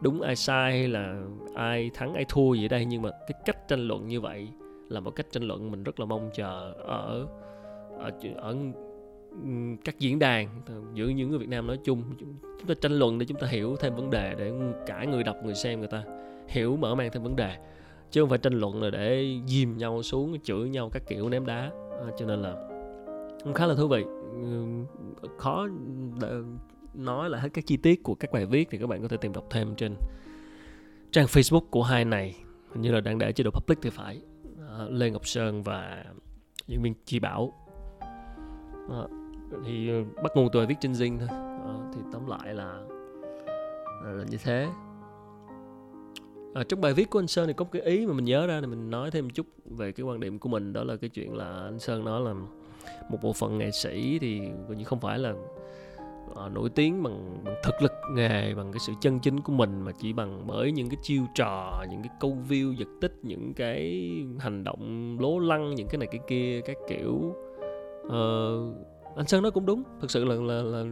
đúng 0.00 0.20
ai 0.20 0.36
sai 0.36 0.72
hay 0.72 0.88
là 0.88 1.22
ai 1.54 1.90
thắng 1.94 2.14
ai 2.14 2.24
thua 2.28 2.54
gì 2.54 2.64
ở 2.64 2.68
đây 2.68 2.84
nhưng 2.84 3.02
mà 3.02 3.10
cái 3.10 3.40
cách 3.44 3.68
tranh 3.68 3.88
luận 3.88 4.08
như 4.08 4.20
vậy 4.20 4.48
là 4.88 5.00
một 5.00 5.10
cách 5.10 5.26
tranh 5.30 5.42
luận 5.42 5.70
mình 5.70 5.82
rất 5.82 6.00
là 6.00 6.06
mong 6.06 6.30
chờ 6.34 6.74
ở 6.78 7.26
ở, 7.98 8.10
ở 8.36 8.56
các 9.84 9.98
diễn 9.98 10.18
đàn 10.18 10.62
giữa 10.94 11.08
những 11.08 11.30
người 11.30 11.38
Việt 11.38 11.48
Nam 11.48 11.66
nói 11.66 11.78
chung 11.84 12.02
chúng 12.40 12.68
ta 12.68 12.74
tranh 12.80 12.92
luận 12.92 13.18
để 13.18 13.26
chúng 13.26 13.38
ta 13.38 13.46
hiểu 13.46 13.76
thêm 13.76 13.94
vấn 13.94 14.10
đề 14.10 14.34
để 14.38 14.52
cả 14.86 15.04
người 15.04 15.22
đọc 15.22 15.36
người 15.44 15.54
xem 15.54 15.78
người 15.78 15.88
ta 15.88 16.04
hiểu 16.48 16.76
mở 16.76 16.94
mang 16.94 17.10
thêm 17.12 17.22
vấn 17.22 17.36
đề. 17.36 17.56
Chứ 18.10 18.22
không 18.22 18.30
phải 18.30 18.38
tranh 18.38 18.52
luận 18.52 18.82
là 18.82 18.90
để 18.90 19.38
dìm 19.46 19.78
nhau 19.78 20.02
xuống 20.02 20.40
chửi 20.40 20.68
nhau 20.68 20.90
các 20.92 21.02
kiểu 21.08 21.28
ném 21.28 21.46
đá. 21.46 21.70
À, 21.90 22.10
cho 22.18 22.26
nên 22.26 22.42
là 22.42 22.54
cũng 23.44 23.54
khá 23.54 23.66
là 23.66 23.74
thú 23.74 23.88
vị. 23.88 24.04
Khó 25.38 25.68
nói 26.94 27.30
là 27.30 27.38
hết 27.38 27.48
các 27.52 27.66
chi 27.66 27.76
tiết 27.76 28.02
của 28.02 28.14
các 28.14 28.32
bài 28.32 28.46
viết 28.46 28.68
thì 28.70 28.78
các 28.78 28.86
bạn 28.86 29.02
có 29.02 29.08
thể 29.08 29.16
tìm 29.16 29.32
đọc 29.32 29.46
thêm 29.50 29.74
trên 29.74 29.94
trang 31.10 31.26
Facebook 31.26 31.66
của 31.70 31.82
hai 31.82 32.04
này. 32.04 32.36
Hình 32.72 32.82
như 32.82 32.92
là 32.92 33.00
đang 33.00 33.18
để 33.18 33.32
chế 33.32 33.44
độ 33.44 33.50
public 33.50 33.78
thì 33.82 33.90
phải. 33.90 34.20
À, 34.68 34.84
Lê 34.90 35.10
Ngọc 35.10 35.26
Sơn 35.26 35.62
và 35.62 36.04
diễn 36.66 36.82
viên 36.82 36.94
Chi 37.04 37.18
Bảo 37.18 37.67
à, 38.90 39.02
thì 39.64 39.88
ờ, 39.88 40.22
bắt 40.22 40.32
nguồn 40.36 40.48
từ 40.52 40.66
viết 40.66 40.74
trên 40.80 40.92
Zing 40.92 41.18
thôi. 41.18 41.28
À, 41.30 41.74
thì 41.94 42.00
tóm 42.12 42.26
lại 42.26 42.54
là, 42.54 42.80
là 44.04 44.24
như 44.30 44.38
thế. 44.44 44.68
À, 46.54 46.64
trong 46.68 46.80
bài 46.80 46.94
viết 46.94 47.10
của 47.10 47.18
anh 47.18 47.26
Sơn 47.26 47.46
thì 47.46 47.52
có 47.52 47.64
một 47.64 47.70
cái 47.72 47.82
ý 47.82 48.06
mà 48.06 48.12
mình 48.12 48.24
nhớ 48.24 48.46
ra 48.46 48.60
thì 48.60 48.66
mình 48.66 48.90
nói 48.90 49.10
thêm 49.10 49.24
một 49.24 49.30
chút 49.34 49.46
về 49.64 49.92
cái 49.92 50.04
quan 50.04 50.20
điểm 50.20 50.38
của 50.38 50.48
mình 50.48 50.72
đó 50.72 50.84
là 50.84 50.96
cái 50.96 51.10
chuyện 51.10 51.36
là 51.36 51.62
anh 51.64 51.78
Sơn 51.78 52.04
nói 52.04 52.20
là 52.20 52.34
một 53.10 53.18
bộ 53.22 53.32
phận 53.32 53.58
nghệ 53.58 53.70
sĩ 53.70 54.18
thì 54.18 54.40
gần 54.68 54.78
như 54.78 54.84
không 54.84 55.00
phải 55.00 55.18
là 55.18 55.34
uh, 56.30 56.52
nổi 56.52 56.70
tiếng 56.70 57.02
bằng, 57.02 57.40
bằng 57.44 57.54
thực 57.64 57.82
lực 57.82 57.92
nghề 58.12 58.54
bằng 58.54 58.72
cái 58.72 58.80
sự 58.86 58.92
chân 59.00 59.20
chính 59.20 59.40
của 59.40 59.52
mình 59.52 59.80
mà 59.80 59.92
chỉ 59.92 60.12
bằng 60.12 60.44
bởi 60.46 60.72
những 60.72 60.88
cái 60.88 60.98
chiêu 61.02 61.22
trò 61.34 61.84
những 61.90 62.02
cái 62.02 62.12
câu 62.20 62.36
view 62.48 62.72
giật 62.72 62.88
tích 63.00 63.18
những 63.22 63.52
cái 63.56 64.10
hành 64.38 64.64
động 64.64 65.16
lố 65.20 65.38
lăng 65.38 65.74
những 65.74 65.88
cái 65.90 65.98
này 65.98 66.08
cái 66.10 66.20
kia 66.28 66.60
các 66.60 66.76
kiểu 66.88 67.34
uh, 68.08 69.16
anh 69.16 69.26
sơn 69.26 69.42
nói 69.42 69.50
cũng 69.50 69.66
đúng. 69.66 69.82
Thực 70.00 70.10
sự 70.10 70.24
là 70.24 70.34
là, 70.34 70.62
là 70.62 70.84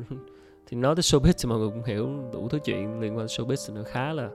thì 0.66 0.76
nói 0.76 0.94
tới 0.94 1.02
showbiz 1.02 1.32
thì 1.42 1.48
mọi 1.48 1.58
người 1.58 1.68
cũng 1.68 1.84
hiểu 1.84 2.08
đủ 2.32 2.48
thứ 2.48 2.58
chuyện 2.64 3.00
liên 3.00 3.16
quan 3.16 3.26
showbiz 3.26 3.68
thì 3.68 3.74
nó 3.74 3.82
khá 3.86 4.12
là 4.12 4.30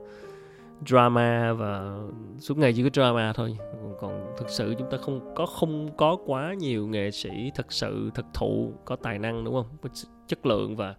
drama 0.86 1.52
và 1.52 1.98
suốt 2.38 2.58
ngày 2.58 2.72
chỉ 2.72 2.82
có 2.82 2.88
drama 2.92 3.32
thôi. 3.32 3.58
Còn 4.00 4.34
thực 4.38 4.50
sự 4.50 4.74
chúng 4.78 4.90
ta 4.90 4.96
không 4.96 5.34
có 5.36 5.46
không 5.46 5.96
có 5.96 6.16
quá 6.26 6.54
nhiều 6.54 6.86
nghệ 6.86 7.10
sĩ 7.10 7.50
thật 7.54 7.72
sự 7.72 8.10
thực 8.14 8.26
thụ 8.34 8.72
có 8.84 8.96
tài 8.96 9.18
năng 9.18 9.44
đúng 9.44 9.54
không? 9.54 9.66
Có 9.82 9.88
chất 10.26 10.46
lượng 10.46 10.76
và 10.76 10.94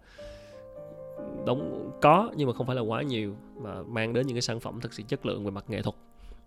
đóng 1.46 1.90
có 2.02 2.30
nhưng 2.36 2.48
mà 2.48 2.54
không 2.54 2.66
phải 2.66 2.76
là 2.76 2.82
quá 2.82 3.02
nhiều 3.02 3.34
và 3.54 3.82
mang 3.88 4.12
đến 4.12 4.26
những 4.26 4.34
cái 4.36 4.42
sản 4.42 4.60
phẩm 4.60 4.80
thật 4.80 4.92
sự 4.92 5.02
chất 5.08 5.26
lượng 5.26 5.44
về 5.44 5.50
mặt 5.50 5.64
nghệ 5.68 5.82
thuật 5.82 5.96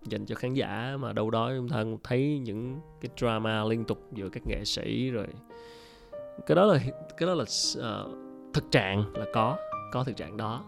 dành 0.02 0.26
cho 0.26 0.34
khán 0.34 0.54
giả 0.54 0.96
mà 1.00 1.12
đâu 1.12 1.30
đó 1.30 1.50
chúng 1.56 1.68
ta 1.68 1.84
thấy 2.04 2.38
những 2.38 2.80
cái 3.00 3.10
drama 3.16 3.64
liên 3.64 3.84
tục 3.84 4.06
giữa 4.12 4.28
các 4.28 4.46
nghệ 4.46 4.64
sĩ 4.64 5.10
rồi. 5.10 5.26
Cái 6.46 6.54
đó 6.54 6.64
là 6.64 6.78
cái 7.16 7.26
đó 7.26 7.34
là 7.34 7.44
uh, 7.78 8.16
thực 8.54 8.70
trạng 8.70 9.04
là 9.14 9.26
có 9.34 9.56
có 9.92 10.04
thực 10.04 10.16
trạng 10.16 10.36
đó. 10.36 10.64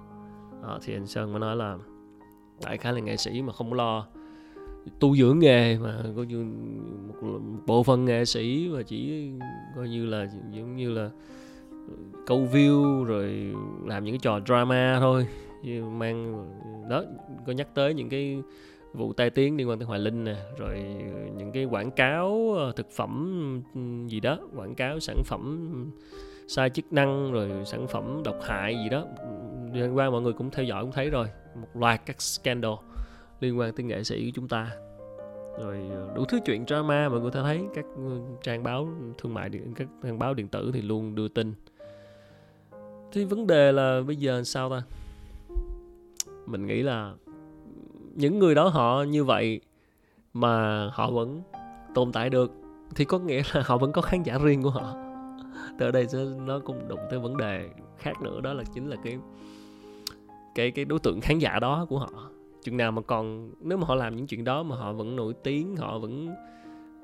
Uh, 0.61 0.83
thì 0.83 0.95
anh 0.95 1.07
sơn 1.07 1.33
mới 1.33 1.40
nói 1.40 1.57
là 1.57 1.79
đại 2.64 2.77
khái 2.79 2.93
là 2.93 3.01
nghệ 3.01 3.16
sĩ 3.16 3.43
mà 3.43 3.53
không 3.53 3.73
lo 3.73 4.07
tu 5.01 5.16
dưỡng 5.16 5.38
nghề 5.38 5.79
mà 5.79 6.03
coi 6.16 6.27
như 6.27 6.45
một, 7.09 7.23
một 7.23 7.40
bộ 7.66 7.83
phận 7.83 8.05
nghệ 8.05 8.25
sĩ 8.25 8.71
mà 8.73 8.83
chỉ 8.83 9.31
coi 9.77 9.88
như 9.88 10.07
là 10.07 10.29
giống 10.51 10.77
như 10.77 10.90
là 10.90 11.11
câu 12.27 12.49
view 12.53 13.05
rồi 13.05 13.55
làm 13.87 14.05
những 14.05 14.14
cái 14.14 14.21
trò 14.23 14.40
drama 14.47 14.99
thôi 15.01 15.27
mang 15.99 16.47
đó 16.90 17.05
có 17.47 17.53
nhắc 17.53 17.75
tới 17.75 17.95
những 17.95 18.09
cái 18.09 18.43
vụ 18.92 19.12
tai 19.12 19.31
tiếng 19.31 19.57
liên 19.57 19.68
quan 19.68 19.79
tới 19.79 19.87
Hoài 19.87 20.00
Linh 20.00 20.24
nè, 20.24 20.37
rồi 20.59 20.79
những 21.37 21.53
cái 21.53 21.64
quảng 21.64 21.90
cáo 21.90 22.55
ờ, 22.57 22.72
thực 22.72 22.90
phẩm 22.90 23.62
ừ, 23.74 23.81
gì 24.07 24.20
đó, 24.20 24.38
quảng 24.57 24.74
cáo 24.74 25.00
sản 25.00 25.22
phẩm 25.24 25.74
sai 26.48 26.70
chức 26.70 26.92
năng, 26.92 27.33
rồi 27.33 27.50
sản 27.64 27.87
phẩm 27.88 28.22
độc 28.24 28.37
hại 28.42 28.76
gì 28.85 28.88
đó. 28.88 29.07
Liên 29.72 29.96
quan 29.96 30.12
mọi 30.12 30.22
người 30.22 30.33
cũng 30.33 30.50
theo 30.50 30.64
dõi 30.64 30.83
cũng 30.83 30.92
thấy 30.92 31.11
rồi, 31.11 31.26
một 31.61 31.68
loạt 31.74 32.00
các 32.07 32.22
scandal 32.22 32.72
liên 33.40 33.59
quan 33.59 33.72
tới 33.74 33.85
nghệ 33.85 34.05
sĩ 34.05 34.24
của 34.24 34.33
chúng 34.35 34.48
ta. 34.48 34.70
Rồi 35.61 35.76
ờ, 35.90 36.12
đủ 36.16 36.24
thứ 36.24 36.38
chuyện 36.44 36.66
drama 36.66 37.09
mà 37.09 37.18
người 37.18 37.31
ta 37.31 37.42
thấy, 37.42 37.61
các 37.74 37.85
ừ, 37.96 38.20
trang 38.42 38.62
báo 38.62 38.88
thương 39.18 39.35
mại 39.35 39.48
điện, 39.48 39.74
các 39.76 39.88
trang 40.03 40.18
báo 40.18 40.35
điện 40.35 40.48
tử 40.48 40.70
thì 40.74 40.83
luôn 40.83 41.14
đưa 41.14 41.29
tin. 41.29 41.55
Thì 43.12 43.24
vấn 43.24 43.46
đề 43.46 43.72
là 43.72 44.00
bây 44.07 44.16
giờ 44.16 44.42
sao 44.44 44.70
ta? 44.70 44.83
Mình 46.46 46.66
nghĩ 46.66 46.83
là 46.83 47.14
những 48.14 48.38
người 48.38 48.55
đó 48.55 48.68
họ 48.68 49.03
như 49.03 49.25
vậy 49.25 49.61
mà 50.35 50.87
họ 50.92 51.11
vẫn 51.11 51.42
tồn 51.94 52.12
tại 52.12 52.31
được, 52.31 52.53
thì 52.94 53.05
có 53.05 53.18
nghĩa 53.18 53.42
là 53.53 53.62
họ 53.66 53.79
vẫn 53.79 53.92
có 53.92 54.03
khán 54.03 54.23
giả 54.23 54.38
riêng 54.38 54.62
của 54.62 54.70
họ. 54.70 54.94
Từ 55.79 55.87
ở 55.87 55.90
đây 55.90 56.07
nó 56.46 56.59
cũng 56.59 56.88
đụng 56.88 57.01
tới 57.11 57.18
vấn 57.18 57.37
đề 57.37 57.68
khác 57.99 58.23
nữa, 58.23 58.40
đó 58.40 58.53
là 58.53 58.64
chính 58.75 58.90
là 58.90 58.96
cái 59.05 59.18
cái 60.55 60.70
cái 60.70 60.85
đối 60.85 60.99
tượng 60.99 61.20
khán 61.20 61.38
giả 61.38 61.59
đó 61.59 61.87
của 61.88 61.99
họ. 61.99 62.31
Chừng 62.62 62.77
nào 62.77 62.92
mà 62.92 63.03
còn, 63.03 63.51
nếu 63.61 63.79
mà 63.79 63.87
họ 63.87 63.94
làm 63.94 64.16
những 64.16 64.27
chuyện 64.27 64.44
đó 64.44 64.62
mà 64.62 64.77
họ 64.77 64.92
vẫn 64.92 65.16
nổi 65.16 65.35
tiếng, 65.42 65.77
họ 65.77 65.99
vẫn 65.99 66.29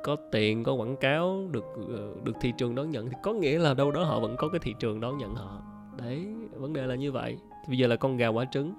có 0.05 0.17
tiền, 0.33 0.65
có 0.65 0.73
quảng 0.73 0.97
cáo, 0.97 1.49
được 1.51 1.65
ờ, 1.89 2.15
được 2.25 2.33
thị 2.41 2.53
trường 2.59 2.75
đón 2.75 2.91
nhận, 2.91 3.09
thì 3.09 3.17
có 3.23 3.33
nghĩa 3.33 3.59
là 3.59 3.75
đâu 3.75 3.91
đó 3.91 4.05
họ 4.05 4.21
vẫn 4.21 4.37
có 4.39 4.49
cái 4.49 4.59
thị 4.63 4.75
trường 4.79 5.01
đón 5.01 5.19
nhận 5.19 5.35
họ. 5.35 5.63
Đấy, 5.99 6.27
vấn 6.53 6.73
đề 6.73 6.87
là 6.87 6.95
như 6.95 7.13
vậy. 7.13 7.37
Thì 7.51 7.69
bây 7.69 7.79
giờ 7.79 7.87
là 7.87 7.97
con 7.97 8.17
gà 8.17 8.29
quả 8.29 8.45
trứng 8.45 8.75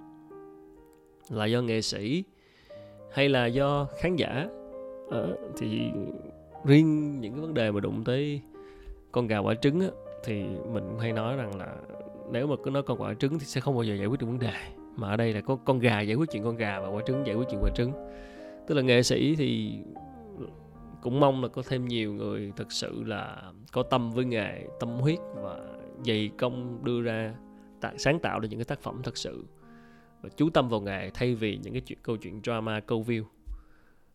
là 1.29 1.45
do 1.45 1.61
nghệ 1.61 1.81
sĩ 1.81 2.23
hay 3.11 3.29
là 3.29 3.45
do 3.45 3.87
khán 3.99 4.15
giả? 4.15 4.47
À, 5.11 5.21
thì 5.57 5.91
riêng 6.65 7.21
những 7.21 7.33
cái 7.33 7.41
vấn 7.41 7.53
đề 7.53 7.71
mà 7.71 7.79
đụng 7.79 8.03
tới 8.03 8.41
con 9.11 9.27
gà 9.27 9.37
quả 9.37 9.53
trứng 9.55 9.79
á, 9.79 9.87
thì 10.23 10.43
mình 10.73 10.99
hay 10.99 11.13
nói 11.13 11.37
rằng 11.37 11.57
là 11.57 11.75
nếu 12.31 12.47
mà 12.47 12.55
cứ 12.63 12.69
nói 12.69 12.83
con 12.83 13.01
quả 13.01 13.13
trứng 13.13 13.39
thì 13.39 13.45
sẽ 13.45 13.61
không 13.61 13.75
bao 13.75 13.83
giờ 13.83 13.95
giải 13.95 14.07
quyết 14.07 14.19
được 14.19 14.27
vấn 14.27 14.39
đề. 14.39 14.53
Mà 14.95 15.09
ở 15.09 15.17
đây 15.17 15.33
là 15.33 15.41
có 15.41 15.55
con 15.55 15.79
gà 15.79 16.01
giải 16.01 16.15
quyết 16.15 16.29
chuyện 16.31 16.43
con 16.43 16.55
gà 16.55 16.79
và 16.79 16.87
quả 16.87 17.01
trứng 17.07 17.27
giải 17.27 17.35
quyết 17.35 17.47
chuyện 17.49 17.59
quả 17.63 17.69
trứng. 17.75 17.91
Tức 18.67 18.75
là 18.75 18.81
nghệ 18.81 19.03
sĩ 19.03 19.35
thì 19.35 19.79
cũng 21.01 21.19
mong 21.19 21.43
là 21.43 21.47
có 21.47 21.61
thêm 21.67 21.87
nhiều 21.87 22.13
người 22.13 22.51
thực 22.55 22.71
sự 22.71 23.03
là 23.03 23.51
có 23.71 23.83
tâm 23.83 24.11
với 24.11 24.25
nghề 24.25 24.67
tâm 24.79 24.89
huyết 24.89 25.19
và 25.35 25.59
dày 26.05 26.29
công 26.37 26.83
đưa 26.83 27.01
ra 27.01 27.33
sáng 27.97 28.19
tạo 28.19 28.39
được 28.39 28.47
những 28.51 28.59
cái 28.59 28.65
tác 28.65 28.79
phẩm 28.79 29.01
thật 29.03 29.17
sự 29.17 29.45
và 30.21 30.29
chú 30.37 30.49
tâm 30.49 30.69
vào 30.69 30.81
nghề 30.81 31.09
thay 31.13 31.35
vì 31.35 31.59
những 31.63 31.73
cái 31.73 31.81
chuyện 31.81 31.99
câu 32.03 32.17
chuyện 32.17 32.41
drama, 32.43 32.79
câu 32.79 33.03
view. 33.07 33.23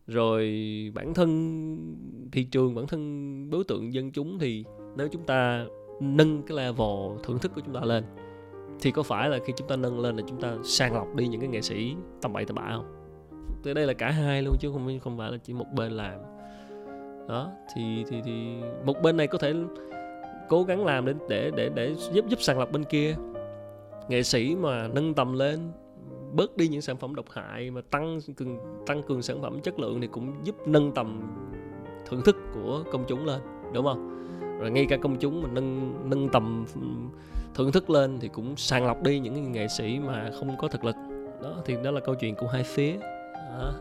Rồi 0.06 0.52
bản 0.94 1.14
thân 1.14 1.28
thị 2.32 2.44
trường, 2.44 2.74
bản 2.74 2.86
thân 2.86 3.50
đối 3.50 3.64
tượng 3.64 3.94
dân 3.94 4.10
chúng 4.10 4.38
thì 4.38 4.64
nếu 4.96 5.08
chúng 5.08 5.26
ta 5.26 5.66
nâng 6.00 6.42
cái 6.42 6.56
level 6.56 7.18
thưởng 7.22 7.38
thức 7.38 7.52
của 7.54 7.60
chúng 7.60 7.74
ta 7.74 7.80
lên, 7.80 8.04
thì 8.80 8.90
có 8.90 9.02
phải 9.02 9.28
là 9.28 9.38
khi 9.46 9.52
chúng 9.56 9.68
ta 9.68 9.76
nâng 9.76 10.00
lên 10.00 10.16
là 10.16 10.22
chúng 10.28 10.40
ta 10.40 10.56
sàng 10.64 10.94
lọc 10.94 11.14
đi 11.14 11.26
những 11.26 11.40
cái 11.40 11.48
nghệ 11.48 11.60
sĩ 11.60 11.94
tầm 12.22 12.32
bậy 12.32 12.44
tầm 12.44 12.54
bạ 12.54 12.70
không? 12.72 12.94
Tới 13.62 13.74
đây 13.74 13.86
là 13.86 13.92
cả 13.92 14.10
hai 14.10 14.42
luôn 14.42 14.56
chứ 14.60 14.70
không 14.72 14.98
không 15.00 15.18
phải 15.18 15.32
là 15.32 15.38
chỉ 15.38 15.52
một 15.52 15.66
bên 15.76 15.92
làm. 15.92 16.20
Đó, 17.28 17.52
thì 17.74 18.04
thì 18.08 18.20
thì 18.24 18.60
một 18.84 19.02
bên 19.02 19.16
này 19.16 19.26
có 19.26 19.38
thể 19.38 19.54
cố 20.48 20.62
gắng 20.62 20.84
làm 20.84 21.06
để 21.06 21.14
để 21.28 21.50
để 21.56 21.70
để 21.74 21.94
giúp 22.12 22.24
giúp 22.28 22.42
sàng 22.42 22.58
lọc 22.58 22.72
bên 22.72 22.84
kia. 22.84 23.16
Nghệ 24.08 24.22
sĩ 24.22 24.56
mà 24.56 24.88
nâng 24.88 25.14
tầm 25.14 25.32
lên 25.32 25.58
bớt 26.33 26.57
đi 26.57 26.68
những 26.68 26.81
sản 26.81 26.97
phẩm 26.97 27.14
độc 27.14 27.27
hại 27.31 27.71
mà 27.71 27.81
tăng 27.81 28.21
cường 28.37 28.59
tăng 28.87 29.03
cường 29.03 29.23
sản 29.23 29.42
phẩm 29.42 29.61
chất 29.61 29.79
lượng 29.79 30.01
thì 30.01 30.07
cũng 30.07 30.35
giúp 30.45 30.57
nâng 30.66 30.92
tầm 30.92 31.21
thưởng 32.09 32.23
thức 32.25 32.37
của 32.55 32.85
công 32.92 33.05
chúng 33.09 33.27
lên 33.27 33.40
đúng 33.73 33.85
không? 33.85 34.09
Rồi 34.61 34.71
ngay 34.71 34.87
cả 34.88 34.97
công 34.97 35.16
chúng 35.18 35.42
mà 35.42 35.49
nâng 35.53 35.95
nâng 36.11 36.29
tầm 36.29 36.64
thưởng 37.55 37.73
thức 37.73 37.90
lên 37.90 38.18
thì 38.21 38.29
cũng 38.29 38.57
sàng 38.57 38.87
lọc 38.87 39.03
đi 39.03 39.18
những 39.18 39.53
nghệ 39.53 39.68
sĩ 39.68 39.99
mà 39.99 40.31
không 40.38 40.57
có 40.59 40.68
thực 40.68 40.85
lực. 40.85 40.97
Đó 41.42 41.62
thì 41.64 41.77
đó 41.85 41.90
là 41.90 42.01
câu 42.01 42.14
chuyện 42.14 42.35
của 42.35 42.47
hai 42.47 42.62
phía. 42.62 42.97
Đó. 43.59 43.73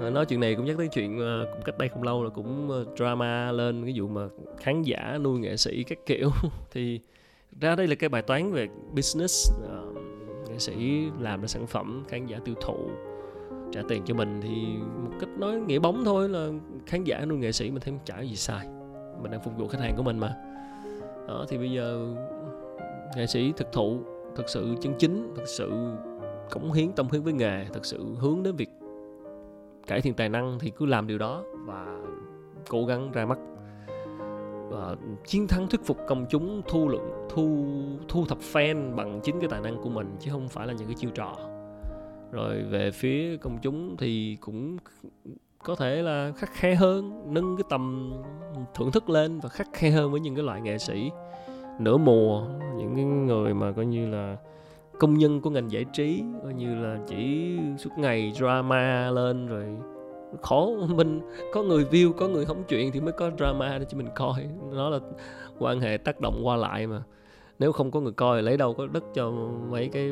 À, 0.00 0.10
nói 0.10 0.26
chuyện 0.26 0.40
này 0.40 0.54
cũng 0.54 0.64
nhắc 0.64 0.76
tới 0.78 0.88
chuyện 0.88 1.18
ờ, 1.18 1.46
cũng 1.52 1.62
cách 1.62 1.78
đây 1.78 1.88
không 1.88 2.02
lâu 2.02 2.24
là 2.24 2.30
cũng 2.30 2.70
ờ, 2.70 2.84
drama 2.96 3.52
lên 3.52 3.84
cái 3.84 3.94
vụ 3.96 4.08
mà 4.08 4.28
khán 4.56 4.82
giả 4.82 5.18
nuôi 5.22 5.38
nghệ 5.38 5.56
sĩ 5.56 5.82
các 5.82 5.98
kiểu. 6.06 6.30
Thì 6.70 7.00
ra 7.60 7.76
đây 7.76 7.86
là 7.86 7.94
cái 7.94 8.08
bài 8.08 8.22
toán 8.22 8.52
về 8.52 8.68
business 8.94 9.52
uh, 9.52 9.97
nghệ 10.58 10.62
sĩ 10.62 11.10
làm 11.20 11.40
ra 11.40 11.46
sản 11.46 11.66
phẩm, 11.66 12.04
khán 12.08 12.26
giả 12.26 12.38
tiêu 12.44 12.54
thụ, 12.60 12.90
trả 13.72 13.80
tiền 13.88 14.02
cho 14.04 14.14
mình 14.14 14.40
thì 14.42 14.76
một 15.02 15.10
cách 15.20 15.28
nói 15.38 15.60
nghĩa 15.60 15.78
bóng 15.78 16.04
thôi 16.04 16.28
là 16.28 16.48
khán 16.86 17.04
giả 17.04 17.24
nuôi 17.24 17.38
nghệ 17.38 17.52
sĩ 17.52 17.70
mình 17.70 17.80
thấy 17.80 17.94
trả 18.04 18.20
gì 18.20 18.36
sai. 18.36 18.66
Mình 19.22 19.30
đang 19.30 19.42
phục 19.42 19.58
vụ 19.58 19.68
khách 19.68 19.80
hàng 19.80 19.94
của 19.96 20.02
mình 20.02 20.18
mà. 20.18 20.36
Đó, 21.28 21.44
thì 21.48 21.58
bây 21.58 21.70
giờ 21.70 22.14
nghệ 23.16 23.26
sĩ 23.26 23.52
thực 23.56 23.72
thụ, 23.72 24.00
thực 24.36 24.48
sự 24.48 24.74
chân 24.80 24.94
chính, 24.98 25.32
thực 25.36 25.48
sự 25.48 25.70
cống 26.50 26.72
hiến 26.72 26.92
tâm 26.92 27.06
huyết 27.08 27.22
với 27.22 27.32
nghề, 27.32 27.64
thực 27.64 27.84
sự 27.84 28.04
hướng 28.20 28.42
đến 28.42 28.56
việc 28.56 28.70
cải 29.86 30.00
thiện 30.00 30.14
tài 30.14 30.28
năng 30.28 30.58
thì 30.58 30.70
cứ 30.70 30.86
làm 30.86 31.06
điều 31.06 31.18
đó 31.18 31.42
và 31.66 31.98
cố 32.68 32.86
gắng 32.86 33.12
ra 33.12 33.26
mắt 33.26 33.38
uh, 34.68 34.98
chiến 35.26 35.48
thắng 35.48 35.68
thuyết 35.68 35.84
phục 35.84 35.98
công 36.08 36.26
chúng 36.30 36.62
thu 36.68 36.88
lượng 36.88 37.26
thu 37.30 37.66
thu 38.08 38.24
thập 38.26 38.38
fan 38.52 38.94
bằng 38.96 39.20
chính 39.24 39.40
cái 39.40 39.48
tài 39.48 39.60
năng 39.60 39.82
của 39.82 39.90
mình 39.90 40.16
chứ 40.20 40.30
không 40.30 40.48
phải 40.48 40.66
là 40.66 40.72
những 40.72 40.86
cái 40.86 40.96
chiêu 40.98 41.10
trò. 41.14 41.36
Rồi 42.32 42.62
về 42.62 42.90
phía 42.90 43.36
công 43.36 43.58
chúng 43.62 43.96
thì 43.96 44.36
cũng 44.40 44.76
có 45.64 45.74
thể 45.74 46.02
là 46.02 46.32
khắc 46.36 46.50
khe 46.52 46.74
hơn 46.74 47.22
nâng 47.34 47.56
cái 47.56 47.64
tầm 47.70 48.12
thưởng 48.74 48.92
thức 48.92 49.10
lên 49.10 49.40
và 49.40 49.48
khắc 49.48 49.68
khe 49.72 49.90
hơn 49.90 50.10
với 50.10 50.20
những 50.20 50.34
cái 50.34 50.44
loại 50.44 50.60
nghệ 50.60 50.78
sĩ. 50.78 51.10
Nửa 51.80 51.96
mùa 51.96 52.46
những 52.76 52.94
cái 52.96 53.04
người 53.04 53.54
mà 53.54 53.72
coi 53.72 53.86
như 53.86 54.08
là 54.10 54.36
công 54.98 55.18
nhân 55.18 55.40
của 55.40 55.50
ngành 55.50 55.70
giải 55.70 55.84
trí 55.92 56.22
coi 56.42 56.54
như 56.54 56.74
là 56.74 56.98
chỉ 57.06 57.56
suốt 57.78 57.90
ngày 57.98 58.32
drama 58.36 59.10
lên 59.10 59.46
rồi 59.46 59.76
khó 60.42 60.68
mình 60.88 61.20
có 61.52 61.62
người 61.62 61.84
view 61.84 62.12
có 62.12 62.28
người 62.28 62.44
hóng 62.44 62.64
chuyện 62.68 62.92
thì 62.92 63.00
mới 63.00 63.12
có 63.12 63.30
drama 63.38 63.78
để 63.78 63.84
cho 63.88 63.98
mình 63.98 64.08
coi. 64.14 64.48
Nó 64.72 64.90
là 64.90 64.98
quan 65.58 65.80
hệ 65.80 65.96
tác 65.96 66.20
động 66.20 66.40
qua 66.44 66.56
lại 66.56 66.86
mà. 66.86 67.02
Nếu 67.58 67.72
không 67.72 67.90
có 67.90 68.00
người 68.00 68.12
coi 68.12 68.42
lấy 68.42 68.56
đâu 68.56 68.74
có 68.74 68.86
đất 68.86 69.04
cho 69.14 69.30
mấy 69.70 69.88
cái 69.88 70.10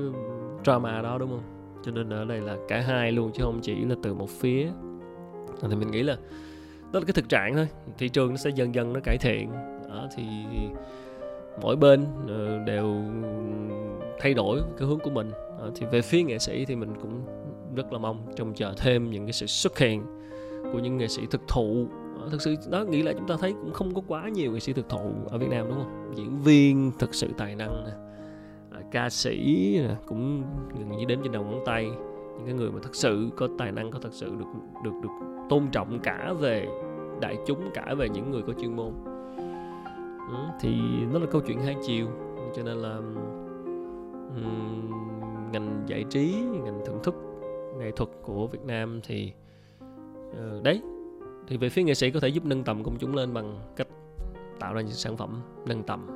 drama 0.65 1.03
đó 1.03 1.19
đúng 1.19 1.31
không? 1.31 1.43
Cho 1.83 1.93
nên 1.93 2.11
ở 2.11 2.25
đây 2.25 2.41
là 2.41 2.57
cả 2.69 2.81
hai 2.81 3.13
luôn 3.13 3.31
chứ 3.35 3.43
không 3.43 3.59
chỉ 3.63 3.85
là 3.85 3.95
từ 4.03 4.15
một 4.15 4.31
phía. 4.31 4.69
Thì 5.63 5.77
mình 5.77 5.91
nghĩ 5.91 6.03
là 6.03 6.17
đó 6.93 7.01
là 7.01 7.05
cái 7.07 7.13
thực 7.13 7.29
trạng 7.29 7.55
thôi. 7.55 7.69
Thị 7.99 8.09
trường 8.09 8.31
nó 8.31 8.37
sẽ 8.37 8.51
dần 8.51 8.75
dần 8.75 8.93
nó 8.93 9.01
cải 9.05 9.17
thiện. 9.19 9.51
Đó 9.89 10.09
thì 10.17 10.25
mỗi 11.63 11.77
bên 11.77 12.07
ờ, 12.29 12.59
đều 12.67 13.03
thay 14.19 14.35
đổi 14.35 14.61
cái 14.79 14.89
hướng 14.89 14.99
của 14.99 15.11
mình. 15.11 15.31
Đó, 15.31 15.69
thì 15.75 15.87
về 15.93 16.03
phía 16.03 16.23
nghệ 16.23 16.39
sĩ 16.39 16.65
thì 16.65 16.77
mình 16.77 16.95
cũng 17.03 17.21
rất 17.77 17.93
là 17.93 17.99
mong 17.99 18.27
trông 18.37 18.55
chờ 18.55 18.75
thêm 18.77 19.11
những 19.11 19.27
cái 19.27 19.33
sự 19.33 19.47
xuất 19.47 19.79
hiện 19.79 20.03
của 20.73 20.79
những 20.79 20.97
nghệ 20.97 21.09
sĩ 21.09 21.27
thực 21.31 21.49
thụ. 21.49 21.87
À, 22.21 22.27
thực 22.31 22.43
sự 22.43 22.55
đó 22.71 22.85
nghĩ 22.85 23.03
là 23.03 23.13
chúng 23.13 23.29
ta 23.29 23.37
thấy 23.41 23.53
cũng 23.53 23.73
không 23.73 23.95
có 23.95 24.03
quá 24.09 24.29
nhiều 24.29 24.53
nghệ 24.53 24.61
sĩ 24.61 24.73
thực 24.73 24.89
thụ 24.89 25.13
ở 25.29 25.39
Việt 25.39 25.49
Nam 25.51 25.67
đúng 25.69 25.79
không? 25.79 26.13
Diễn 26.17 26.39
viên 26.39 26.93
thực 26.99 27.15
sự 27.15 27.29
tài 27.39 27.55
năng 27.55 27.85
nè 27.85 27.93
à, 28.71 28.81
ca 28.91 29.11
sĩ 29.11 29.81
cũng 30.07 30.43
gần 30.79 30.99
như 30.99 31.05
đếm 31.05 31.19
trên 31.23 31.33
đầu 31.33 31.45
ngón 31.45 31.61
tay. 31.67 31.91
Những 32.37 32.47
cái 32.47 32.55
người 32.55 32.71
mà 32.71 32.79
thực 32.83 32.95
sự 32.95 33.29
có 33.37 33.49
tài 33.59 33.73
năng 33.73 33.91
có 33.91 33.99
thật 34.03 34.13
sự 34.13 34.27
được 34.39 34.45
được 34.85 35.01
được 35.03 35.09
tôn 35.49 35.67
trọng 35.73 36.01
cả 36.01 36.33
về 36.41 36.69
đại 37.21 37.37
chúng 37.47 37.71
cả 37.75 37.95
về 37.99 38.09
những 38.09 38.31
người 38.31 38.43
có 38.47 38.53
chuyên 38.53 38.77
môn. 38.77 38.93
Ừ, 40.29 40.37
thì 40.61 40.77
nó 41.13 41.19
là 41.19 41.27
câu 41.33 41.41
chuyện 41.47 41.61
hai 41.61 41.77
chiều. 41.87 42.07
Cho 42.57 42.63
nên 42.63 42.77
là 42.77 42.97
um, 44.37 44.91
ngành 45.53 45.83
giải 45.87 46.05
trí 46.11 46.35
ngành 46.65 46.81
thưởng 46.87 46.99
thức 47.03 47.15
nghệ 47.79 47.91
thuật 47.91 48.11
của 48.23 48.47
Việt 48.47 48.65
Nam 48.65 49.01
thì 49.03 49.33
uh, 50.31 50.63
đấy. 50.63 50.83
Thì 51.49 51.57
về 51.57 51.69
phía 51.69 51.83
nghệ 51.83 51.95
sĩ 51.95 52.11
có 52.11 52.21
thể 52.21 52.29
giúp 52.29 52.45
nâng 52.45 52.65
tầm 52.65 52.85
công 52.85 52.99
chúng 52.99 53.15
lên 53.15 53.35
bằng 53.35 53.61
cách 53.77 53.89
tạo 54.61 54.75
ra 54.75 54.81
những 54.81 54.93
sản 54.93 55.17
phẩm 55.17 55.43
nâng 55.67 55.83
tầm. 55.83 56.07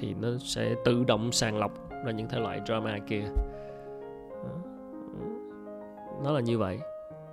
Thì 0.00 0.14
nó 0.14 0.28
sẽ 0.38 0.74
tự 0.84 1.04
động 1.04 1.32
sàng 1.32 1.58
lọc 1.58 1.90
ra 2.04 2.12
những 2.12 2.28
thể 2.28 2.40
loại 2.40 2.60
drama 2.66 2.98
kia. 2.98 3.22
Nó 6.24 6.32
là 6.32 6.40
như 6.40 6.58
vậy. 6.58 6.78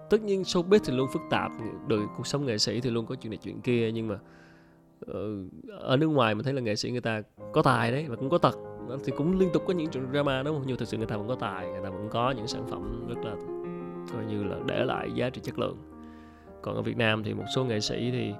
Tất 0.09 0.21
nhiên 0.21 0.41
showbiz 0.41 0.79
thì 0.85 0.93
luôn 0.93 1.07
phức 1.13 1.21
tạp 1.29 1.51
đời 1.87 1.99
cuộc 2.17 2.27
sống 2.27 2.45
nghệ 2.45 2.57
sĩ 2.57 2.81
thì 2.81 2.89
luôn 2.89 3.05
có 3.05 3.15
chuyện 3.15 3.31
này 3.31 3.37
chuyện 3.43 3.61
kia 3.61 3.91
nhưng 3.91 4.07
mà 4.07 4.19
ờ, 5.07 5.37
ở 5.79 5.97
nước 5.97 6.07
ngoài 6.07 6.35
mình 6.35 6.43
thấy 6.43 6.53
là 6.53 6.61
nghệ 6.61 6.75
sĩ 6.75 6.91
người 6.91 7.01
ta 7.01 7.21
có 7.51 7.61
tài 7.61 7.91
đấy 7.91 8.05
và 8.09 8.15
cũng 8.15 8.29
có 8.29 8.37
tật 8.37 8.55
thì 9.03 9.13
cũng 9.17 9.39
liên 9.39 9.49
tục 9.53 9.63
có 9.67 9.73
những 9.73 9.89
chuyện 9.91 10.07
drama, 10.11 10.43
đúng 10.43 10.55
không? 10.55 10.63
Nhưng 10.67 10.77
thực 10.77 10.87
sự 10.87 10.97
người 10.97 11.07
ta 11.07 11.17
vẫn 11.17 11.27
có 11.27 11.35
tài, 11.35 11.67
người 11.67 11.81
ta 11.83 11.89
vẫn 11.89 12.09
có 12.09 12.31
những 12.31 12.47
sản 12.47 12.67
phẩm 12.67 13.07
rất 13.07 13.25
là, 13.25 13.35
coi 14.13 14.25
như 14.25 14.43
là 14.43 14.55
để 14.65 14.85
lại 14.85 15.11
giá 15.15 15.29
trị 15.29 15.41
chất 15.43 15.59
lượng. 15.59 15.77
Còn 16.61 16.75
ở 16.75 16.81
Việt 16.81 16.97
Nam 16.97 17.23
thì 17.23 17.33
một 17.33 17.43
số 17.55 17.65
nghệ 17.65 17.79
sĩ 17.79 18.11
thì 18.11 18.33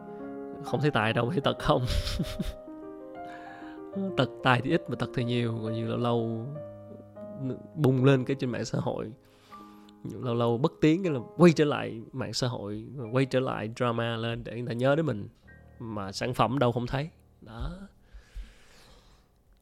không 0.64 0.82
thấy 0.82 0.92
tài 0.92 1.14
đâu, 1.14 1.30
thấy 1.32 1.42
tật 1.42 1.60
không. 1.60 1.86
Tật, 4.18 4.30
tài 4.44 4.62
thì 4.62 4.72
ít 4.72 4.90
mà 4.90 4.96
tật 4.96 5.10
thì 5.16 5.24
nhiều, 5.24 5.60
coi 5.64 5.72
như 5.72 5.88
lâu 5.88 5.98
lâu 5.98 6.46
bùng 7.76 8.06
lên 8.06 8.26
cái 8.26 8.36
trên 8.40 8.50
mạng 8.50 8.66
xã 8.66 8.80
hội. 8.80 9.12
Lâu 10.22 10.36
lâu 10.36 10.58
bất 10.58 10.72
tiến 10.82 11.04
cái 11.04 11.14
là 11.14 11.20
quay 11.38 11.52
trở 11.52 11.66
lại 11.66 12.02
mạng 12.12 12.34
xã 12.34 12.48
hội, 12.48 12.86
quay 13.12 13.26
trở 13.26 13.40
lại 13.40 13.70
drama 13.76 14.16
lên 14.18 14.44
để 14.44 14.54
người 14.54 14.68
ta 14.68 14.74
nhớ 14.74 14.96
đến 14.96 15.06
mình. 15.06 15.28
Mà 15.80 16.12
sản 16.12 16.34
phẩm 16.34 16.60
đâu 16.60 16.72
không 16.72 16.88
thấy. 16.88 17.10
Đó. 17.42 17.70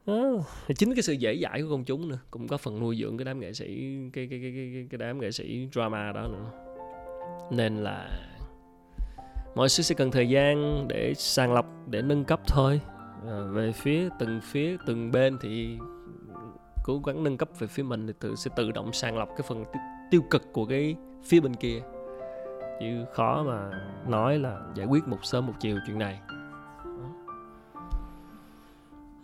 Oh, 0.10 0.46
chính 0.78 0.96
cái 0.96 1.04
sự 1.04 1.14
dễ 1.14 1.40
dãi 1.44 1.62
của 1.62 1.70
công 1.70 1.84
chúng 1.84 2.08
nữa 2.08 2.20
cũng 2.32 2.48
có 2.48 2.58
phần 2.58 2.80
nuôi 2.80 2.98
dưỡng 3.02 3.18
cái 3.18 3.26
đám 3.26 3.40
nghệ 3.40 3.54
sĩ 3.54 3.66
cái 4.14 4.28
cái 4.30 4.40
cái 4.42 4.52
cái 4.56 4.88
cái 4.90 4.98
đám 4.98 5.20
nghệ 5.20 5.32
sĩ 5.32 5.68
drama 5.72 6.12
đó 6.12 6.28
nữa. 6.28 6.52
Nên 7.52 7.78
là 7.78 8.10
mọi 9.56 9.70
sự 9.70 9.84
sẽ 9.84 9.96
cần 9.96 10.12
thời 10.12 10.30
gian 10.30 10.86
để 10.88 11.14
sàng 11.14 11.54
lọc 11.54 11.66
để 11.88 12.02
nâng 12.02 12.24
cấp 12.24 12.40
thôi. 12.48 12.82
À, 13.28 13.40
về 13.52 13.72
phía 13.72 14.10
từng 14.20 14.40
phía 14.44 14.78
từng 14.86 15.12
bên 15.12 15.38
thì 15.42 15.78
cố 16.84 17.02
gắng 17.06 17.24
nâng 17.24 17.38
cấp 17.38 17.50
về 17.60 17.68
phía 17.68 17.84
mình 17.84 18.08
thì 18.08 18.14
tự 18.20 18.36
sẽ 18.36 18.52
tự 18.56 18.72
động 18.72 18.94
sàng 18.94 19.18
lọc 19.18 19.30
cái 19.30 19.46
phần 19.48 19.64
tiêu 20.12 20.22
cực 20.30 20.54
của 20.54 20.66
cái 20.66 20.96
phía 21.24 21.40
bên 21.40 21.56
kia. 21.56 21.80
Chứ 22.80 23.06
khó 23.14 23.44
mà 23.44 23.72
nói 24.08 24.40
là 24.40 24.62
giải 24.76 24.86
quyết 24.86 25.08
một 25.08 25.20
sớm 25.24 25.48
một 25.48 25.54
chiều 25.60 25.78
chuyện 25.88 26.00
này 26.00 26.20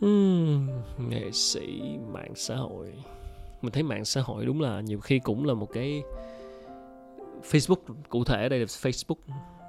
uhm, 0.06 0.70
nghệ 1.10 1.32
sĩ 1.32 1.98
mạng 2.14 2.32
xã 2.36 2.56
hội. 2.56 2.94
Mình 3.62 3.72
thấy 3.72 3.84
mạng 3.84 4.06
xã 4.06 4.22
hội 4.22 4.46
đúng 4.46 4.62
là 4.62 4.82
nhiều 4.82 5.00
khi 5.00 5.20
cũng 5.20 5.46
là 5.46 5.54
một 5.54 5.74
cái 5.74 6.04
Facebook 7.44 7.76
cụ 8.10 8.24
thể 8.24 8.50
đây 8.50 8.60
là 8.60 8.66
Facebook. 8.66 9.16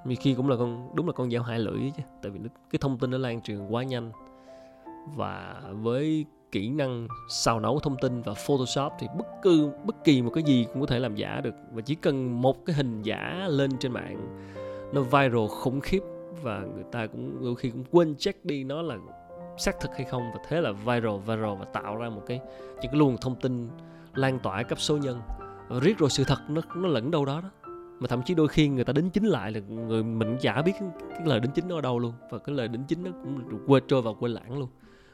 Nhiều 0.04 0.16
khi 0.20 0.34
cũng 0.34 0.48
là 0.48 0.56
con 0.56 0.90
đúng 0.94 1.06
là 1.06 1.12
con 1.12 1.30
dao 1.30 1.42
hai 1.42 1.58
lưỡi 1.58 1.92
chứ 1.96 2.02
tại 2.22 2.30
vì 2.30 2.40
cái 2.70 2.78
thông 2.78 2.98
tin 2.98 3.10
nó 3.10 3.18
lan 3.18 3.40
truyền 3.40 3.66
quá 3.68 3.82
nhanh. 3.82 4.12
Và 5.16 5.62
với 5.72 6.24
kỹ 6.52 6.68
năng 6.68 7.08
xào 7.28 7.60
nấu 7.60 7.80
thông 7.80 7.96
tin 8.02 8.22
và 8.22 8.34
Photoshop 8.34 8.92
thì 8.98 9.06
bất 9.18 9.26
cứ 9.42 9.70
bất 9.84 10.04
kỳ 10.04 10.22
một 10.22 10.30
cái 10.34 10.42
gì 10.42 10.66
cũng 10.72 10.80
có 10.80 10.86
thể 10.86 10.98
làm 10.98 11.14
giả 11.14 11.40
được. 11.44 11.54
Và 11.72 11.82
chỉ 11.82 11.94
cần 11.94 12.42
một 12.42 12.66
cái 12.66 12.76
hình 12.76 13.02
giả 13.02 13.46
lên 13.48 13.70
trên 13.78 13.92
mạng 13.92 14.38
nó 14.94 15.02
viral 15.02 15.46
khủng 15.48 15.80
khiếp 15.80 16.02
và 16.42 16.60
người 16.74 16.84
ta 16.92 17.06
cũng 17.06 17.44
đôi 17.44 17.56
khi 17.56 17.70
cũng 17.70 17.84
quên 17.90 18.14
check 18.16 18.44
đi 18.44 18.64
nó 18.64 18.82
là 18.82 18.96
xác 19.58 19.80
thực 19.80 19.90
hay 19.96 20.04
không 20.04 20.22
và 20.34 20.40
thế 20.48 20.60
là 20.60 20.72
viral 20.72 21.18
viral 21.26 21.54
và 21.58 21.64
tạo 21.64 21.96
ra 21.96 22.08
một 22.08 22.22
cái 22.26 22.40
những 22.82 22.92
cái 22.92 22.98
luồng 22.98 23.16
thông 23.16 23.34
tin 23.34 23.68
lan 24.14 24.38
tỏa 24.38 24.62
cấp 24.62 24.80
số 24.80 24.96
nhân. 24.96 25.20
Và 25.68 25.80
riết 25.80 25.98
rồi 25.98 26.10
sự 26.10 26.24
thật 26.24 26.38
nó 26.48 26.62
nó 26.74 26.88
lẫn 26.88 27.10
đâu 27.10 27.24
đó 27.24 27.40
đó. 27.40 27.50
Mà 28.00 28.06
thậm 28.08 28.22
chí 28.22 28.34
đôi 28.34 28.48
khi 28.48 28.68
người 28.68 28.84
ta 28.84 28.92
đính 28.92 29.10
chính 29.10 29.24
lại 29.24 29.52
là 29.52 29.60
người 29.60 30.02
mình 30.02 30.36
chả 30.40 30.62
biết 30.62 30.72
cái, 30.80 30.88
cái 31.10 31.26
lời 31.26 31.40
đính 31.40 31.50
chính 31.50 31.68
nó 31.68 31.74
ở 31.74 31.80
đâu 31.80 31.98
luôn. 31.98 32.12
Và 32.30 32.38
cái 32.38 32.54
lời 32.54 32.68
đính 32.68 32.84
chính 32.88 33.04
nó 33.04 33.10
cũng 33.22 33.58
quên 33.66 33.82
trôi 33.88 34.02
vào 34.02 34.16
quên 34.20 34.32
lãng 34.32 34.58
luôn. 34.58 34.68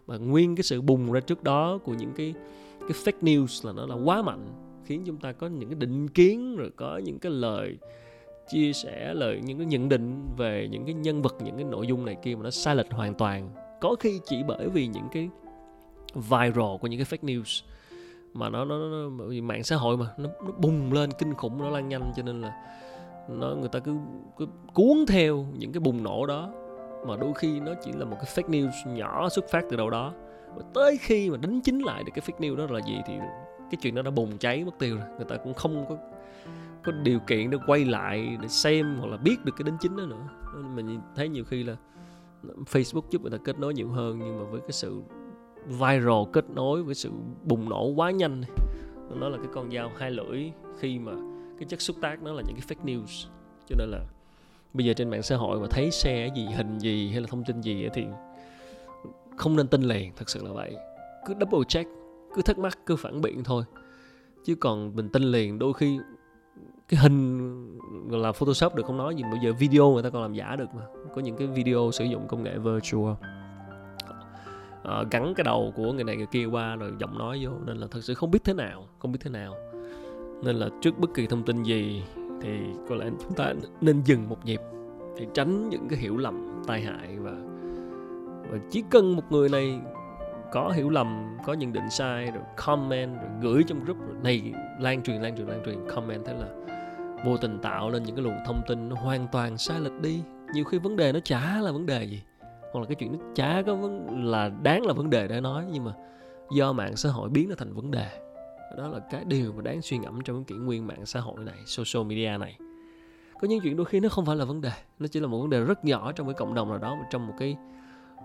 Mà 0.07 0.17
nguyên 0.17 0.57
cái 0.57 0.63
sự 0.63 0.81
bùng 0.81 1.13
ra 1.13 1.21
trước 1.21 1.43
đó 1.43 1.79
của 1.85 1.95
những 1.95 2.13
cái 2.17 2.35
cái 2.81 2.91
fake 2.91 3.21
news 3.21 3.67
là 3.67 3.73
nó 3.73 3.87
là 3.87 4.05
quá 4.05 4.23
mạnh 4.23 4.47
khiến 4.85 5.03
chúng 5.07 5.17
ta 5.17 5.33
có 5.33 5.47
những 5.47 5.69
cái 5.69 5.77
định 5.79 6.09
kiến 6.09 6.57
rồi 6.57 6.71
có 6.77 6.99
những 6.99 7.19
cái 7.19 7.33
lời 7.33 7.79
chia 8.49 8.73
sẻ 8.73 9.15
lời 9.15 9.41
những 9.45 9.59
cái 9.59 9.67
nhận 9.67 9.89
định 9.89 10.27
về 10.37 10.69
những 10.71 10.85
cái 10.85 10.95
nhân 10.95 11.23
vật 11.23 11.35
những 11.45 11.57
cái 11.57 11.65
nội 11.65 11.87
dung 11.87 12.05
này 12.05 12.17
kia 12.23 12.35
mà 12.35 12.43
nó 12.43 12.51
sai 12.51 12.77
lệch 12.77 12.91
hoàn 12.91 13.15
toàn 13.15 13.51
có 13.83 13.97
khi 14.01 14.21
chỉ 14.27 14.43
bởi 14.43 14.69
vì 14.69 14.87
những 14.87 15.09
cái 15.13 15.29
viral 16.15 16.77
của 16.81 16.87
những 16.89 17.05
cái 17.05 17.19
fake 17.19 17.27
news 17.27 17.63
mà 18.35 18.49
nó 18.49 18.65
nó, 18.65 18.77
nó 18.79 19.09
mạng 19.43 19.65
xã 19.65 19.77
hội 19.77 19.97
mà 19.97 20.07
nó, 20.19 20.29
nó 20.45 20.53
bùng 20.59 20.93
lên 20.93 21.11
kinh 21.19 21.35
khủng 21.35 21.59
nó 21.59 21.71
lan 21.71 21.89
nhanh 21.89 22.13
cho 22.17 22.23
nên 22.23 22.41
là 22.41 22.77
nó 23.29 23.55
người 23.55 23.69
ta 23.69 23.79
cứ, 23.79 23.97
cứ 24.39 24.47
cuốn 24.75 25.07
theo 25.09 25.47
những 25.59 25.73
cái 25.73 25.81
bùng 25.81 26.03
nổ 26.03 26.27
đó. 26.27 26.53
Mà 27.07 27.17
đôi 27.17 27.33
khi 27.35 27.61
nó 27.61 27.73
chỉ 27.85 27.93
là 27.93 28.05
một 28.05 28.17
cái 28.17 28.25
fake 28.35 28.51
news 28.51 28.95
nhỏ 28.95 29.29
xuất 29.29 29.45
phát 29.51 29.65
từ 29.71 29.77
đâu 29.77 29.91
đó. 29.91 30.13
Và 30.57 30.63
tới 30.75 30.99
khi 31.01 31.31
mà 31.31 31.37
đính 31.37 31.61
chính 31.61 31.79
lại 31.81 32.05
được 32.05 32.13
cái 32.15 32.23
fake 32.27 32.49
news 32.49 32.57
đó 32.57 32.67
là 32.71 32.81
gì 32.87 32.97
thì 33.07 33.15
cái 33.71 33.79
chuyện 33.83 33.95
đó 33.95 34.03
đã 34.03 34.11
bùng 34.11 34.39
cháy 34.39 34.65
mất 34.65 34.79
tiêu 34.79 34.97
rồi. 34.97 35.07
Người 35.17 35.27
ta 35.29 35.37
cũng 35.37 35.55
không 35.55 35.85
có 35.89 35.97
có 36.85 36.93
điều 36.93 37.19
kiện 37.19 37.51
để 37.51 37.59
quay 37.67 37.85
lại 37.85 38.37
để 38.41 38.49
xem 38.49 38.97
hoặc 39.01 39.07
là 39.07 39.17
biết 39.17 39.45
được 39.45 39.53
cái 39.57 39.65
đính 39.65 39.77
chính 39.81 39.97
đó 39.97 40.05
nữa. 40.07 40.29
Mình 40.75 41.01
thấy 41.17 41.29
nhiều 41.29 41.45
khi 41.45 41.63
là 41.63 41.77
Facebook 42.43 43.03
giúp 43.11 43.23
người 43.23 43.31
ta 43.31 43.39
kết 43.45 43.59
nối 43.59 43.75
nhiều 43.75 43.89
hơn, 43.89 44.19
nhưng 44.19 44.39
mà 44.39 44.45
với 44.45 44.61
cái 44.61 44.73
sự 44.73 45.03
viral 45.67 46.23
kết 46.33 46.51
nối, 46.51 46.83
với 46.83 46.95
sự 46.95 47.11
bùng 47.45 47.69
nổ 47.69 47.87
quá 47.87 48.11
nhanh 48.11 48.43
nó 49.15 49.29
là 49.29 49.39
cái 49.39 49.47
con 49.53 49.71
dao 49.71 49.93
hai 49.97 50.11
lưỡi 50.11 50.51
khi 50.79 50.99
mà 50.99 51.13
cái 51.59 51.67
chất 51.69 51.81
xúc 51.81 51.97
tác 52.01 52.23
nó 52.23 52.33
là 52.33 52.43
những 52.47 52.57
cái 52.57 52.67
fake 52.69 52.85
news. 52.85 53.29
Cho 53.67 53.77
nên 53.79 53.89
là 53.89 54.07
bây 54.75 54.87
giờ 54.87 54.93
trên 54.93 55.11
mạng 55.11 55.23
xã 55.23 55.37
hội 55.37 55.61
mà 55.61 55.67
thấy 55.71 55.91
xe 55.91 56.31
gì, 56.37 56.47
hình 56.47 56.79
gì 56.79 57.09
hay 57.09 57.21
là 57.21 57.27
thông 57.27 57.45
tin 57.45 57.61
gì 57.61 57.89
thì 57.95 58.05
không 59.37 59.57
nên 59.57 59.69
tin 59.69 59.83
liền, 59.83 60.13
thật 60.17 60.31
sự 60.31 60.45
là 60.45 60.53
vậy. 60.53 60.77
Cứ 61.27 61.35
double 61.41 61.65
check, 61.69 61.91
cứ 62.35 62.43
thắc 62.43 62.59
mắc, 62.59 62.79
cứ 62.87 62.97
phản 62.97 63.21
biện 63.21 63.45
thôi. 63.45 63.65
Chứ 64.45 64.55
còn 64.55 64.97
mình 64.97 65.09
tin 65.09 65.23
liền, 65.23 65.59
đôi 65.59 65.73
khi 65.73 65.99
cái 66.93 67.01
hình 67.01 67.79
là 68.11 68.33
photoshop 68.33 68.75
được 68.75 68.87
không 68.87 68.97
nói 68.97 69.15
gì 69.15 69.23
bây 69.23 69.41
giờ 69.41 69.53
video 69.53 69.93
người 69.93 70.03
ta 70.03 70.11
còn 70.11 70.23
làm 70.23 70.33
giả 70.33 70.57
được 70.57 70.75
mà. 70.75 70.83
Có 71.15 71.21
những 71.21 71.37
cái 71.37 71.47
video 71.47 71.91
sử 71.93 72.05
dụng 72.05 72.29
công 72.29 72.43
nghệ 72.43 72.59
virtual. 72.59 73.13
Uh, 74.83 75.11
gắn 75.11 75.35
cái 75.37 75.45
đầu 75.45 75.73
của 75.77 75.93
người 75.93 76.05
này 76.05 76.17
người 76.17 76.27
kia 76.27 76.47
qua 76.47 76.77
rồi 76.77 76.93
giọng 76.99 77.19
nói 77.19 77.41
vô 77.45 77.51
nên 77.67 77.77
là 77.77 77.87
thật 77.91 78.01
sự 78.03 78.15
không 78.15 78.31
biết 78.31 78.45
thế 78.45 78.55
nào 78.55 78.87
không 78.99 79.13
biết 79.13 79.19
thế 79.23 79.31
nào. 79.31 79.55
Nên 80.43 80.57
là 80.57 80.69
trước 80.81 80.99
bất 80.99 81.15
kỳ 81.15 81.27
thông 81.27 81.43
tin 81.43 81.63
gì 81.63 82.03
thì 82.43 82.59
có 82.89 82.95
lẽ 82.95 83.11
chúng 83.21 83.33
ta 83.33 83.53
nên 83.81 84.03
dừng 84.05 84.29
một 84.29 84.45
nhịp 84.45 84.61
để 85.19 85.27
tránh 85.35 85.69
những 85.69 85.89
cái 85.89 85.99
hiểu 85.99 86.17
lầm 86.17 86.63
tai 86.67 86.81
hại 86.81 87.19
và 87.19 87.33
và 88.51 88.59
chỉ 88.71 88.85
cần 88.91 89.17
một 89.17 89.23
người 89.31 89.49
này 89.49 89.81
có 90.53 90.73
hiểu 90.75 90.91
lầm 90.91 91.37
có 91.47 91.53
nhận 91.53 91.73
định 91.73 91.91
sai 91.91 92.25
rồi 92.25 92.43
comment 92.67 93.17
rồi 93.17 93.31
gửi 93.43 93.63
trong 93.67 93.85
group 93.85 93.99
rồi 93.99 94.17
này 94.23 94.53
lan 94.81 95.03
truyền 95.03 95.23
lan 95.23 95.37
truyền 95.37 95.47
lan 95.47 95.63
truyền 95.67 95.79
comment 95.95 96.25
thế 96.25 96.33
là 96.33 96.62
vô 97.25 97.37
tình 97.37 97.59
tạo 97.59 97.91
lên 97.91 98.03
những 98.03 98.17
cái 98.17 98.25
luồng 98.25 98.37
thông 98.47 98.63
tin 98.69 98.89
nó 98.89 98.97
hoàn 98.97 99.27
toàn 99.33 99.59
sai 99.59 99.81
lệch 99.81 100.01
đi. 100.01 100.23
Nhiều 100.55 100.65
khi 100.65 100.79
vấn 100.79 100.97
đề 100.97 101.13
nó 101.13 101.21
chả 101.25 101.61
là 101.61 101.73
vấn 101.73 101.87
đề 101.87 102.05
gì. 102.05 102.23
Hoặc 102.73 102.81
là 102.81 102.87
cái 102.87 102.95
chuyện 102.95 103.13
nó 103.13 103.19
chả 103.35 103.63
có 103.67 103.75
vấn, 103.75 104.25
là 104.31 104.49
đáng 104.49 104.87
là 104.87 104.93
vấn 104.93 105.11
đề 105.11 105.29
để 105.29 105.41
nói, 105.41 105.65
nhưng 105.73 105.85
mà 105.85 105.93
do 106.57 106.73
mạng 106.73 106.97
xã 106.97 107.11
hội 107.11 107.29
biến 107.29 107.49
nó 107.49 107.55
thành 107.59 107.75
vấn 107.75 107.91
đề. 107.91 108.07
Đó 108.79 108.89
là 108.89 108.99
cái 109.11 109.25
điều 109.25 109.53
mà 109.53 109.63
đáng 109.63 109.83
suy 109.83 109.99
ngẫm 109.99 110.21
trong 110.25 110.37
cái 110.37 110.45
kỷ 110.47 110.65
nguyên 110.65 110.87
mạng 110.87 111.07
xã 111.07 111.21
hội 111.21 111.45
này, 111.45 111.55
social 111.67 112.07
media 112.07 112.39
này. 112.41 112.59
Có 113.41 113.49
những 113.49 113.61
chuyện 113.63 113.77
đôi 113.77 113.87
khi 113.87 114.01
nó 114.01 114.09
không 114.09 114.27
phải 114.27 114.37
là 114.37 114.45
vấn 114.45 114.61
đề. 114.61 114.73
Nó 114.99 115.07
chỉ 115.07 115.21
là 115.21 115.27
một 115.27 115.39
vấn 115.39 115.51
đề 115.51 115.65
rất 115.65 115.85
nhỏ 115.85 116.13
trong 116.13 116.27
cái 116.27 116.35
cộng 116.35 116.55
đồng 116.55 116.69
nào 116.69 116.79
đó 116.79 116.97
trong 117.11 117.27
một 117.27 117.35
cái 117.39 117.57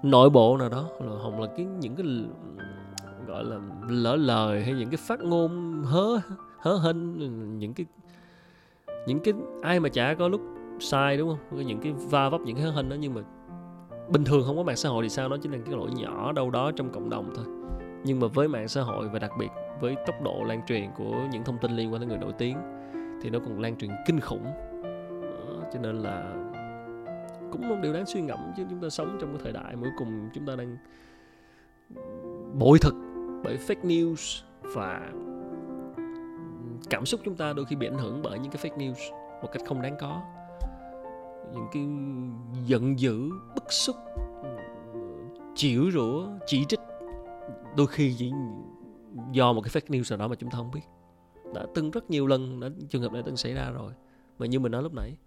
nội 0.04 0.30
bộ 0.30 0.58
nào 0.58 0.70
đó. 0.70 0.90
Hoặc 1.00 1.40
là 1.40 1.48
cái, 1.58 1.66
những 1.66 1.96
cái, 1.96 2.06
gọi 3.28 3.44
là, 3.44 3.60
lỡ 3.90 4.16
lời 4.16 4.64
hay 4.64 4.74
những 4.74 4.90
cái 4.90 4.98
phát 4.98 5.20
ngôn 5.20 5.84
hớ 5.86 6.20
hớ 6.60 6.78
hên 6.78 7.18
những 7.60 7.74
cái 7.74 7.86
những 9.08 9.20
cái 9.20 9.34
ai 9.62 9.80
mà 9.80 9.90
chả 9.90 10.14
có 10.14 10.28
lúc 10.28 10.42
sai 10.80 11.18
đúng 11.18 11.30
không? 11.30 11.68
Những 11.68 11.80
cái 11.80 11.94
va 11.94 12.30
vấp 12.30 12.42
những 12.42 12.56
cái 12.56 12.66
hình 12.66 12.90
đó 12.90 12.96
nhưng 13.00 13.14
mà 13.14 13.22
bình 14.10 14.24
thường 14.24 14.44
không 14.46 14.58
có 14.58 14.64
mạng 14.64 14.76
xã 14.76 14.90
hội 14.90 15.04
thì 15.04 15.10
sao? 15.10 15.30
Nó 15.30 15.38
chỉ 15.42 15.50
là 15.50 15.58
cái 15.66 15.76
lỗi 15.76 15.90
nhỏ 15.96 16.32
đâu 16.32 16.50
đó 16.50 16.72
trong 16.72 16.90
cộng 16.90 17.10
đồng 17.10 17.34
thôi. 17.36 17.46
Nhưng 18.04 18.20
mà 18.20 18.28
với 18.28 18.48
mạng 18.48 18.68
xã 18.68 18.82
hội 18.82 19.10
và 19.10 19.20
đặc 19.20 19.32
biệt 19.40 19.50
với 19.82 19.96
tốc 20.08 20.16
độ 20.24 20.44
lan 20.44 20.62
truyền 20.68 20.90
của 20.98 21.28
những 21.32 21.44
thông 21.44 21.58
tin 21.62 21.72
liên 21.72 21.92
quan 21.92 22.02
tới 22.02 22.08
người 22.08 22.18
nổi 22.18 22.34
tiếng 22.38 22.58
thì 23.22 23.30
nó 23.30 23.40
còn 23.40 23.62
lan 23.62 23.78
truyền 23.78 23.92
kinh 24.06 24.20
khủng. 24.20 24.46
Đó, 25.22 25.70
cho 25.74 25.80
nên 25.80 25.96
là 25.96 26.34
cũng 27.52 27.70
một 27.70 27.76
điều 27.82 27.94
đáng 27.94 28.06
suy 28.06 28.22
ngẫm 28.22 28.40
chứ 28.58 28.64
chúng 28.70 28.82
ta 28.82 28.90
sống 28.90 29.18
trong 29.22 29.30
cái 29.30 29.40
thời 29.44 29.54
đại 29.54 29.76
cuối 29.82 29.92
cùng 29.98 30.30
chúng 30.34 30.46
ta 30.46 30.56
đang 30.56 30.78
bội 32.60 32.80
thực 32.82 32.96
bởi 33.44 33.58
fake 33.68 33.82
news 33.84 34.44
và 34.62 35.12
cảm 36.90 37.06
xúc 37.06 37.22
chúng 37.24 37.36
ta 37.36 37.54
đôi 37.54 37.66
khi 37.66 37.76
bị 37.76 37.88
ảnh 37.88 37.98
hưởng 37.98 38.22
bởi 38.24 38.40
những 38.40 38.52
cái 38.52 38.64
fake 38.64 38.78
news 38.78 39.14
một 39.42 39.50
cách 39.52 39.62
không 39.68 39.82
đáng 39.82 39.96
có. 40.00 40.22
Những 41.54 41.68
cái 41.72 41.88
giận 42.66 43.00
dữ, 43.00 43.30
bức 43.56 43.72
xúc 43.72 43.96
chịu 45.56 45.92
rủa, 45.94 46.28
chỉ 46.46 46.66
trích, 46.66 46.80
đôi 47.78 47.88
khi 47.88 48.16
chỉ 48.18 48.32
do 49.32 49.54
một 49.54 49.62
cái 49.62 49.72
fake 49.72 50.00
news 50.00 50.18
nào 50.18 50.18
đó 50.18 50.28
mà 50.28 50.36
chúng 50.36 50.50
ta 50.50 50.58
không 50.58 50.72
biết. 50.72 50.82
Đã 51.54 51.66
từng 51.76 51.92
rất 51.92 52.10
nhiều 52.10 52.28
lần, 52.28 52.60
đã, 52.60 52.70
trường 52.90 53.02
hợp 53.02 53.12
này 53.12 53.24
từng 53.26 53.38
xảy 53.38 53.54
ra 53.54 53.70
rồi, 53.70 53.94
mà 54.40 54.46
như 54.46 54.60
mình 54.60 54.72
nói 54.72 54.84
lúc 54.84 54.94
nãy, 54.94 55.18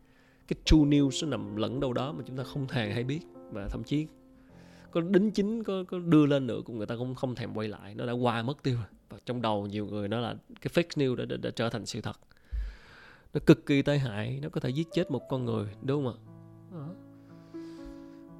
cái 0.48 0.56
true 0.64 0.78
news 0.78 1.26
nó 1.28 1.30
nằm 1.30 1.56
lẫn 1.56 1.80
đâu 1.80 1.92
đó 1.92 2.12
mà 2.12 2.22
chúng 2.26 2.36
ta 2.36 2.42
không 2.44 2.66
hề 2.70 2.92
hay 2.92 3.04
biết 3.04 3.20
và 3.52 3.68
thậm 3.70 3.84
chí 3.84 4.06
có 4.92 5.00
đính 5.00 5.30
chính 5.30 5.64
có, 5.64 5.84
có 5.88 5.98
đưa 5.98 6.26
lên 6.26 6.46
nữa 6.46 6.60
cũng 6.64 6.78
người 6.78 6.86
ta 6.86 6.96
cũng 6.96 7.14
không 7.14 7.34
thèm 7.34 7.54
quay 7.54 7.68
lại. 7.68 7.94
Nó 7.94 8.06
đã 8.06 8.12
qua 8.12 8.42
mất 8.42 8.62
tiêu 8.62 8.76
và 9.08 9.18
trong 9.26 9.42
đầu 9.42 9.66
nhiều 9.66 9.86
người 9.86 10.08
nó 10.08 10.20
là 10.20 10.34
cái 10.60 10.70
fake 10.74 11.06
news 11.06 11.16
đã, 11.16 11.24
đã, 11.24 11.36
đã 11.36 11.50
trở 11.50 11.68
thành 11.68 11.86
sự 11.86 12.00
thật. 12.00 12.16
Nó 13.34 13.40
cực 13.46 13.66
kỳ 13.66 13.82
tai 13.82 13.98
hại. 13.98 14.38
Nó 14.42 14.48
có 14.48 14.60
thể 14.60 14.70
giết 14.70 14.88
chết 14.92 15.10
một 15.10 15.28
con 15.28 15.44
người 15.44 15.66
đúng 15.82 16.04
không 16.04 16.14
ạ? 16.14 16.18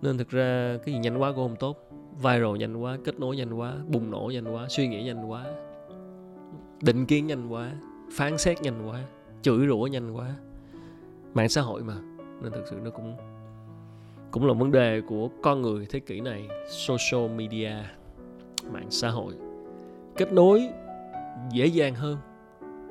Nên 0.02 0.18
thực 0.18 0.28
ra 0.28 0.78
cái 0.84 0.94
gì 0.94 1.00
nhanh 1.00 1.22
quá 1.22 1.32
cũng 1.32 1.48
không 1.48 1.56
tốt. 1.56 1.90
Viral 2.16 2.56
nhanh 2.58 2.76
quá 2.76 2.98
kết 3.04 3.20
nối 3.20 3.36
nhanh 3.36 3.52
quá 3.52 3.76
bùng 3.88 4.10
nổ 4.10 4.30
nhanh 4.34 4.54
quá 4.54 4.66
suy 4.68 4.88
nghĩ 4.88 5.02
nhanh 5.02 5.30
quá 5.30 5.46
định 6.82 7.06
kiến 7.06 7.26
nhanh 7.26 7.48
quá 7.48 7.72
phán 8.12 8.38
xét 8.38 8.62
nhanh 8.62 8.88
quá 8.88 9.04
chửi 9.42 9.66
rủa 9.66 9.86
nhanh 9.86 10.16
quá. 10.16 10.36
Mạng 11.34 11.48
xã 11.48 11.60
hội 11.60 11.82
mà. 11.82 11.94
Nên 12.42 12.52
thực 12.52 12.64
sự 12.70 12.76
nó 12.84 12.90
cũng 12.90 13.16
cũng 14.30 14.46
là 14.46 14.52
vấn 14.52 14.72
đề 14.72 15.00
của 15.00 15.28
con 15.42 15.62
người 15.62 15.86
thế 15.90 16.00
kỷ 16.00 16.20
này, 16.20 16.48
social 16.68 17.30
media, 17.30 17.72
mạng 18.72 18.86
xã 18.90 19.08
hội. 19.08 19.34
Kết 20.16 20.32
nối 20.32 20.68
dễ 21.52 21.66
dàng 21.66 21.94
hơn, 21.94 22.16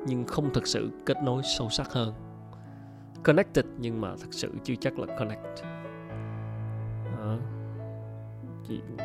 nhưng 0.06 0.24
không 0.24 0.52
thực 0.52 0.66
sự 0.66 0.90
kết 1.06 1.16
nối 1.24 1.42
sâu 1.58 1.68
sắc 1.70 1.92
hơn. 1.92 2.14
Connected 3.24 3.64
nhưng 3.78 4.00
mà 4.00 4.16
thực 4.16 4.34
sự 4.34 4.52
chưa 4.64 4.74
chắc 4.80 4.98
là 4.98 5.16
connect. 5.18 5.42
Đó. 7.18 7.36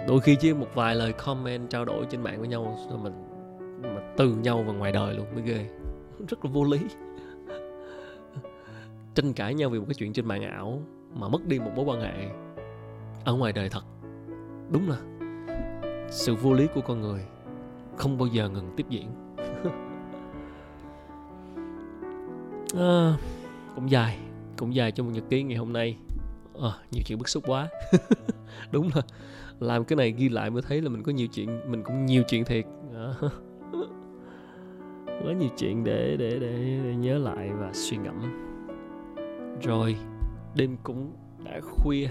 đôi 0.08 0.20
khi 0.20 0.38
chỉ 0.40 0.54
một 0.54 0.68
vài 0.76 0.96
lời 0.96 1.14
comment, 1.14 1.70
trao 1.70 1.86
đổi 1.86 2.06
trên 2.10 2.22
mạng 2.22 2.40
với 2.40 2.48
nhau 2.48 2.78
rồi 2.90 3.00
mình, 3.04 3.14
mà 3.82 4.14
từ 4.18 4.36
nhau 4.36 4.64
vào 4.64 4.76
ngoài 4.76 4.92
đời 4.92 5.14
luôn 5.14 5.26
mới 5.34 5.44
ghê. 5.44 5.70
Rất 6.30 6.46
là 6.46 6.52
vô 6.52 6.64
lý. 6.64 6.80
Tranh 9.16 9.34
cãi 9.34 9.54
nhau 9.54 9.70
vì 9.70 9.80
một 9.80 9.86
cái 9.88 9.96
chuyện 9.96 10.14
trên 10.14 10.26
mạng 10.26 10.44
ảo 10.44 10.82
mà 11.16 11.28
mất 11.28 11.46
đi 11.48 11.60
một 11.60 11.72
mối 11.76 11.86
quan 11.86 12.02
hệ 12.02 12.30
ở 13.26 13.34
ngoài 13.34 13.54
đời 13.54 13.70
thật. 13.70 13.84
Đúng 14.72 14.90
là 14.90 14.98
sự 16.10 16.36
vô 16.36 16.54
lý 16.54 16.68
của 16.76 16.82
con 16.82 17.02
người 17.02 17.22
không 17.98 18.18
bao 18.18 18.28
giờ 18.28 18.50
ngừng 18.50 18.74
tiếp 18.78 18.86
diễn. 18.90 19.12
À, 22.78 23.18
cũng 23.76 23.92
dài 23.92 24.20
cũng 24.58 24.76
dài 24.76 24.92
cho 24.92 25.04
một 25.04 25.12
nhật 25.14 25.24
ký 25.30 25.44
ngày 25.44 25.58
hôm 25.58 25.74
nay. 25.74 25.98
À, 26.62 26.70
nhiều 26.92 27.04
chuyện 27.06 27.18
bức 27.18 27.30
xúc 27.30 27.44
quá. 27.48 27.68
Đúng 28.72 28.90
là 28.96 29.02
làm 29.60 29.86
cái 29.86 29.96
này 29.96 30.12
ghi 30.12 30.30
lại 30.30 30.50
mới 30.50 30.62
thấy 30.62 30.82
là 30.82 30.90
mình 30.90 31.04
có 31.04 31.12
nhiều 31.12 31.28
chuyện 31.28 31.72
mình 31.72 31.84
cũng 31.84 32.06
nhiều 32.06 32.24
chuyện 32.28 32.46
thiệt. 32.46 32.66
À. 32.96 33.14
quá 35.06 35.34
nhiều 35.34 35.50
chuyện 35.58 35.84
để, 35.84 36.16
để 36.20 36.30
để 36.40 36.80
để 36.84 36.96
nhớ 36.96 37.18
lại 37.18 37.50
và 37.60 37.72
suy 37.74 37.98
ngẫm. 37.98 38.16
Rồi 39.62 39.96
đêm 40.56 40.78
cũng 40.84 41.14
đã 41.46 41.60
khuya. 41.62 42.08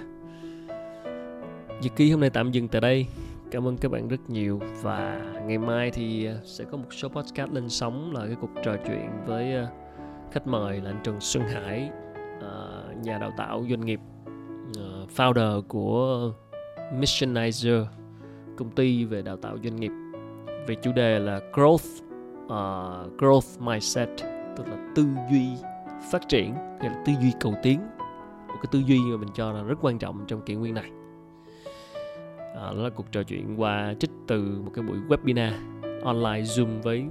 Nhật 1.83 1.97
ký 1.97 2.11
hôm 2.11 2.21
nay 2.21 2.31
tạm 2.31 2.51
dừng 2.51 2.69
tại 2.69 2.81
đây. 2.81 3.07
Cảm 3.51 3.69
ơn 3.69 3.77
các 3.77 3.91
bạn 3.91 4.09
rất 4.09 4.31
nhiều 4.31 4.61
và 4.83 5.21
ngày 5.47 5.59
mai 5.59 5.91
thì 5.91 6.25
ờ, 6.25 6.41
sẽ 6.45 6.65
có 6.65 6.77
một 6.77 6.89
số 6.91 7.09
podcast 7.09 7.53
lên 7.53 7.69
sóng 7.69 8.15
là 8.15 8.27
cái 8.27 8.37
cuộc 8.41 8.51
trò 8.65 8.77
chuyện 8.87 9.11
với 9.27 9.55
ờ, 9.55 9.67
khách 10.33 10.47
mời 10.47 10.81
là 10.81 10.91
anh 10.91 11.01
Trần 11.05 11.21
Xuân 11.21 11.45
Hải 11.45 11.91
ờ, 12.41 12.85
nhà 13.03 13.19
đào 13.19 13.33
tạo 13.37 13.65
doanh 13.71 13.81
nghiệp 13.81 14.01
founder 15.17 15.63
của 15.63 16.33
Missionizer 17.01 17.85
công 18.57 18.71
ty 18.71 19.05
về 19.05 19.23
đào 19.23 19.37
tạo 19.37 19.57
doanh 19.65 19.77
nghiệp. 19.77 19.93
Về 20.67 20.75
chủ 20.83 20.93
đề 20.93 21.19
là 21.19 21.41
growth 21.53 22.05
uh, 22.45 23.21
growth 23.21 23.65
mindset 23.65 24.09
tức 24.57 24.69
là 24.69 24.93
tư 24.95 25.07
duy 25.31 25.49
phát 26.11 26.29
triển 26.29 26.55
hay 26.55 26.91
là 26.91 27.03
tư 27.07 27.13
duy 27.21 27.33
cầu 27.41 27.55
tiến 27.63 27.81
một 28.55 28.61
cái 28.63 28.69
tư 28.71 28.79
duy 28.87 29.01
mà 29.01 29.17
mình 29.17 29.29
cho 29.35 29.53
là 29.53 29.63
rất 29.63 29.79
quan 29.83 29.99
trọng 29.99 30.25
trong 30.27 30.43
kỷ 30.43 30.55
nguyên 30.55 30.75
này. 30.75 30.91
À, 32.55 32.73
đó 32.77 32.83
là 32.83 32.91
cuộc 32.91 33.13
trò 33.13 33.23
chuyện 33.23 33.61
qua 33.61 33.95
trích 34.01 34.11
từ 34.27 34.61
một 34.65 34.71
cái 34.75 34.85
buổi 34.85 34.99
webinar 35.09 35.53
online 36.05 36.41
zoom 36.41 36.83
với 36.83 37.05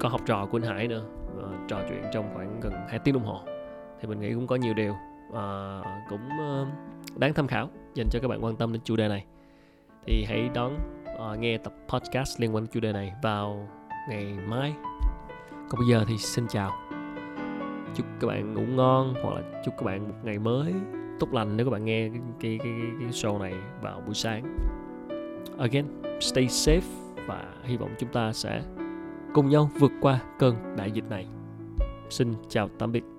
có 0.00 0.08
học 0.08 0.20
trò 0.26 0.46
của 0.46 0.58
anh 0.58 0.68
Hải 0.68 0.88
nữa. 0.88 1.04
À, 1.42 1.48
trò 1.68 1.80
chuyện 1.88 2.02
trong 2.12 2.30
khoảng 2.34 2.60
gần 2.60 2.72
2 2.88 2.98
tiếng 2.98 3.14
đồng 3.14 3.24
hồ. 3.24 3.40
Thì 4.00 4.08
mình 4.08 4.20
nghĩ 4.20 4.34
cũng 4.34 4.46
có 4.46 4.56
nhiều 4.56 4.74
điều 4.74 4.94
à, 5.34 5.80
cũng 6.10 6.28
ờ, 6.38 6.66
đáng 7.16 7.34
tham 7.34 7.46
khảo 7.46 7.68
dành 7.94 8.08
cho 8.10 8.18
các 8.22 8.28
bạn 8.28 8.44
quan 8.44 8.56
tâm 8.56 8.72
đến 8.72 8.82
chủ 8.84 8.96
đề 8.96 9.08
này. 9.08 9.24
Thì 10.06 10.24
hãy 10.28 10.50
đón 10.54 10.78
à, 11.18 11.34
nghe 11.38 11.58
tập 11.58 11.72
podcast 11.88 12.40
liên 12.40 12.54
quan 12.54 12.64
đến 12.64 12.70
chủ 12.72 12.80
đề 12.80 12.92
này 12.92 13.12
vào 13.22 13.68
ngày 14.08 14.24
mai. 14.48 14.74
Còn 15.50 15.80
bây 15.80 15.88
giờ 15.90 16.04
thì 16.08 16.18
xin 16.18 16.46
chào 16.48 16.87
chúc 17.98 18.06
các 18.20 18.26
bạn 18.26 18.54
ngủ 18.54 18.62
ngon 18.74 19.14
hoặc 19.22 19.34
là 19.34 19.62
chúc 19.64 19.74
các 19.78 19.84
bạn 19.84 20.08
một 20.08 20.14
ngày 20.22 20.38
mới 20.38 20.74
tốt 21.20 21.32
lành 21.32 21.56
nếu 21.56 21.66
các 21.66 21.70
bạn 21.70 21.84
nghe 21.84 22.08
cái 22.08 22.20
cái 22.40 22.58
cái, 22.62 22.72
cái 23.00 23.08
show 23.08 23.38
này 23.38 23.54
vào 23.82 24.02
buổi 24.06 24.14
sáng. 24.14 24.56
Again 25.58 25.86
stay 26.20 26.46
safe 26.46 26.80
và 27.26 27.44
hy 27.62 27.76
vọng 27.76 27.90
chúng 27.98 28.12
ta 28.12 28.32
sẽ 28.32 28.62
cùng 29.34 29.48
nhau 29.48 29.70
vượt 29.78 29.92
qua 30.00 30.20
cơn 30.38 30.54
đại 30.76 30.90
dịch 30.90 31.10
này. 31.10 31.26
Xin 32.10 32.34
chào 32.48 32.68
tạm 32.78 32.92
biệt. 32.92 33.17